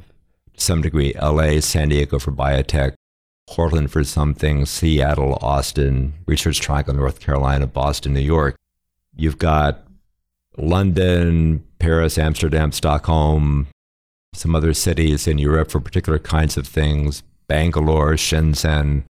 to 0.53 0.61
some 0.61 0.81
degree 0.81 1.13
LA, 1.21 1.59
San 1.59 1.89
Diego 1.89 2.17
for 2.17 2.31
biotech, 2.31 2.93
Portland 3.47 3.91
for 3.91 4.03
some 4.03 4.33
things, 4.33 4.69
Seattle, 4.69 5.37
Austin, 5.41 6.13
Research 6.25 6.59
Triangle, 6.59 6.95
North 6.95 7.19
Carolina, 7.19 7.67
Boston, 7.67 8.13
New 8.13 8.21
York. 8.21 8.55
You've 9.15 9.37
got 9.37 9.84
London, 10.57 11.63
Paris, 11.79 12.17
Amsterdam, 12.17 12.71
Stockholm, 12.71 13.67
some 14.33 14.55
other 14.55 14.73
cities 14.73 15.27
in 15.27 15.37
Europe 15.37 15.71
for 15.71 15.79
particular 15.79 16.19
kinds 16.19 16.57
of 16.57 16.67
things, 16.67 17.23
Bangalore, 17.47 18.13
Shenzhen, 18.13 19.03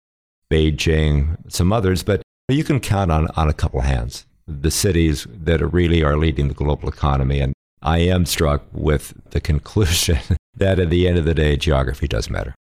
Beijing, 0.50 1.36
some 1.50 1.72
others, 1.72 2.02
but 2.02 2.22
you 2.48 2.64
can 2.64 2.80
count 2.80 3.10
on, 3.10 3.28
on 3.36 3.48
a 3.48 3.54
couple 3.54 3.80
hands 3.80 4.26
the 4.46 4.70
cities 4.70 5.26
that 5.30 5.62
are 5.62 5.68
really 5.68 6.02
are 6.02 6.16
leading 6.16 6.48
the 6.48 6.54
global 6.54 6.88
economy. 6.88 7.40
And 7.40 7.54
I 7.80 7.98
am 7.98 8.26
struck 8.26 8.64
with 8.72 9.14
the 9.30 9.40
conclusion 9.50 10.18
that 10.54 10.78
at 10.78 10.90
the 10.90 11.08
end 11.08 11.18
of 11.18 11.24
the 11.24 11.34
day, 11.34 11.56
geography 11.56 12.08
does 12.08 12.28
matter. 12.28 12.54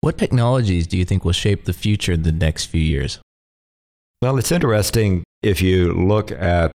What 0.00 0.18
technologies 0.18 0.86
do 0.86 0.96
you 0.96 1.04
think 1.04 1.24
will 1.24 1.32
shape 1.32 1.64
the 1.64 1.72
future 1.72 2.12
in 2.12 2.22
the 2.22 2.32
next 2.32 2.66
few 2.66 2.80
years? 2.80 3.18
Well, 4.22 4.38
it's 4.38 4.52
interesting 4.52 5.24
if 5.42 5.62
you 5.62 5.92
look 5.92 6.30
at 6.32 6.72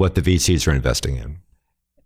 what 0.00 0.14
the 0.14 0.22
VCs 0.22 0.66
are 0.66 0.74
investing 0.74 1.16
in. 1.16 1.38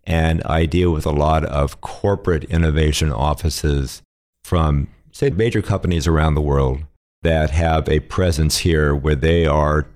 And 0.02 0.42
I 0.44 0.66
deal 0.66 0.90
with 0.92 1.06
a 1.06 1.12
lot 1.12 1.44
of 1.44 1.80
corporate 1.80 2.44
innovation 2.44 3.10
offices 3.10 4.02
from, 4.42 4.88
say, 5.12 5.30
major 5.30 5.62
companies 5.62 6.06
around 6.06 6.34
the 6.34 6.42
world 6.42 6.80
that 7.22 7.50
have 7.50 7.88
a 7.88 8.00
presence 8.00 8.58
here 8.58 8.94
where 8.94 9.14
they 9.14 9.46
are 9.46 9.86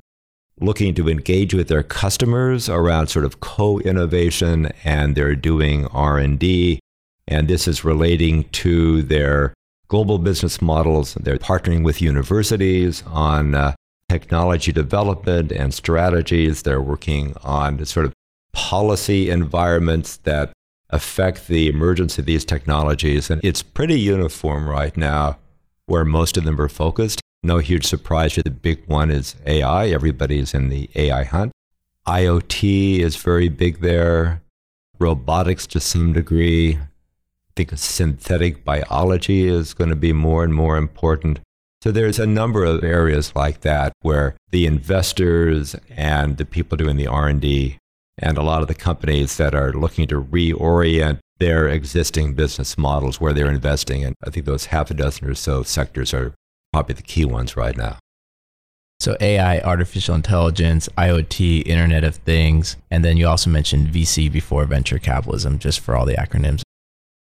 looking 0.60 0.94
to 0.94 1.08
engage 1.08 1.54
with 1.54 1.68
their 1.68 1.82
customers 1.82 2.68
around 2.68 3.08
sort 3.08 3.24
of 3.24 3.40
co-innovation 3.40 4.72
and 4.82 5.14
they're 5.14 5.36
doing 5.36 5.86
R&D 5.88 6.80
and 7.28 7.46
this 7.46 7.68
is 7.68 7.84
relating 7.84 8.44
to 8.44 9.02
their 9.02 9.52
global 9.86 10.18
business 10.18 10.60
models 10.60 11.14
they're 11.14 11.38
partnering 11.38 11.84
with 11.84 12.02
universities 12.02 13.04
on 13.06 13.54
uh, 13.54 13.72
technology 14.08 14.72
development 14.72 15.52
and 15.52 15.74
strategies 15.74 16.62
they're 16.62 16.80
working 16.80 17.34
on 17.42 17.84
sort 17.84 18.06
of 18.06 18.12
policy 18.52 19.30
environments 19.30 20.16
that 20.18 20.52
affect 20.90 21.48
the 21.48 21.68
emergence 21.68 22.18
of 22.18 22.24
these 22.24 22.44
technologies 22.44 23.30
and 23.30 23.40
it's 23.44 23.62
pretty 23.62 24.00
uniform 24.00 24.68
right 24.68 24.96
now 24.96 25.36
where 25.86 26.04
most 26.04 26.36
of 26.36 26.44
them 26.44 26.60
are 26.60 26.68
focused 26.68 27.20
no 27.42 27.58
huge 27.58 27.86
surprise. 27.86 28.34
here. 28.34 28.42
The 28.42 28.50
big 28.50 28.86
one 28.86 29.10
is 29.10 29.36
AI. 29.46 29.88
Everybody's 29.88 30.54
in 30.54 30.68
the 30.68 30.90
AI 30.94 31.24
hunt. 31.24 31.52
IoT 32.06 32.98
is 32.98 33.16
very 33.16 33.48
big 33.48 33.80
there. 33.80 34.42
Robotics 34.98 35.66
to 35.68 35.80
some 35.80 36.12
degree. 36.12 36.76
I 36.76 37.52
think 37.54 37.70
synthetic 37.76 38.64
biology 38.64 39.46
is 39.46 39.74
going 39.74 39.90
to 39.90 39.96
be 39.96 40.12
more 40.12 40.42
and 40.42 40.54
more 40.54 40.76
important. 40.76 41.40
So 41.88 41.92
there's 41.92 42.18
a 42.18 42.26
number 42.26 42.64
of 42.64 42.84
areas 42.84 43.34
like 43.34 43.62
that 43.62 43.94
where 44.02 44.36
the 44.50 44.66
investors 44.66 45.74
and 45.88 46.36
the 46.36 46.44
people 46.44 46.76
doing 46.76 46.98
the 46.98 47.06
R&D 47.06 47.78
and 48.18 48.36
a 48.36 48.42
lot 48.42 48.60
of 48.60 48.68
the 48.68 48.74
companies 48.74 49.38
that 49.38 49.54
are 49.54 49.72
looking 49.72 50.06
to 50.08 50.20
reorient 50.20 51.20
their 51.38 51.66
existing 51.66 52.34
business 52.34 52.76
models 52.76 53.22
where 53.22 53.32
they're 53.32 53.50
investing. 53.50 54.04
And 54.04 54.14
I 54.22 54.28
think 54.28 54.44
those 54.44 54.66
half 54.66 54.90
a 54.90 54.94
dozen 54.94 55.30
or 55.30 55.34
so 55.34 55.62
sectors 55.62 56.12
are 56.12 56.34
probably 56.74 56.94
the 56.94 57.00
key 57.00 57.24
ones 57.24 57.56
right 57.56 57.74
now. 57.74 57.96
So 59.00 59.16
AI, 59.18 59.60
artificial 59.60 60.14
intelligence, 60.14 60.90
IoT, 60.98 61.66
Internet 61.66 62.04
of 62.04 62.16
Things, 62.16 62.76
and 62.90 63.02
then 63.02 63.16
you 63.16 63.26
also 63.26 63.48
mentioned 63.48 63.88
VC 63.88 64.30
before 64.30 64.66
venture 64.66 64.98
capitalism, 64.98 65.58
just 65.58 65.80
for 65.80 65.96
all 65.96 66.04
the 66.04 66.16
acronyms. 66.16 66.60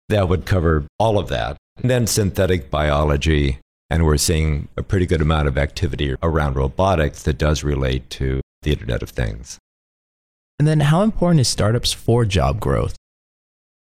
That 0.09 0.29
would 0.29 0.45
cover 0.45 0.85
all 0.99 1.17
of 1.17 1.29
that. 1.29 1.57
And 1.77 1.89
then 1.89 2.05
synthetic 2.05 2.69
biology, 2.69 3.57
and 3.93 4.07
we're 4.07 4.17
seeing 4.17 4.67
a 4.75 4.81
pretty 4.81 5.05
good 5.05 5.21
amount 5.21 5.47
of 5.47 5.55
activity 5.55 6.15
around 6.23 6.55
robotics 6.55 7.21
that 7.21 7.37
does 7.37 7.63
relate 7.63 8.09
to 8.09 8.41
the 8.63 8.71
Internet 8.71 9.03
of 9.03 9.11
Things. 9.11 9.59
And 10.57 10.67
then 10.67 10.79
how 10.79 11.03
important 11.03 11.41
is 11.41 11.47
startups 11.47 11.93
for 11.93 12.25
job 12.25 12.59
growth? 12.59 12.95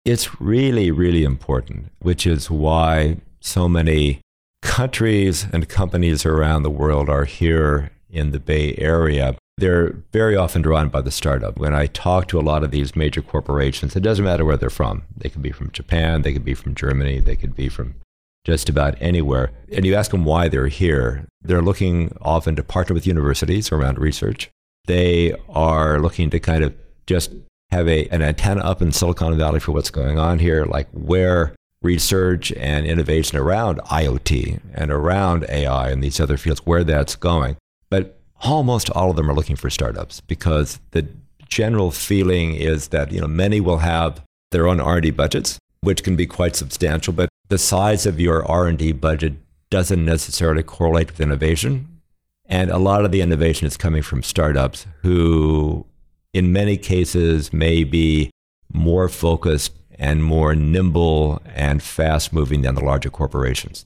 It's 0.07 0.41
really, 0.41 0.91
really 0.91 1.23
important, 1.23 1.93
which 1.99 2.27
is 2.27 2.51
why 2.51 3.19
so 3.41 3.69
many 3.69 4.23
countries 4.63 5.47
and 5.53 5.69
companies 5.69 6.25
around 6.25 6.63
the 6.63 6.71
world 6.71 7.11
are 7.11 7.27
here 7.27 7.91
in 8.09 8.31
the 8.31 8.41
Bay 8.41 8.75
Area. 8.79 9.37
They're 9.59 9.97
very 10.15 10.35
often 10.35 10.63
drawn 10.63 10.89
by 10.89 11.03
the 11.03 11.11
startup. 11.11 11.59
When 11.59 11.75
I 11.75 11.85
talk 11.85 12.27
to 12.29 12.41
a 12.41 12.49
lot 12.51 12.65
of 12.65 12.71
these 12.71 12.97
major 12.97 13.21
corporations, 13.21 13.95
it 13.95 14.01
doesn't 14.01 14.25
matter 14.25 14.47
where 14.47 14.57
they're 14.57 14.71
from. 14.71 15.03
They 15.15 15.29
could 15.29 15.43
be 15.43 15.53
from 15.53 15.71
Japan, 15.73 16.23
they 16.23 16.33
could 16.33 16.47
be 16.47 16.55
from 16.55 16.75
Germany, 16.75 17.21
they 17.21 17.37
could 17.37 17.55
be 17.55 17.69
from 17.69 17.97
just 18.45 18.69
about 18.69 18.97
anywhere. 19.01 19.51
And 19.73 19.85
you 19.85 19.95
ask 19.95 20.11
them 20.11 20.25
why 20.25 20.49
they're 20.49 20.69
here. 20.69 21.27
They're 21.43 21.63
looking 21.63 22.17
often 22.23 22.57
to 22.57 22.63
partner 22.63 22.95
with 22.95 23.07
universities 23.07 23.71
around 23.71 23.99
research. 23.99 24.51
They 24.87 25.35
are 25.49 25.99
looking 25.99 26.31
to 26.31 26.41
kind 26.41 26.65
of 26.65 26.75
just 27.07 27.33
have 27.71 27.89
a, 27.89 28.09
an 28.09 28.23
antenna 28.23 28.63
up 28.63 28.83
in 28.83 28.93
Silicon 28.93 29.37
Valley 29.37 29.61
for 29.61 29.73
what's 29.73 29.91
going 29.91 30.19
on 30.19 30.39
here, 30.39 30.65
like 30.65 30.89
where 30.93 31.55
research 31.83 32.53
and 32.53 32.87
innovation 32.87 33.39
around 33.39 33.79
IoT 33.81 34.61
and 34.75 34.91
around 34.91 35.47
AI 35.49 35.91
and 35.91 36.03
these 36.03 36.21
other 36.21 36.37
fields, 36.37 36.67
where 36.67 36.85
that's 36.85 37.17
going. 37.17 37.57
But 37.89 38.21
almost 38.43 38.91
all 38.91 39.11
of 39.11 39.17
them 39.17 39.31
are 39.31 39.35
looking 39.35 39.57
for 39.57 39.71
startups 39.71 40.21
because 40.21 40.81
the 40.91 41.09
general 41.49 41.91
feeling 41.91 42.55
is 42.55 42.89
that 42.89 43.13
you 43.13 43.21
know 43.21 43.27
many 43.27 43.61
will 43.61 43.79
have 43.79 44.23
their 44.51 44.69
own 44.69 44.81
R&D 44.81 45.11
budgets, 45.13 45.59
which 45.81 46.03
can 46.03 46.17
be 46.17 46.27
quite 46.27 46.57
substantial, 46.57 47.13
but 47.13 47.29
the 47.51 47.59
size 47.59 48.07
of 48.07 48.21
your 48.21 48.49
R&D 48.49 48.93
budget 48.93 49.35
doesn't 49.71 50.05
necessarily 50.05 50.63
correlate 50.63 51.09
with 51.09 51.21
innovation. 51.21 52.01
And 52.47 52.71
a 52.71 52.79
lot 52.79 53.05
of 53.05 53.11
the 53.11 53.21
innovation 53.21 53.67
is 53.67 53.77
coming 53.77 54.03
from 54.03 54.23
startups 54.23 54.87
who, 55.03 55.85
in 56.33 56.53
many 56.53 56.77
cases, 56.77 57.53
may 57.53 57.83
be 57.83 58.31
more 58.73 59.09
focused 59.09 59.73
and 59.99 60.25
more 60.25 60.55
nimble 60.55 61.43
and 61.45 61.83
fast 61.83 62.33
moving 62.33 62.63
than 62.63 62.77
the 62.77 62.85
larger 62.85 63.11
corporations. 63.11 63.85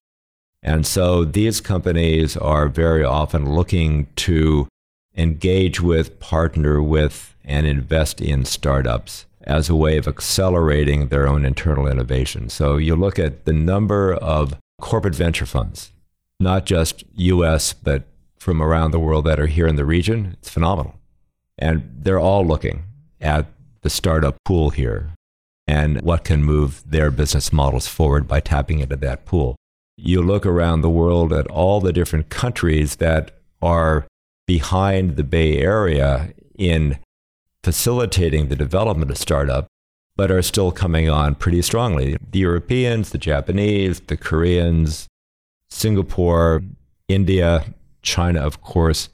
And 0.62 0.86
so 0.86 1.24
these 1.24 1.60
companies 1.62 2.36
are 2.36 2.68
very 2.68 3.04
often 3.04 3.54
looking 3.54 4.08
to 4.16 4.68
engage 5.16 5.80
with, 5.80 6.20
partner 6.20 6.82
with, 6.82 7.34
and 7.44 7.66
invest 7.66 8.20
in 8.20 8.44
startups 8.44 9.24
as 9.46 9.68
a 9.68 9.76
way 9.76 9.96
of 9.96 10.08
accelerating 10.08 11.08
their 11.08 11.26
own 11.26 11.44
internal 11.44 11.86
innovation. 11.86 12.48
So 12.48 12.76
you 12.76 12.96
look 12.96 13.18
at 13.18 13.44
the 13.44 13.52
number 13.52 14.14
of 14.14 14.56
corporate 14.80 15.14
venture 15.14 15.46
funds, 15.46 15.92
not 16.40 16.66
just 16.66 17.04
US, 17.14 17.72
but 17.72 18.04
from 18.38 18.62
around 18.62 18.90
the 18.90 19.00
world 19.00 19.24
that 19.24 19.40
are 19.40 19.46
here 19.46 19.66
in 19.66 19.76
the 19.76 19.84
region, 19.84 20.36
it's 20.38 20.50
phenomenal. 20.50 20.96
And 21.58 21.90
they're 21.96 22.18
all 22.18 22.44
looking 22.46 22.84
at 23.20 23.46
the 23.82 23.90
startup 23.90 24.36
pool 24.44 24.70
here 24.70 25.14
and 25.66 26.02
what 26.02 26.24
can 26.24 26.42
move 26.42 26.82
their 26.86 27.10
business 27.10 27.52
models 27.52 27.86
forward 27.86 28.28
by 28.28 28.40
tapping 28.40 28.80
into 28.80 28.96
that 28.96 29.24
pool. 29.24 29.56
You 29.96 30.20
look 30.20 30.44
around 30.44 30.80
the 30.80 30.90
world 30.90 31.32
at 31.32 31.46
all 31.46 31.80
the 31.80 31.92
different 31.92 32.28
countries 32.28 32.96
that 32.96 33.30
are 33.62 34.06
behind 34.46 35.16
the 35.16 35.24
Bay 35.24 35.58
Area 35.58 36.34
in 36.58 36.98
facilitating 37.64 38.48
the 38.48 38.56
development 38.56 39.10
of 39.10 39.16
startup, 39.18 39.66
but 40.16 40.30
are 40.30 40.42
still 40.42 40.70
coming 40.70 41.08
on 41.08 41.34
pretty 41.34 41.62
strongly. 41.62 42.16
The 42.30 42.38
Europeans, 42.40 43.10
the 43.10 43.18
Japanese, 43.18 44.00
the 44.00 44.16
Koreans, 44.16 45.08
Singapore, 45.70 46.62
India, 47.08 47.74
China, 48.02 48.40
of 48.40 48.60
course, 48.60 49.08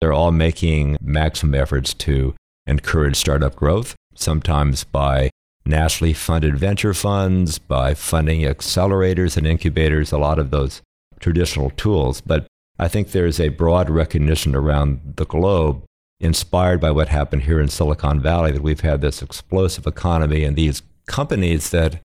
they're 0.00 0.12
all 0.12 0.32
making 0.32 0.98
maximum 1.00 1.54
efforts 1.54 1.94
to 1.94 2.34
encourage 2.66 3.16
startup 3.16 3.56
growth, 3.56 3.96
sometimes 4.14 4.84
by 4.84 5.30
nationally 5.64 6.12
funded 6.12 6.58
venture 6.58 6.92
funds, 6.92 7.58
by 7.58 7.94
funding 7.94 8.42
accelerators 8.42 9.36
and 9.36 9.46
incubators, 9.46 10.12
a 10.12 10.18
lot 10.18 10.38
of 10.38 10.50
those 10.50 10.82
traditional 11.20 11.70
tools. 11.70 12.20
But 12.20 12.46
I 12.78 12.86
think 12.86 13.10
there's 13.10 13.40
a 13.40 13.48
broad 13.48 13.88
recognition 13.88 14.54
around 14.54 15.14
the 15.16 15.24
globe, 15.24 15.84
inspired 16.20 16.80
by 16.80 16.90
what 16.90 17.08
happened 17.08 17.42
here 17.42 17.60
in 17.60 17.68
Silicon 17.68 18.20
Valley, 18.20 18.52
that 18.52 18.62
we've 18.62 18.80
had 18.80 19.00
this 19.00 19.22
explosive 19.22 19.86
economy 19.86 20.44
and 20.44 20.56
these 20.56 20.82
companies 21.06 21.70
that 21.70 22.00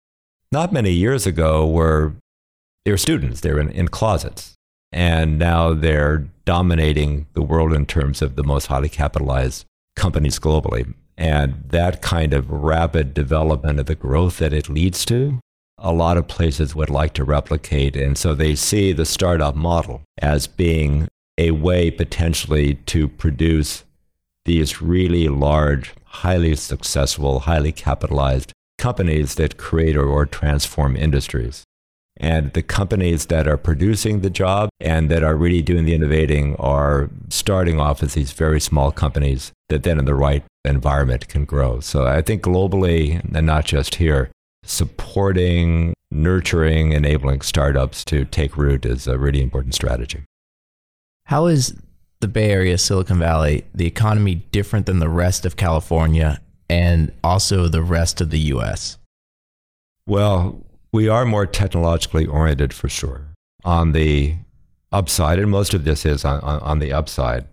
not 0.53 0.73
many 0.73 0.91
years 0.91 1.27
ago 1.27 1.67
were 1.67 2.15
they 2.85 2.91
were 2.91 2.99
students, 2.99 3.41
they 3.41 3.53
were 3.53 3.61
in, 3.61 3.71
in 3.71 3.89
closets. 3.89 4.55
And 4.93 5.39
now 5.39 5.75
they're 5.75 6.29
dominating 6.45 7.27
the 7.33 7.43
world 7.43 7.73
in 7.73 7.87
terms 7.87 8.23
of 8.23 8.37
the 8.37 8.45
most 8.45 8.67
highly 8.67 8.89
capitalized 8.89 9.65
companies 9.97 10.39
globally. 10.39 10.95
And 11.17 11.65
that 11.69 12.03
kind 12.03 12.33
of 12.33 12.51
rapid 12.51 13.15
development 13.15 13.81
of 13.81 13.87
the 13.87 13.95
growth 13.95 14.39
that 14.39 14.53
it 14.53 14.69
leads 14.69 15.05
to, 15.07 15.41
a 15.79 15.93
lot 15.93 16.17
of 16.17 16.29
places 16.29 16.75
would 16.75 16.91
like 16.91 17.15
to 17.15 17.25
replicate. 17.25 17.97
And 17.97 18.17
so 18.17 18.35
they 18.35 18.55
see 18.55 18.93
the 18.93 19.07
startup 19.07 19.57
model 19.57 20.03
as 20.21 20.47
being 20.47 21.09
a 21.39 21.51
way 21.53 21.91
potentially 21.91 22.75
to 22.87 23.09
produce 23.09 23.85
these 24.45 24.83
really 24.83 25.29
large, 25.29 25.95
highly 26.05 26.55
successful, 26.57 27.41
highly 27.41 27.73
capitalized 27.73 28.53
companies 28.79 29.37
that 29.37 29.57
create 29.57 29.97
or, 29.97 30.07
or 30.07 30.27
transform 30.27 30.97
industries. 30.97 31.65
And 32.17 32.53
the 32.53 32.63
companies 32.63 33.27
that 33.27 33.49
are 33.49 33.57
producing 33.57 34.21
the 34.21 34.31
job 34.31 34.69
and 34.79 35.11
that 35.11 35.25
are 35.25 35.37
really 35.37 35.63
doing 35.63 35.85
the 35.85 35.95
innovating 35.95 36.55
are 36.57 37.11
starting 37.29 37.81
off 37.81 38.03
as 38.03 38.15
these 38.15 38.33
very 38.33 38.61
small 38.61 38.93
companies 38.93 39.53
that 39.69 39.83
then 39.83 39.99
in 39.99 40.05
the 40.05 40.15
right 40.15 40.45
environment 40.65 41.29
can 41.29 41.45
grow. 41.45 41.81
So 41.81 42.07
I 42.07 42.23
think 42.23 42.43
globally, 42.43 43.21
and 43.35 43.47
not 43.47 43.65
just 43.65 43.97
here, 43.97 44.31
supporting, 44.65 45.95
nurturing, 46.11 46.93
enabling 46.93 47.41
startups 47.41 48.05
to 48.05 48.25
take 48.25 48.57
root 48.57 48.87
is 48.87 49.09
a 49.09 49.19
really 49.19 49.43
important 49.43 49.75
strategy. 49.75 50.23
How 51.27 51.47
is 51.47 51.75
the 52.21 52.29
Bay 52.29 52.51
Area, 52.51 52.79
Silicon 52.79 53.19
Valley, 53.19 53.65
the 53.75 53.87
economy 53.87 54.37
different 54.53 54.87
than 54.87 54.99
the 54.99 55.09
rest 55.09 55.45
of 55.45 55.57
California 55.57 56.41
and 56.71 57.13
also 57.23 57.69
the 57.69 57.83
rest 57.83 58.21
of 58.21 58.31
the 58.31 58.39
US? 58.39 58.99
Well, 60.07 60.65
we 60.93 61.09
are 61.09 61.25
more 61.25 61.47
technologically 61.47 62.27
oriented 62.27 62.73
for 62.73 62.89
sure. 62.89 63.27
On 63.65 63.93
the 63.93 64.37
upside, 64.93 65.39
and 65.39 65.51
most 65.51 65.75
of 65.75 65.85
this 65.85 66.07
is 66.07 66.25
on, 66.25 66.41
on, 66.41 66.61
on 66.61 66.79
the 66.79 66.93
upside, 66.93 67.47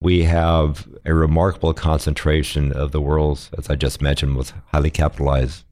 we 0.00 0.24
have 0.24 0.88
a 1.04 1.14
remarkable 1.14 1.74
concentration 1.74 2.72
of 2.72 2.92
the 2.92 3.00
world's, 3.00 3.50
as 3.58 3.68
I 3.68 3.74
just 3.74 4.00
mentioned, 4.00 4.36
with 4.36 4.52
highly 4.66 4.90
capitalized 4.90 5.64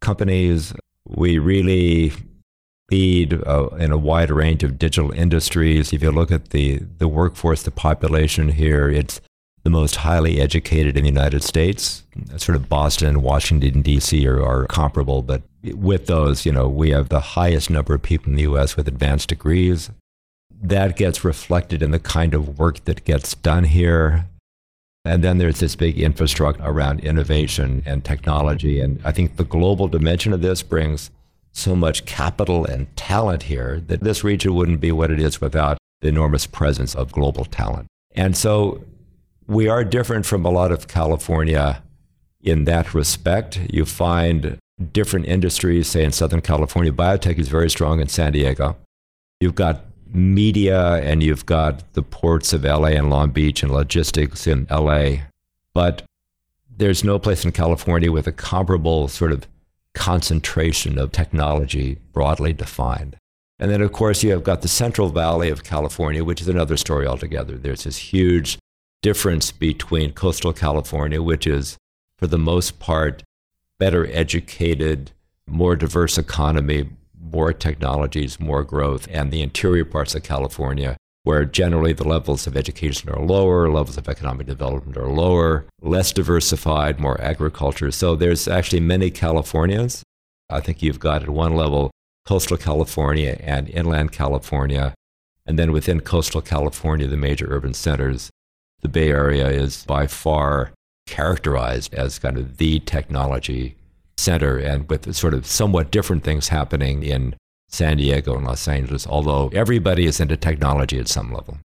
companies. 0.00 0.74
We 1.06 1.38
really 1.38 2.12
lead 2.90 3.42
uh, 3.46 3.68
in 3.78 3.90
a 3.90 3.98
wide 3.98 4.30
range 4.30 4.62
of 4.62 4.78
digital 4.78 5.10
industries. 5.12 5.92
If 5.92 6.02
you 6.02 6.10
look 6.10 6.30
at 6.30 6.50
the, 6.50 6.78
the 6.98 7.08
workforce, 7.08 7.62
the 7.62 7.70
population 7.70 8.50
here, 8.50 8.88
it's 8.88 9.20
the 9.64 9.70
most 9.70 9.96
highly 9.96 10.40
educated 10.40 10.96
in 10.96 11.02
the 11.02 11.10
United 11.10 11.42
States. 11.42 12.04
Sort 12.36 12.54
of 12.54 12.68
Boston 12.68 13.08
and 13.08 13.22
Washington, 13.22 13.82
D.C. 13.82 14.26
Are, 14.26 14.40
are 14.40 14.66
comparable, 14.66 15.22
but 15.22 15.42
with 15.74 16.06
those, 16.06 16.46
you 16.46 16.52
know, 16.52 16.68
we 16.68 16.90
have 16.90 17.08
the 17.08 17.20
highest 17.20 17.68
number 17.68 17.94
of 17.94 18.02
people 18.02 18.30
in 18.30 18.36
the 18.36 18.42
U.S. 18.42 18.76
with 18.76 18.86
advanced 18.86 19.28
degrees. 19.28 19.90
That 20.62 20.96
gets 20.96 21.24
reflected 21.24 21.82
in 21.82 21.90
the 21.90 21.98
kind 21.98 22.32
of 22.32 22.60
work 22.60 22.84
that 22.84 23.04
gets 23.04 23.34
done 23.34 23.64
here. 23.64 24.26
And 25.04 25.22
then 25.22 25.38
there's 25.38 25.60
this 25.60 25.74
big 25.74 25.98
infrastructure 25.98 26.62
around 26.64 27.00
innovation 27.00 27.82
and 27.86 28.04
technology. 28.04 28.80
And 28.80 29.00
I 29.04 29.10
think 29.10 29.36
the 29.36 29.44
global 29.44 29.88
dimension 29.88 30.32
of 30.32 30.42
this 30.42 30.62
brings 30.62 31.10
so 31.56 31.74
much 31.74 32.04
capital 32.04 32.66
and 32.66 32.94
talent 32.96 33.44
here 33.44 33.80
that 33.86 34.00
this 34.00 34.22
region 34.22 34.54
wouldn't 34.54 34.80
be 34.80 34.92
what 34.92 35.10
it 35.10 35.18
is 35.18 35.40
without 35.40 35.78
the 36.00 36.08
enormous 36.08 36.46
presence 36.46 36.94
of 36.94 37.12
global 37.12 37.44
talent. 37.44 37.86
And 38.14 38.36
so 38.36 38.84
we 39.46 39.68
are 39.68 39.82
different 39.82 40.26
from 40.26 40.44
a 40.44 40.50
lot 40.50 40.70
of 40.70 40.86
California 40.86 41.82
in 42.42 42.64
that 42.64 42.92
respect. 42.92 43.58
You 43.70 43.86
find 43.86 44.58
different 44.92 45.26
industries, 45.26 45.88
say 45.88 46.04
in 46.04 46.12
Southern 46.12 46.42
California, 46.42 46.92
biotech 46.92 47.38
is 47.38 47.48
very 47.48 47.70
strong 47.70 48.00
in 48.00 48.08
San 48.08 48.32
Diego. 48.32 48.76
You've 49.40 49.54
got 49.54 49.84
media 50.12 50.96
and 50.96 51.22
you've 51.22 51.46
got 51.46 51.90
the 51.94 52.02
ports 52.02 52.52
of 52.52 52.64
LA 52.64 52.88
and 52.88 53.08
Long 53.08 53.30
Beach 53.30 53.62
and 53.62 53.72
logistics 53.72 54.46
in 54.46 54.66
LA. 54.70 55.22
But 55.72 56.02
there's 56.76 57.02
no 57.02 57.18
place 57.18 57.44
in 57.44 57.52
California 57.52 58.12
with 58.12 58.26
a 58.26 58.32
comparable 58.32 59.08
sort 59.08 59.32
of 59.32 59.46
concentration 59.96 60.98
of 60.98 61.10
technology 61.10 61.98
broadly 62.12 62.52
defined. 62.52 63.16
And 63.58 63.70
then, 63.70 63.80
of 63.80 63.92
course, 63.92 64.22
you 64.22 64.30
have 64.32 64.44
got 64.44 64.60
the 64.60 64.68
Central 64.68 65.08
Valley 65.08 65.48
of 65.48 65.64
California, 65.64 66.22
which 66.22 66.42
is 66.42 66.48
another 66.48 66.76
story 66.76 67.06
altogether. 67.06 67.56
There's 67.56 67.84
this 67.84 67.96
huge 67.96 68.58
difference 69.02 69.50
between 69.50 70.12
coastal 70.12 70.52
California, 70.52 71.22
which 71.22 71.46
is, 71.46 71.78
for 72.18 72.26
the 72.26 72.38
most 72.38 72.78
part, 72.78 73.22
better 73.78 74.06
educated, 74.12 75.12
more 75.46 75.74
diverse 75.74 76.18
economy, 76.18 76.90
more 77.18 77.54
technologies, 77.54 78.38
more 78.38 78.62
growth, 78.62 79.08
and 79.10 79.32
the 79.32 79.40
interior 79.40 79.86
parts 79.86 80.14
of 80.14 80.22
California, 80.22 80.96
where 81.26 81.44
generally 81.44 81.92
the 81.92 82.06
levels 82.06 82.46
of 82.46 82.56
education 82.56 83.10
are 83.10 83.20
lower, 83.20 83.68
levels 83.68 83.96
of 83.98 84.08
economic 84.08 84.46
development 84.46 84.96
are 84.96 85.08
lower, 85.08 85.66
less 85.82 86.12
diversified, 86.12 87.00
more 87.00 87.20
agriculture. 87.20 87.90
So 87.90 88.14
there's 88.14 88.46
actually 88.46 88.78
many 88.78 89.10
Californians. 89.10 90.04
I 90.48 90.60
think 90.60 90.84
you've 90.84 91.00
got 91.00 91.24
at 91.24 91.28
one 91.28 91.56
level 91.56 91.90
coastal 92.26 92.56
California 92.56 93.40
and 93.40 93.68
inland 93.70 94.12
California. 94.12 94.94
And 95.44 95.58
then 95.58 95.72
within 95.72 95.98
coastal 95.98 96.42
California, 96.42 97.08
the 97.08 97.16
major 97.16 97.48
urban 97.50 97.74
centers, 97.74 98.30
the 98.82 98.88
Bay 98.88 99.10
Area 99.10 99.48
is 99.48 99.84
by 99.84 100.06
far 100.06 100.70
characterized 101.08 101.92
as 101.92 102.20
kind 102.20 102.38
of 102.38 102.58
the 102.58 102.78
technology 102.78 103.74
center 104.16 104.58
and 104.58 104.88
with 104.88 105.12
sort 105.16 105.34
of 105.34 105.44
somewhat 105.44 105.90
different 105.90 106.22
things 106.22 106.50
happening 106.50 107.02
in 107.02 107.34
San 107.68 107.96
Diego 107.96 108.36
and 108.36 108.46
Los 108.46 108.66
Angeles, 108.68 109.06
although 109.06 109.48
everybody 109.52 110.06
is 110.06 110.20
into 110.20 110.36
technology 110.36 110.98
at 110.98 111.08
some 111.08 111.32
level. 111.32 111.58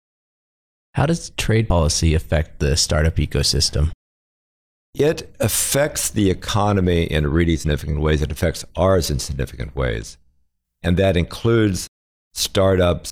How 0.95 1.07
does 1.07 1.31
trade 1.31 1.69
policy 1.69 2.15
affect 2.15 2.61
the 2.61 2.77
startup 2.77 3.17
ecosystem? 3.17 3.91
It 4.95 5.33
affects 5.39 6.11
the 6.11 6.31
economy 6.31 7.05
in 7.05 7.27
really 7.27 7.57
significant 7.57 8.01
ways. 8.01 8.23
It 8.23 8.33
affects 8.33 8.65
ours 8.75 9.11
in 9.11 9.19
significant 9.19 9.77
ways. 9.77 10.19
And 10.83 10.97
that 10.97 11.17
includes 11.17 11.87
startups 12.33 13.11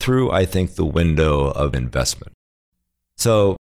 through, 0.00 0.30
I 0.30 0.44
think, 0.44 0.74
the 0.74 0.84
window 0.84 1.50
of 1.50 1.74
investment. 1.74 2.32
So 3.16 3.56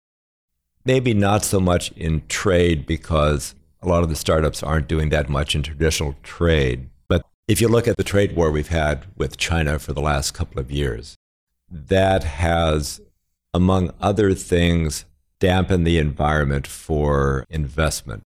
maybe 0.85 1.13
not 1.13 1.43
so 1.43 1.59
much 1.59 1.91
in 1.91 2.23
trade 2.27 2.85
because 2.85 3.55
a 3.81 3.87
lot 3.87 4.03
of 4.03 4.09
the 4.09 4.15
startups 4.15 4.63
aren't 4.63 4.87
doing 4.87 5.09
that 5.09 5.29
much 5.29 5.55
in 5.55 5.63
traditional 5.63 6.15
trade. 6.23 6.89
If 7.47 7.59
you 7.59 7.67
look 7.67 7.87
at 7.87 7.97
the 7.97 8.03
trade 8.03 8.35
war 8.35 8.51
we've 8.51 8.67
had 8.67 9.05
with 9.15 9.37
China 9.37 9.79
for 9.79 9.93
the 9.93 10.01
last 10.01 10.31
couple 10.31 10.59
of 10.59 10.71
years, 10.71 11.15
that 11.69 12.23
has, 12.23 13.01
among 13.53 13.93
other 13.99 14.33
things, 14.33 15.05
dampened 15.39 15.85
the 15.85 15.97
environment 15.97 16.67
for 16.67 17.45
investment. 17.49 18.23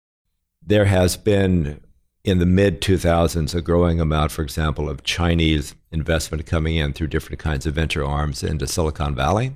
There 0.61 0.87
has 0.87 1.17
been 1.17 1.81
in 2.25 2.39
the 2.39 2.47
mid 2.47 2.81
2000s 2.81 3.55
a 3.55 3.63
growing 3.63 4.01
amount, 4.01 4.33
for 4.33 4.43
example, 4.43 4.89
of 4.89 5.05
Chinese 5.05 5.75
investment 5.93 6.47
coming 6.47 6.77
in 6.77 6.93
through 6.93 7.09
different 7.09 7.39
kinds 7.39 7.67
of 7.67 7.75
venture 7.75 8.05
arms 8.05 8.43
into 8.43 8.67
Silicon 8.67 9.15
Valley 9.15 9.53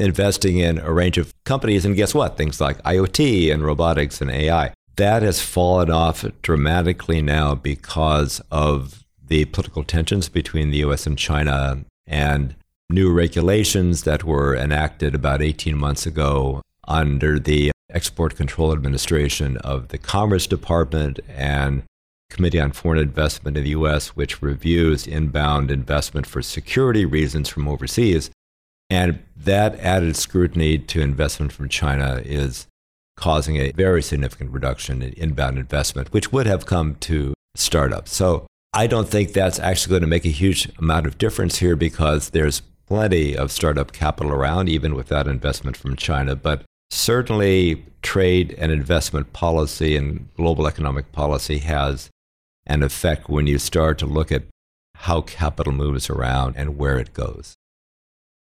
investing 0.00 0.58
in 0.58 0.78
a 0.78 0.92
range 0.92 1.18
of 1.18 1.32
companies. 1.44 1.84
And 1.84 1.94
guess 1.94 2.14
what? 2.14 2.36
Things 2.36 2.60
like 2.60 2.82
IoT 2.82 3.52
and 3.52 3.62
robotics 3.62 4.20
and 4.20 4.30
AI. 4.30 4.72
That 4.96 5.22
has 5.22 5.40
fallen 5.40 5.90
off 5.90 6.24
dramatically 6.42 7.22
now 7.22 7.54
because 7.54 8.40
of 8.50 9.04
the 9.26 9.44
political 9.46 9.84
tensions 9.84 10.28
between 10.28 10.70
the 10.70 10.78
US 10.78 11.06
and 11.06 11.16
China 11.16 11.84
and 12.06 12.54
new 12.90 13.12
regulations 13.12 14.02
that 14.02 14.24
were 14.24 14.54
enacted 14.54 15.14
about 15.14 15.40
18 15.40 15.76
months 15.76 16.06
ago 16.06 16.60
under 16.88 17.38
the 17.38 17.70
Export 17.90 18.36
Control 18.36 18.72
Administration 18.72 19.56
of 19.58 19.88
the 19.88 19.98
Commerce 19.98 20.46
Department 20.46 21.20
and 21.28 21.84
Committee 22.30 22.60
on 22.60 22.72
Foreign 22.72 23.00
Investment 23.00 23.56
in 23.56 23.64
the 23.64 23.70
US, 23.70 24.08
which 24.16 24.42
reviews 24.42 25.06
inbound 25.06 25.70
investment 25.70 26.26
for 26.26 26.42
security 26.42 27.04
reasons 27.04 27.48
from 27.48 27.68
overseas. 27.68 28.30
And 28.88 29.22
that 29.36 29.78
added 29.80 30.16
scrutiny 30.16 30.78
to 30.78 31.00
investment 31.00 31.52
from 31.52 31.68
China 31.68 32.22
is 32.24 32.66
causing 33.20 33.56
a 33.56 33.70
very 33.72 34.02
significant 34.02 34.50
reduction 34.50 35.02
in 35.02 35.12
inbound 35.12 35.58
investment, 35.58 36.10
which 36.12 36.32
would 36.32 36.46
have 36.46 36.64
come 36.64 36.94
to 36.96 37.34
startups. 37.54 38.12
So 38.12 38.46
I 38.72 38.86
don't 38.86 39.08
think 39.08 39.32
that's 39.32 39.58
actually 39.58 39.90
going 39.90 40.02
to 40.02 40.08
make 40.08 40.24
a 40.24 40.30
huge 40.30 40.70
amount 40.78 41.06
of 41.06 41.18
difference 41.18 41.58
here 41.58 41.76
because 41.76 42.30
there's 42.30 42.62
plenty 42.86 43.36
of 43.36 43.52
startup 43.52 43.92
capital 43.92 44.32
around, 44.32 44.70
even 44.70 44.94
without 44.94 45.28
investment 45.28 45.76
from 45.76 45.96
China. 45.96 46.34
But 46.34 46.62
certainly, 46.90 47.84
trade 48.00 48.54
and 48.58 48.72
investment 48.72 49.34
policy 49.34 49.96
and 49.96 50.28
global 50.34 50.66
economic 50.66 51.12
policy 51.12 51.58
has 51.58 52.08
an 52.66 52.82
effect 52.82 53.28
when 53.28 53.46
you 53.46 53.58
start 53.58 53.98
to 53.98 54.06
look 54.06 54.32
at 54.32 54.44
how 54.94 55.20
capital 55.20 55.72
moves 55.74 56.08
around 56.08 56.56
and 56.56 56.78
where 56.78 56.98
it 56.98 57.12
goes. 57.12 57.54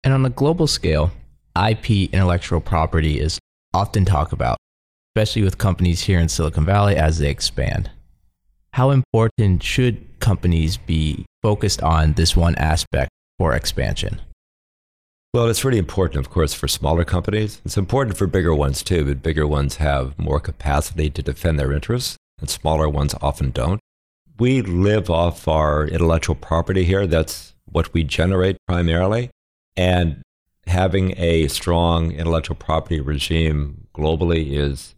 And 0.04 0.14
on 0.14 0.26
a 0.26 0.30
global 0.30 0.68
scale, 0.68 1.12
IP 1.56 2.12
intellectual 2.14 2.60
property 2.60 3.20
is 3.20 3.40
often 3.74 4.06
talk 4.06 4.32
about, 4.32 4.58
especially 5.16 5.44
with 5.44 5.58
companies 5.58 6.04
here 6.04 6.20
in 6.20 6.30
Silicon 6.30 6.66
Valley 6.66 6.96
as 6.96 7.20
they 7.20 7.30
expand. 7.30 7.92
How 8.74 8.92
important 8.92 9.64
should 9.64 10.06
companies 10.20 10.78
be 10.78 11.26
focused 11.42 11.82
on 11.82 12.14
this 12.14 12.36
one 12.36 12.56
aspect 12.56 13.10
for 13.38 13.54
expansion? 13.54 14.22
Well, 15.34 15.50
it's 15.50 15.64
really 15.66 15.78
important, 15.78 16.20
of 16.20 16.30
course, 16.30 16.54
for 16.54 16.68
smaller 16.68 17.04
companies. 17.04 17.62
It's 17.66 17.78
important 17.78 18.18
for 18.18 18.28
bigger 18.28 18.56
ones 18.56 18.82
too, 18.82 19.06
but 19.06 19.22
bigger 19.22 19.46
ones 19.46 19.76
have 19.76 20.18
more 20.18 20.40
capacity 20.40 21.10
to 21.10 21.22
defend 21.22 21.60
their 21.60 21.72
interests, 21.72 22.18
and 22.40 22.50
smaller 22.50 22.90
ones 22.90 23.14
often 23.22 23.52
don't. 23.52 23.80
We 24.40 24.62
live 24.62 25.10
off 25.10 25.48
our 25.48 25.86
intellectual 25.88 26.36
property 26.36 26.84
here. 26.84 27.08
That's 27.08 27.54
what 27.66 27.94
we 27.94 28.04
generate 28.04 28.58
primarily. 28.68 29.30
And 29.76 30.22
having 30.68 31.14
a 31.18 31.48
strong 31.48 32.12
intellectual 32.12 32.56
property 32.56 33.00
regime 33.00 33.88
globally 33.94 34.52
is 34.52 34.96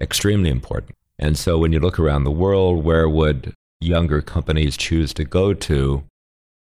extremely 0.00 0.50
important. 0.50 0.92
And 1.18 1.38
so 1.38 1.58
when 1.58 1.72
you 1.72 1.80
look 1.80 1.98
around 1.98 2.24
the 2.24 2.30
world, 2.30 2.84
where 2.84 3.08
would 3.08 3.54
younger 3.80 4.20
companies 4.20 4.76
choose 4.76 5.14
to 5.14 5.24
go 5.24 5.54
to? 5.54 6.04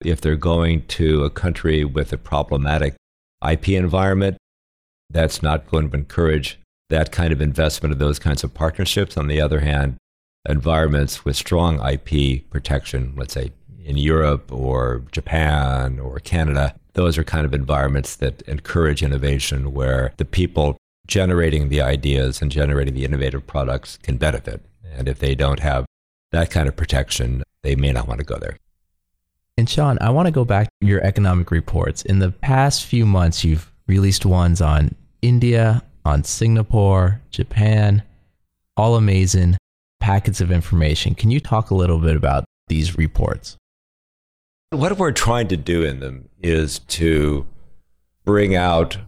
If 0.00 0.20
they're 0.20 0.36
going 0.36 0.86
to 0.86 1.24
a 1.24 1.30
country 1.30 1.84
with 1.84 2.12
a 2.12 2.18
problematic 2.18 2.94
IP 3.46 3.70
environment, 3.70 4.36
that's 5.10 5.42
not 5.42 5.68
going 5.68 5.90
to 5.90 5.96
encourage 5.96 6.60
that 6.90 7.10
kind 7.10 7.32
of 7.32 7.40
investment 7.40 7.92
of 7.92 7.98
those 7.98 8.18
kinds 8.18 8.44
of 8.44 8.54
partnerships. 8.54 9.16
On 9.16 9.26
the 9.26 9.40
other 9.40 9.60
hand, 9.60 9.96
environments 10.48 11.24
with 11.24 11.36
strong 11.36 11.80
IP 11.84 12.48
protection, 12.50 13.14
let's 13.16 13.34
say 13.34 13.52
in 13.84 13.96
Europe 13.96 14.52
or 14.52 15.02
Japan 15.10 15.98
or 15.98 16.20
Canada, 16.20 16.74
those 16.98 17.16
are 17.16 17.22
kind 17.22 17.46
of 17.46 17.54
environments 17.54 18.16
that 18.16 18.42
encourage 18.42 19.04
innovation 19.04 19.72
where 19.72 20.12
the 20.16 20.24
people 20.24 20.76
generating 21.06 21.68
the 21.68 21.80
ideas 21.80 22.42
and 22.42 22.50
generating 22.50 22.92
the 22.92 23.04
innovative 23.04 23.46
products 23.46 24.00
can 24.02 24.16
benefit. 24.16 24.60
And 24.96 25.06
if 25.06 25.20
they 25.20 25.36
don't 25.36 25.60
have 25.60 25.86
that 26.32 26.50
kind 26.50 26.66
of 26.66 26.74
protection, 26.74 27.44
they 27.62 27.76
may 27.76 27.92
not 27.92 28.08
want 28.08 28.18
to 28.18 28.26
go 28.26 28.36
there. 28.36 28.58
And 29.56 29.70
Sean, 29.70 29.96
I 30.00 30.10
want 30.10 30.26
to 30.26 30.32
go 30.32 30.44
back 30.44 30.66
to 30.80 30.88
your 30.88 31.00
economic 31.04 31.52
reports. 31.52 32.02
In 32.02 32.18
the 32.18 32.32
past 32.32 32.84
few 32.84 33.06
months, 33.06 33.44
you've 33.44 33.70
released 33.86 34.26
ones 34.26 34.60
on 34.60 34.96
India, 35.22 35.84
on 36.04 36.24
Singapore, 36.24 37.20
Japan, 37.30 38.02
all 38.76 38.96
amazing 38.96 39.56
packets 40.00 40.40
of 40.40 40.50
information. 40.50 41.14
Can 41.14 41.30
you 41.30 41.38
talk 41.38 41.70
a 41.70 41.76
little 41.76 41.98
bit 41.98 42.16
about 42.16 42.44
these 42.66 42.98
reports? 42.98 43.56
What 44.70 44.98
we're 44.98 45.12
trying 45.12 45.48
to 45.48 45.56
do 45.56 45.82
in 45.82 46.00
them 46.00 46.28
is 46.42 46.80
to 46.80 47.46
bring 48.26 48.54
out 48.54 48.98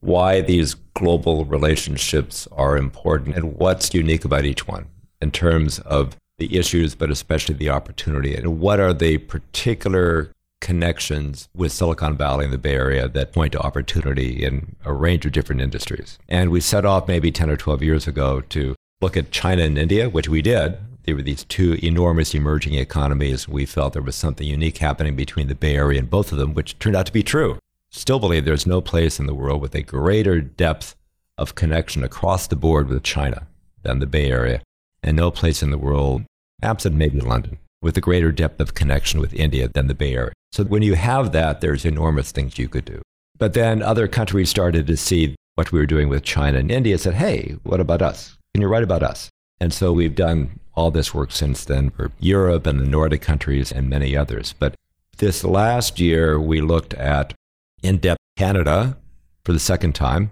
why 0.00 0.42
these 0.42 0.74
global 0.92 1.46
relationships 1.46 2.46
are 2.52 2.76
important 2.76 3.34
and 3.34 3.56
what's 3.56 3.94
unique 3.94 4.26
about 4.26 4.44
each 4.44 4.68
one 4.68 4.88
in 5.22 5.30
terms 5.30 5.78
of 5.78 6.16
the 6.36 6.58
issues, 6.58 6.94
but 6.94 7.10
especially 7.10 7.54
the 7.54 7.70
opportunity, 7.70 8.34
and 8.34 8.60
what 8.60 8.78
are 8.78 8.92
the 8.92 9.16
particular 9.16 10.30
connections 10.60 11.48
with 11.54 11.72
Silicon 11.72 12.18
Valley 12.18 12.44
and 12.44 12.52
the 12.52 12.58
Bay 12.58 12.74
Area 12.74 13.08
that 13.08 13.32
point 13.32 13.52
to 13.52 13.60
opportunity 13.60 14.44
in 14.44 14.76
a 14.84 14.92
range 14.92 15.24
of 15.24 15.32
different 15.32 15.62
industries. 15.62 16.18
And 16.28 16.50
we 16.50 16.60
set 16.60 16.84
off 16.84 17.08
maybe 17.08 17.32
10 17.32 17.48
or 17.48 17.56
12 17.56 17.82
years 17.82 18.06
ago 18.06 18.42
to 18.50 18.74
look 19.00 19.16
at 19.16 19.30
China 19.30 19.62
and 19.62 19.78
India, 19.78 20.10
which 20.10 20.28
we 20.28 20.42
did. 20.42 20.76
There 21.06 21.14
were 21.14 21.22
these 21.22 21.44
two 21.44 21.78
enormous 21.84 22.34
emerging 22.34 22.74
economies. 22.74 23.46
We 23.48 23.64
felt 23.64 23.92
there 23.92 24.02
was 24.02 24.16
something 24.16 24.46
unique 24.46 24.78
happening 24.78 25.14
between 25.14 25.46
the 25.46 25.54
Bay 25.54 25.76
Area 25.76 26.00
and 26.00 26.10
both 26.10 26.32
of 26.32 26.38
them, 26.38 26.52
which 26.52 26.78
turned 26.80 26.96
out 26.96 27.06
to 27.06 27.12
be 27.12 27.22
true. 27.22 27.58
Still 27.92 28.18
believe 28.18 28.44
there's 28.44 28.66
no 28.66 28.80
place 28.80 29.20
in 29.20 29.26
the 29.26 29.34
world 29.34 29.60
with 29.60 29.76
a 29.76 29.82
greater 29.82 30.40
depth 30.40 30.96
of 31.38 31.54
connection 31.54 32.02
across 32.02 32.48
the 32.48 32.56
board 32.56 32.88
with 32.88 33.04
China 33.04 33.46
than 33.84 34.00
the 34.00 34.06
Bay 34.06 34.28
Area 34.28 34.62
and 35.00 35.16
no 35.16 35.30
place 35.30 35.62
in 35.62 35.70
the 35.70 35.78
world, 35.78 36.24
absent 36.60 36.96
maybe 36.96 37.20
London, 37.20 37.58
with 37.80 37.96
a 37.96 38.00
greater 38.00 38.32
depth 38.32 38.60
of 38.60 38.74
connection 38.74 39.20
with 39.20 39.32
India 39.32 39.68
than 39.68 39.86
the 39.86 39.94
Bay 39.94 40.14
Area. 40.14 40.32
So 40.50 40.64
when 40.64 40.82
you 40.82 40.94
have 40.94 41.30
that, 41.30 41.60
there's 41.60 41.84
enormous 41.84 42.32
things 42.32 42.58
you 42.58 42.68
could 42.68 42.84
do. 42.84 43.00
But 43.38 43.52
then 43.52 43.80
other 43.80 44.08
countries 44.08 44.50
started 44.50 44.88
to 44.88 44.96
see 44.96 45.36
what 45.54 45.70
we 45.70 45.78
were 45.78 45.86
doing 45.86 46.08
with 46.08 46.24
China 46.24 46.58
and 46.58 46.72
India, 46.72 46.98
said, 46.98 47.14
hey, 47.14 47.56
what 47.62 47.78
about 47.78 48.02
us? 48.02 48.36
Can 48.54 48.62
you 48.62 48.68
write 48.68 48.82
about 48.82 49.04
us? 49.04 49.28
And 49.60 49.72
so 49.72 49.92
we've 49.92 50.14
done 50.14 50.58
all 50.76 50.90
this 50.90 51.12
work 51.12 51.32
since 51.32 51.64
then 51.64 51.90
for 51.90 52.12
Europe 52.20 52.66
and 52.66 52.78
the 52.78 52.86
Nordic 52.86 53.22
countries 53.22 53.72
and 53.72 53.90
many 53.90 54.16
others. 54.16 54.54
But 54.56 54.74
this 55.18 55.42
last 55.42 55.98
year, 55.98 56.38
we 56.38 56.60
looked 56.60 56.94
at 56.94 57.32
in 57.82 57.98
depth 57.98 58.20
Canada 58.36 58.96
for 59.44 59.52
the 59.52 59.58
second 59.58 59.94
time. 59.94 60.30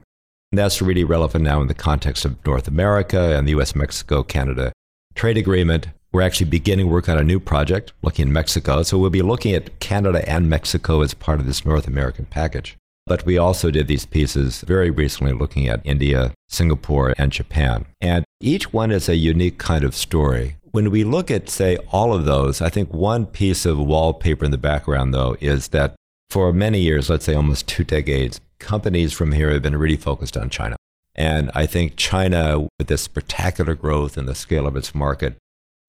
And 0.52 0.58
that's 0.58 0.82
really 0.82 1.04
relevant 1.04 1.42
now 1.42 1.60
in 1.60 1.68
the 1.68 1.74
context 1.74 2.24
of 2.24 2.44
North 2.46 2.68
America 2.68 3.36
and 3.36 3.48
the 3.48 3.52
US 3.52 3.74
Mexico 3.74 4.22
Canada 4.22 4.72
trade 5.14 5.36
agreement. 5.36 5.88
We're 6.12 6.22
actually 6.22 6.50
beginning 6.50 6.90
work 6.90 7.08
on 7.08 7.18
a 7.18 7.24
new 7.24 7.40
project 7.40 7.92
looking 8.02 8.28
at 8.28 8.32
Mexico. 8.32 8.82
So 8.82 8.98
we'll 8.98 9.10
be 9.10 9.22
looking 9.22 9.54
at 9.54 9.80
Canada 9.80 10.28
and 10.28 10.48
Mexico 10.48 11.00
as 11.00 11.14
part 11.14 11.40
of 11.40 11.46
this 11.46 11.64
North 11.64 11.88
American 11.88 12.26
package. 12.26 12.76
But 13.06 13.26
we 13.26 13.36
also 13.36 13.70
did 13.70 13.86
these 13.86 14.06
pieces 14.06 14.62
very 14.62 14.90
recently 14.90 15.32
looking 15.32 15.68
at 15.68 15.84
India, 15.84 16.32
Singapore, 16.48 17.14
and 17.18 17.30
Japan. 17.30 17.84
And 18.00 18.24
each 18.40 18.72
one 18.72 18.90
is 18.90 19.08
a 19.08 19.16
unique 19.16 19.58
kind 19.58 19.84
of 19.84 19.94
story. 19.94 20.56
When 20.70 20.90
we 20.90 21.04
look 21.04 21.30
at, 21.30 21.50
say, 21.50 21.76
all 21.92 22.14
of 22.14 22.24
those, 22.24 22.60
I 22.62 22.70
think 22.70 22.92
one 22.92 23.26
piece 23.26 23.66
of 23.66 23.78
wallpaper 23.78 24.44
in 24.44 24.50
the 24.50 24.58
background, 24.58 25.12
though, 25.12 25.36
is 25.40 25.68
that 25.68 25.94
for 26.30 26.52
many 26.52 26.80
years, 26.80 27.10
let's 27.10 27.26
say 27.26 27.34
almost 27.34 27.68
two 27.68 27.84
decades, 27.84 28.40
companies 28.58 29.12
from 29.12 29.32
here 29.32 29.50
have 29.50 29.62
been 29.62 29.76
really 29.76 29.96
focused 29.96 30.36
on 30.36 30.48
China. 30.50 30.76
And 31.14 31.50
I 31.54 31.66
think 31.66 31.96
China, 31.96 32.66
with 32.78 32.88
this 32.88 33.02
spectacular 33.02 33.74
growth 33.74 34.16
and 34.16 34.26
the 34.26 34.34
scale 34.34 34.66
of 34.66 34.76
its 34.76 34.94
market, 34.94 35.36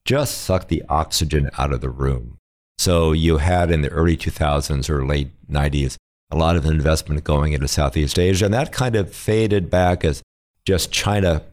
just 0.03 0.37
sucked 0.39 0.67
the 0.67 0.83
oxygen 0.87 1.49
out 1.57 1.73
of 1.73 1.81
the 1.81 1.89
room. 1.89 2.37
So 2.77 3.11
you 3.11 3.37
had 3.37 3.71
in 3.71 3.81
the 3.81 3.89
early 3.89 4.17
2000s 4.17 4.89
or 4.89 5.05
late 5.05 5.31
90s 5.49 5.95
a 6.31 6.37
lot 6.37 6.55
of 6.55 6.65
investment 6.65 7.23
going 7.23 7.53
into 7.53 7.67
Southeast 7.67 8.17
Asia, 8.17 8.45
and 8.45 8.53
that 8.53 8.71
kind 8.71 8.95
of 8.95 9.13
faded 9.13 9.69
back 9.69 10.03
as 10.03 10.21
just 10.65 10.91
China 10.91 11.43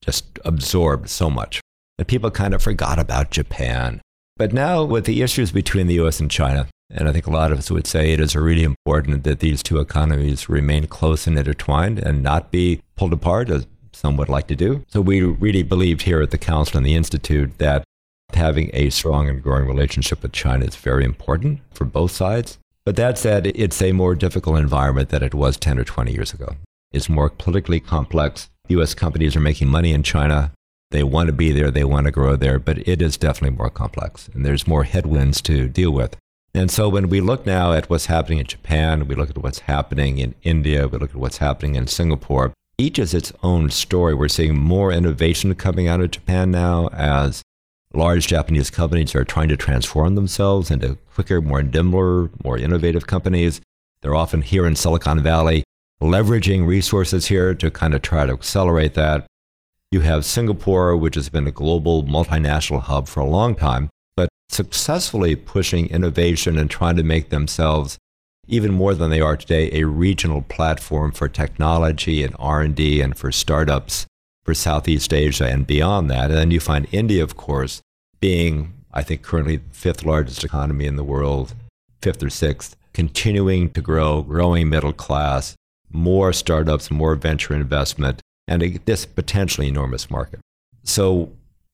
just 0.00 0.38
absorbed 0.44 1.08
so 1.08 1.30
much. 1.30 1.60
And 1.98 2.06
people 2.06 2.30
kind 2.30 2.54
of 2.54 2.62
forgot 2.62 2.98
about 2.98 3.30
Japan. 3.30 4.00
But 4.36 4.52
now, 4.52 4.84
with 4.84 5.06
the 5.06 5.22
issues 5.22 5.50
between 5.50 5.86
the 5.86 6.00
US 6.00 6.20
and 6.20 6.30
China, 6.30 6.68
and 6.90 7.08
I 7.08 7.12
think 7.12 7.26
a 7.26 7.32
lot 7.32 7.52
of 7.52 7.58
us 7.58 7.70
would 7.70 7.86
say 7.86 8.12
it 8.12 8.20
is 8.20 8.36
really 8.36 8.62
important 8.62 9.24
that 9.24 9.40
these 9.40 9.62
two 9.62 9.78
economies 9.78 10.48
remain 10.48 10.86
close 10.86 11.26
and 11.26 11.38
intertwined 11.38 11.98
and 11.98 12.22
not 12.22 12.50
be 12.50 12.80
pulled 12.96 13.12
apart, 13.12 13.50
as 13.50 13.66
some 13.92 14.16
would 14.18 14.28
like 14.28 14.46
to 14.48 14.56
do. 14.56 14.84
So 14.88 15.00
we 15.00 15.22
really 15.22 15.62
believed 15.62 16.02
here 16.02 16.20
at 16.20 16.30
the 16.30 16.38
Council 16.38 16.76
and 16.76 16.86
the 16.86 16.94
Institute 16.94 17.58
that 17.58 17.82
having 18.34 18.70
a 18.72 18.90
strong 18.90 19.28
and 19.28 19.42
growing 19.42 19.66
relationship 19.66 20.22
with 20.22 20.32
China 20.32 20.66
is 20.66 20.76
very 20.76 21.04
important 21.04 21.60
for 21.72 21.84
both 21.84 22.10
sides. 22.10 22.58
But 22.86 22.94
that 22.96 23.18
said, 23.18 23.48
it's 23.48 23.82
a 23.82 23.90
more 23.90 24.14
difficult 24.14 24.60
environment 24.60 25.08
than 25.08 25.24
it 25.24 25.34
was 25.34 25.56
10 25.56 25.80
or 25.80 25.84
20 25.84 26.12
years 26.12 26.32
ago. 26.32 26.54
It's 26.92 27.08
more 27.08 27.28
politically 27.28 27.80
complex. 27.80 28.48
US 28.68 28.94
companies 28.94 29.34
are 29.34 29.40
making 29.40 29.68
money 29.68 29.92
in 29.92 30.04
China. 30.04 30.52
They 30.92 31.02
want 31.02 31.26
to 31.26 31.32
be 31.32 31.50
there, 31.50 31.72
they 31.72 31.82
want 31.82 32.06
to 32.06 32.12
grow 32.12 32.36
there, 32.36 32.60
but 32.60 32.86
it 32.86 33.02
is 33.02 33.16
definitely 33.16 33.58
more 33.58 33.70
complex 33.70 34.28
and 34.32 34.46
there's 34.46 34.68
more 34.68 34.84
headwinds 34.84 35.42
to 35.42 35.68
deal 35.68 35.90
with. 35.90 36.16
And 36.54 36.70
so 36.70 36.88
when 36.88 37.08
we 37.08 37.20
look 37.20 37.44
now 37.44 37.72
at 37.72 37.90
what's 37.90 38.06
happening 38.06 38.38
in 38.38 38.46
Japan, 38.46 39.08
we 39.08 39.16
look 39.16 39.30
at 39.30 39.38
what's 39.38 39.58
happening 39.58 40.18
in 40.18 40.36
India, 40.44 40.86
we 40.86 40.96
look 40.98 41.10
at 41.10 41.16
what's 41.16 41.38
happening 41.38 41.74
in 41.74 41.88
Singapore, 41.88 42.52
each 42.78 43.00
is 43.00 43.14
its 43.14 43.32
own 43.42 43.70
story. 43.70 44.14
We're 44.14 44.28
seeing 44.28 44.56
more 44.56 44.92
innovation 44.92 45.54
coming 45.56 45.88
out 45.88 46.00
of 46.00 46.12
Japan 46.12 46.52
now 46.52 46.88
as 46.92 47.42
large 47.96 48.26
Japanese 48.26 48.70
companies 48.70 49.14
are 49.14 49.24
trying 49.24 49.48
to 49.48 49.56
transform 49.56 50.14
themselves 50.14 50.70
into 50.70 50.98
quicker, 51.14 51.40
more 51.40 51.62
nimbler, 51.62 52.30
more 52.44 52.58
innovative 52.58 53.06
companies. 53.06 53.60
They're 54.02 54.14
often 54.14 54.42
here 54.42 54.66
in 54.66 54.76
Silicon 54.76 55.22
Valley, 55.22 55.64
leveraging 56.02 56.66
resources 56.66 57.26
here 57.26 57.54
to 57.54 57.70
kind 57.70 57.94
of 57.94 58.02
try 58.02 58.26
to 58.26 58.32
accelerate 58.32 58.94
that. 58.94 59.26
You 59.90 60.00
have 60.00 60.24
Singapore, 60.24 60.96
which 60.96 61.14
has 61.14 61.28
been 61.28 61.46
a 61.46 61.52
global 61.52 62.04
multinational 62.04 62.82
hub 62.82 63.08
for 63.08 63.20
a 63.20 63.28
long 63.28 63.54
time, 63.54 63.88
but 64.14 64.28
successfully 64.50 65.34
pushing 65.34 65.88
innovation 65.88 66.58
and 66.58 66.68
trying 66.68 66.96
to 66.96 67.02
make 67.02 67.30
themselves 67.30 67.96
even 68.46 68.72
more 68.72 68.94
than 68.94 69.10
they 69.10 69.20
are 69.20 69.36
today 69.36 69.70
a 69.72 69.84
regional 69.84 70.42
platform 70.42 71.12
for 71.12 71.28
technology 71.28 72.22
and 72.22 72.36
R&D 72.38 73.00
and 73.00 73.16
for 73.16 73.32
startups 73.32 74.06
for 74.46 74.54
Southeast 74.54 75.12
Asia 75.12 75.46
and 75.46 75.66
beyond 75.66 76.08
that. 76.08 76.30
And 76.30 76.38
then 76.38 76.50
you 76.52 76.60
find 76.60 76.86
India, 76.92 77.22
of 77.22 77.36
course, 77.36 77.82
being, 78.20 78.72
I 78.94 79.02
think, 79.02 79.22
currently 79.22 79.56
the 79.56 79.74
fifth 79.74 80.06
largest 80.06 80.44
economy 80.44 80.86
in 80.86 80.94
the 80.94 81.04
world, 81.04 81.52
fifth 82.00 82.22
or 82.22 82.30
sixth, 82.30 82.76
continuing 82.94 83.70
to 83.70 83.82
grow, 83.82 84.22
growing 84.22 84.70
middle 84.70 84.92
class, 84.92 85.56
more 85.90 86.32
startups, 86.32 86.92
more 86.92 87.16
venture 87.16 87.54
investment, 87.54 88.22
and 88.46 88.62
a, 88.62 88.78
this 88.78 89.04
potentially 89.04 89.66
enormous 89.66 90.08
market. 90.10 90.38
So, 90.84 91.32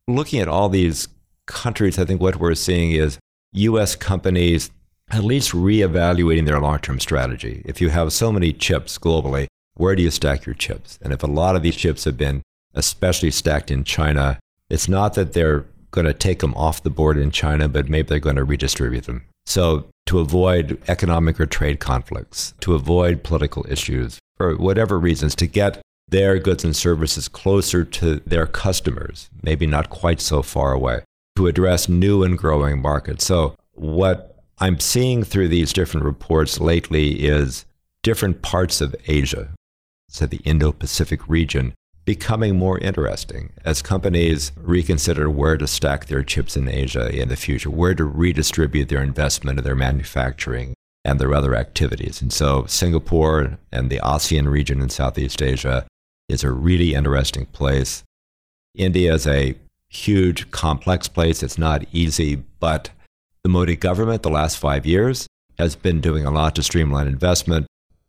looking 0.09 0.41
at 0.41 0.49
all 0.49 0.71
these 0.71 1.09
countries, 1.47 1.99
I 1.99 2.07
think 2.07 2.23
what 2.23 2.37
we're 2.37 2.55
seeing 2.55 2.93
is 2.93 3.19
US 3.53 3.95
companies 3.95 4.71
at 5.11 5.25
least 5.25 5.53
reevaluating 5.53 6.47
their 6.47 6.59
long 6.59 6.79
term 6.79 6.99
strategy. 6.99 7.61
If 7.67 7.83
you 7.83 7.91
have 7.91 8.15
so 8.15 8.33
many 8.33 8.55
chips 8.55 8.97
globally, 8.97 9.47
where 9.75 9.95
do 9.95 10.03
you 10.03 10.11
stack 10.11 10.47
your 10.47 10.55
chips? 10.55 10.99
And 11.03 11.13
if 11.13 11.23
a 11.23 11.27
lot 11.27 11.55
of 11.55 11.63
these 11.63 11.77
chips 11.77 12.05
have 12.05 12.17
been 12.17 12.41
especially 12.75 13.31
stacked 13.31 13.71
in 13.71 13.85
China, 13.85 14.39
it's 14.71 14.89
not 14.89 15.15
that 15.15 15.33
they're 15.33 15.67
going 15.91 16.07
to 16.07 16.15
take 16.15 16.41
them 16.41 16.55
off 16.55 16.83
the 16.83 16.91
board 16.91 17.17
in 17.17 17.31
China, 17.31 17.69
but 17.69 17.89
maybe 17.89 18.09
they're 18.09 18.19
going 18.19 18.37
to 18.37 18.45
redistribute 18.45 19.05
them. 19.05 19.25
So, 19.45 19.87
to 20.07 20.19
avoid 20.19 20.81
economic 20.89 21.41
or 21.41 21.47
trade 21.47 21.81
conflicts, 21.81 22.55
to 22.61 22.75
avoid 22.75 23.23
political 23.23 23.67
issues, 23.69 24.19
for 24.37 24.57
whatever 24.57 24.99
reasons, 24.99 25.35
to 25.37 25.47
get 25.47 25.81
their 26.09 26.39
goods 26.39 26.65
and 26.65 26.75
services 26.75 27.29
closer 27.29 27.85
to 27.85 28.17
their 28.21 28.47
customers, 28.47 29.31
maybe 29.43 29.67
not 29.67 29.91
quite 29.91 30.21
so 30.21 30.43
far 30.43 30.73
away 30.73 31.01
to 31.37 31.47
address 31.47 31.89
new 31.89 32.23
and 32.23 32.39
growing 32.39 32.81
markets. 32.81 33.25
So, 33.25 33.55
what 33.73 34.37
I'm 34.59 34.79
seeing 34.79 35.25
through 35.25 35.49
these 35.49 35.73
different 35.73 36.05
reports 36.05 36.61
lately 36.61 37.25
is 37.25 37.65
different 38.03 38.43
parts 38.43 38.81
of 38.81 38.95
Asia, 39.07 39.49
so 40.09 40.27
the 40.27 40.41
Indo 40.45 40.73
Pacific 40.73 41.29
region, 41.29 41.75
becoming 42.05 42.57
more 42.57 42.79
interesting 42.79 43.53
as 43.65 43.81
companies 43.83 44.53
reconsider 44.57 45.31
where 45.31 45.57
to 45.57 45.67
stack 45.67 46.07
their 46.07 46.23
chips 46.23 46.57
in 46.57 46.69
Asia 46.69 47.09
in 47.09 47.29
the 47.29 47.37
future, 47.37 47.71
where 47.71 47.95
to 47.95 48.05
redistribute 48.05 48.89
their 48.89 49.03
investment 49.03 49.59
and 49.59 49.67
their 49.67 49.77
manufacturing 49.77 50.75
and 51.05 51.21
their 51.21 51.35
other 51.35 51.55
activities. 51.55 52.21
And 52.21 52.33
so 52.33 52.65
Singapore 52.67 53.59
and 53.71 53.91
the 53.91 54.01
ASEAN 54.01 54.51
region 54.51 54.81
in 54.81 54.89
Southeast 54.89 55.43
Asia 55.43 55.87
is 56.29 56.45
a 56.45 56.51
really 56.51 56.95
interesting 56.95 57.47
place. 57.47 58.03
India 58.75 59.15
is 59.15 59.27
a 59.27 59.55
huge, 59.89 60.51
complex 60.51 61.09
place. 61.09 61.43
It's 61.43 61.59
not 61.59 61.85
easy, 61.93 62.37
but 62.61 62.91
the 63.43 63.51
Modi 63.51 63.77
government, 63.77 64.23
the 64.23 64.31
last 64.31 64.57
five 64.57 64.87
years, 64.87 65.27
has 65.59 65.77
been 65.77 66.01
doing 66.01 66.25
a 66.25 66.31
lot 66.31 66.55
to 66.55 66.63
streamline 66.63 67.07
investment. 67.07 67.67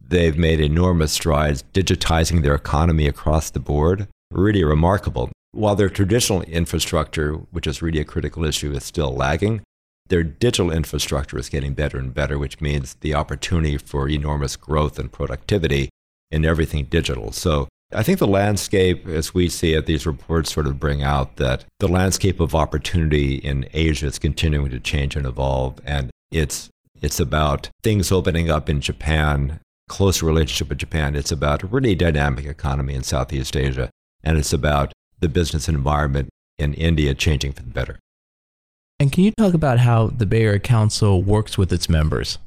They've 0.08 0.38
made 0.38 0.60
enormous 0.60 1.12
strides 1.12 1.64
digitizing 1.74 2.44
their 2.44 2.56
economy 2.56 3.08
across 3.08 3.50
the 3.50 3.60
board. 3.60 4.08
Really 4.32 4.64
remarkable. 4.64 5.32
While 5.52 5.76
their 5.76 5.90
traditional 5.90 6.42
infrastructure, 6.44 7.34
which 7.52 7.68
is 7.68 7.82
really 7.82 8.00
a 8.00 8.06
critical 8.06 8.44
issue, 8.44 8.72
is 8.72 8.84
still 8.84 9.16
lagging, 9.16 9.62
their 10.08 10.24
digital 10.24 10.72
infrastructure 10.72 11.38
is 11.38 11.50
getting 11.50 11.74
better 11.74 11.98
and 11.98 12.14
better, 12.14 12.38
which 12.38 12.60
means 12.60 12.96
the 13.02 13.14
opportunity 13.14 13.78
for 13.78 14.10
enormous 14.10 14.56
growth 14.56 15.00
and 15.00 15.12
productivity 15.12 15.90
in 16.32 16.44
everything 16.46 16.86
digital. 16.86 17.32
So 17.32 17.68
I 17.94 18.04
think 18.04 18.20
the 18.20 18.28
landscape, 18.28 19.08
as 19.08 19.34
we 19.34 19.50
see 19.50 19.74
it, 19.74 19.86
these 19.86 20.06
reports 20.06 20.52
sort 20.52 20.68
of 20.68 20.80
bring 20.80 21.04
out 21.04 21.38
that 21.38 21.66
the 21.80 21.88
landscape 21.88 22.40
of 22.40 22.56
opportunity 22.56 23.36
in 23.36 23.68
Asia 23.74 24.08
is 24.08 24.20
continuing 24.20 24.72
to 24.72 24.80
change 24.80 25.16
and 25.16 25.26
evolve. 25.26 25.80
And 25.86 26.10
it's, 26.32 26.70
it's 27.02 27.20
about 27.20 27.70
things 27.84 28.12
opening 28.12 28.50
up 28.50 28.70
in 28.70 28.82
Japan, 28.82 29.60
close 29.88 30.24
relationship 30.24 30.70
with 30.70 30.78
Japan. 30.78 31.16
It's 31.16 31.32
about 31.32 31.64
a 31.64 31.68
really 31.68 31.96
dynamic 31.96 32.46
economy 32.46 32.94
in 32.94 33.04
Southeast 33.04 33.56
Asia. 33.56 33.90
And 34.24 34.38
it's 34.38 34.54
about 34.54 34.94
the 35.20 35.30
business 35.30 35.68
environment 35.68 36.30
in 36.58 36.74
India 36.74 37.14
changing 37.14 37.54
for 37.54 37.64
the 37.64 37.70
better. 37.70 38.00
And 39.00 39.12
can 39.12 39.24
you 39.24 39.32
talk 39.32 39.54
about 39.54 39.80
how 39.80 40.08
the 40.08 40.26
Bay 40.26 40.44
Area 40.44 40.60
Council 40.60 41.22
works 41.22 41.58
with 41.58 41.74
its 41.74 41.90
members? 41.90 42.38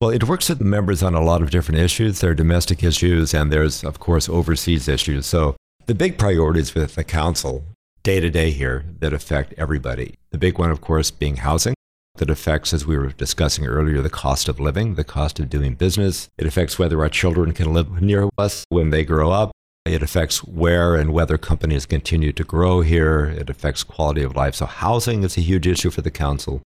Well, 0.00 0.10
it 0.10 0.24
works 0.24 0.48
with 0.48 0.60
members 0.60 1.02
on 1.02 1.14
a 1.14 1.22
lot 1.22 1.42
of 1.42 1.50
different 1.50 1.80
issues. 1.80 2.20
There 2.20 2.30
are 2.30 2.34
domestic 2.34 2.82
issues, 2.82 3.32
and 3.32 3.52
there's, 3.52 3.84
of 3.84 4.00
course, 4.00 4.28
overseas 4.28 4.88
issues. 4.88 5.26
So 5.26 5.56
the 5.86 5.94
big 5.94 6.18
priorities 6.18 6.74
with 6.74 6.94
the 6.94 7.04
council 7.04 7.64
day 8.02 8.20
to 8.20 8.30
day 8.30 8.50
here 8.50 8.84
that 8.98 9.12
affect 9.12 9.54
everybody. 9.56 10.14
The 10.30 10.38
big 10.38 10.58
one, 10.58 10.70
of 10.70 10.80
course, 10.80 11.10
being 11.10 11.36
housing 11.36 11.74
that 12.16 12.30
affects, 12.30 12.72
as 12.72 12.86
we 12.86 12.96
were 12.96 13.08
discussing 13.08 13.66
earlier, 13.66 14.00
the 14.00 14.10
cost 14.10 14.48
of 14.48 14.60
living, 14.60 14.94
the 14.94 15.04
cost 15.04 15.40
of 15.40 15.50
doing 15.50 15.74
business. 15.74 16.28
It 16.38 16.46
affects 16.46 16.78
whether 16.78 17.00
our 17.00 17.08
children 17.08 17.52
can 17.52 17.72
live 17.72 18.00
near 18.00 18.28
us 18.38 18.64
when 18.68 18.90
they 18.90 19.04
grow 19.04 19.30
up. 19.30 19.50
It 19.84 20.02
affects 20.02 20.42
where 20.44 20.94
and 20.94 21.12
whether 21.12 21.36
companies 21.36 21.86
continue 21.86 22.32
to 22.32 22.44
grow 22.44 22.80
here. 22.80 23.26
It 23.26 23.50
affects 23.50 23.82
quality 23.82 24.22
of 24.22 24.36
life. 24.36 24.54
So, 24.54 24.66
housing 24.66 25.24
is 25.24 25.36
a 25.36 25.42
huge 25.42 25.66
issue 25.66 25.90
for 25.90 26.02
the 26.02 26.10
council. 26.10 26.62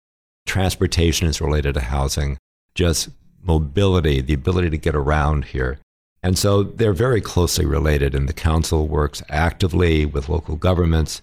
Transportation 0.46 1.28
is 1.28 1.40
related 1.40 1.74
to 1.74 1.80
housing 1.80 2.38
just 2.74 3.10
mobility, 3.42 4.20
the 4.20 4.34
ability 4.34 4.70
to 4.70 4.78
get 4.78 4.96
around 4.96 5.46
here. 5.46 5.78
And 6.22 6.38
so 6.38 6.62
they're 6.62 6.94
very 6.94 7.20
closely 7.20 7.66
related, 7.66 8.14
and 8.14 8.28
the 8.28 8.32
council 8.32 8.88
works 8.88 9.22
actively 9.28 10.06
with 10.06 10.30
local 10.30 10.56
governments. 10.56 11.20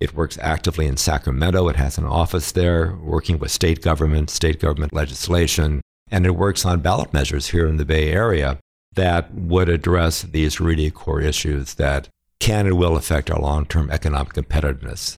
It 0.00 0.14
works 0.14 0.38
actively 0.40 0.86
in 0.86 0.96
Sacramento. 0.96 1.68
It 1.68 1.76
has 1.76 1.98
an 1.98 2.04
office 2.04 2.52
there 2.52 2.94
working 3.02 3.38
with 3.38 3.50
state 3.50 3.82
government, 3.82 4.30
state 4.30 4.60
government 4.60 4.92
legislation, 4.92 5.80
and 6.10 6.24
it 6.24 6.36
works 6.36 6.64
on 6.64 6.80
ballot 6.80 7.12
measures 7.12 7.48
here 7.48 7.66
in 7.66 7.76
the 7.76 7.84
Bay 7.84 8.12
Area 8.12 8.58
that 8.94 9.34
would 9.34 9.68
address 9.68 10.22
these 10.22 10.60
really 10.60 10.90
core 10.90 11.20
issues 11.20 11.74
that 11.74 12.08
can 12.40 12.66
and 12.66 12.78
will 12.78 12.96
affect 12.96 13.30
our 13.30 13.40
long 13.40 13.66
term 13.66 13.90
economic 13.90 14.32
competitiveness. 14.32 15.16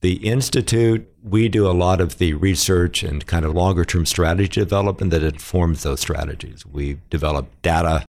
The 0.00 0.14
Institute, 0.28 1.06
we 1.22 1.48
do 1.48 1.66
a 1.66 1.72
lot 1.72 2.00
of 2.00 2.18
the 2.18 2.34
research 2.34 3.02
and 3.02 3.24
kind 3.24 3.44
of 3.44 3.54
longer 3.54 3.84
term 3.84 4.04
strategy 4.06 4.60
development 4.60 5.12
that 5.12 5.22
informs 5.22 5.82
those 5.82 6.00
strategies. 6.00 6.66
We 6.66 6.98
develop 7.08 7.50
data, 7.62 8.04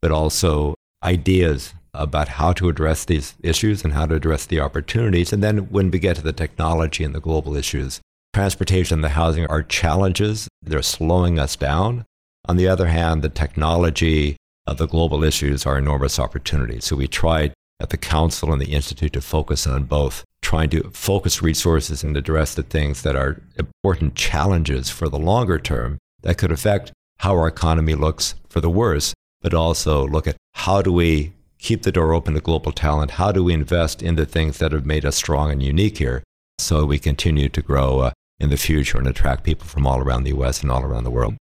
but 0.00 0.10
also 0.10 0.74
ideas 1.02 1.72
about 1.94 2.28
how 2.28 2.52
to 2.52 2.68
address 2.68 3.04
these 3.04 3.34
issues 3.42 3.84
and 3.84 3.92
how 3.92 4.06
to 4.06 4.14
address 4.14 4.46
the 4.46 4.60
opportunities. 4.60 5.32
And 5.32 5.42
then 5.42 5.70
when 5.70 5.90
we 5.90 5.98
get 5.98 6.16
to 6.16 6.22
the 6.22 6.32
technology 6.32 7.04
and 7.04 7.14
the 7.14 7.20
global 7.20 7.56
issues, 7.56 8.00
transportation 8.34 8.98
and 8.98 9.04
the 9.04 9.10
housing 9.10 9.46
are 9.46 9.62
challenges. 9.62 10.48
They're 10.62 10.82
slowing 10.82 11.38
us 11.38 11.56
down. 11.56 12.04
On 12.46 12.56
the 12.56 12.68
other 12.68 12.86
hand, 12.86 13.22
the 13.22 13.28
technology, 13.28 14.36
uh, 14.66 14.74
the 14.74 14.86
global 14.86 15.24
issues 15.24 15.66
are 15.66 15.78
enormous 15.78 16.18
opportunities. 16.18 16.84
So 16.84 16.96
we 16.96 17.08
tried 17.08 17.52
at 17.80 17.90
the 17.90 17.96
council 17.96 18.52
and 18.52 18.60
the 18.60 18.72
institute 18.72 19.12
to 19.14 19.20
focus 19.20 19.66
on 19.66 19.84
both 19.84 20.24
trying 20.42 20.70
to 20.70 20.90
focus 20.92 21.42
resources 21.42 22.02
and 22.02 22.16
address 22.16 22.54
the 22.54 22.62
things 22.62 23.02
that 23.02 23.16
are 23.16 23.42
important 23.58 24.14
challenges 24.14 24.88
for 24.88 25.08
the 25.08 25.18
longer 25.18 25.58
term 25.58 25.98
that 26.22 26.38
could 26.38 26.52
affect 26.52 26.92
how 27.18 27.32
our 27.32 27.48
economy 27.48 27.94
looks 27.94 28.34
for 28.48 28.60
the 28.60 28.70
worse, 28.70 29.14
but 29.42 29.52
also 29.52 30.06
look 30.06 30.26
at 30.26 30.36
how 30.54 30.80
do 30.80 30.92
we 30.92 31.32
keep 31.58 31.82
the 31.82 31.92
door 31.92 32.12
open 32.12 32.34
to 32.34 32.40
global 32.40 32.72
talent? 32.72 33.12
How 33.12 33.32
do 33.32 33.44
we 33.44 33.52
invest 33.52 34.02
in 34.02 34.16
the 34.16 34.26
things 34.26 34.58
that 34.58 34.72
have 34.72 34.86
made 34.86 35.04
us 35.04 35.16
strong 35.16 35.50
and 35.50 35.62
unique 35.62 35.98
here 35.98 36.22
so 36.58 36.84
we 36.84 36.98
continue 36.98 37.48
to 37.48 37.62
grow 37.62 38.00
uh, 38.00 38.10
in 38.40 38.50
the 38.50 38.56
future 38.56 38.98
and 38.98 39.06
attract 39.06 39.44
people 39.44 39.66
from 39.66 39.86
all 39.86 40.00
around 40.00 40.24
the 40.24 40.36
US 40.38 40.62
and 40.62 40.70
all 40.70 40.82
around 40.82 41.04
the 41.04 41.10
world? 41.10 41.34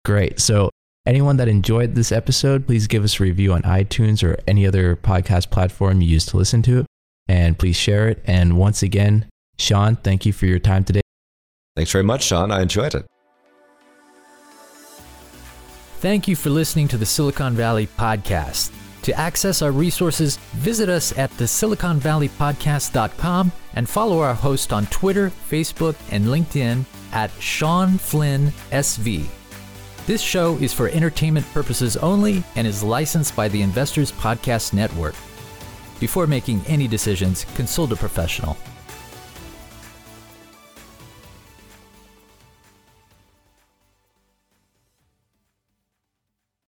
Great. 0.04 0.40
So, 0.40 0.70
anyone 1.06 1.38
that 1.38 1.48
enjoyed 1.48 1.96
this 1.96 2.12
episode, 2.12 2.68
please 2.68 2.88
give 2.88 3.04
us 3.04 3.20
a 3.20 3.24
review 3.24 3.54
on 3.54 3.62
iTunes 3.64 4.24
or 4.24 4.38
any 4.48 4.66
other 4.68 4.96
podcast 4.96 5.50
platform 5.50 6.02
you 6.02 6.08
use 6.08 6.26
to 6.28 6.38
listen 6.38 6.62
to 6.64 6.80
it. 6.80 6.86
And 7.28 7.58
please 7.58 7.76
share 7.76 8.08
it. 8.10 8.22
And 8.26 8.58
once 8.58 8.84
again, 8.84 9.26
Sean, 9.58 9.96
thank 9.96 10.26
you 10.26 10.34
for 10.34 10.46
your 10.46 10.60
time 10.60 10.84
today. 10.84 11.02
Thanks 11.76 11.92
very 11.92 12.04
much, 12.04 12.24
Sean. 12.24 12.52
I 12.52 12.62
enjoyed 12.62 12.96
it. 12.96 13.06
Thank 16.00 16.28
you 16.28 16.36
for 16.36 16.52
listening 16.52 16.88
to 16.90 16.98
the 16.98 17.06
Silicon 17.06 17.56
Valley 17.56 17.88
Podcast. 17.88 18.72
To 19.06 19.18
access 19.20 19.62
our 19.62 19.72
resources, 19.72 20.38
visit 20.54 20.90
us 20.90 21.16
at 21.16 21.30
the 21.38 21.44
siliconvalleypodcast.com 21.44 23.52
and 23.76 23.88
follow 23.88 24.20
our 24.20 24.34
host 24.34 24.74
on 24.74 24.88
Twitter, 24.88 25.32
Facebook, 25.48 25.96
and 26.10 26.26
LinkedIn 26.26 26.86
at 27.12 27.30
Shawn 27.40 28.00
Flynn 28.00 28.52
SV. 28.72 29.28
This 30.08 30.24
show 30.24 30.56
is 30.56 30.74
for 30.74 30.90
entertainment 30.90 31.46
purposes 31.54 31.98
only 31.98 32.44
and 32.56 32.66
is 32.66 32.82
licensed 32.82 33.36
by 33.36 33.48
the 33.48 33.62
Investors 33.62 34.12
Podcast 34.12 34.74
Network. 34.74 35.14
Before 36.00 36.26
making 36.26 36.62
any 36.66 36.88
decisions, 36.88 37.46
consult 37.54 37.92
a 37.92 37.96
professional. 37.96 38.58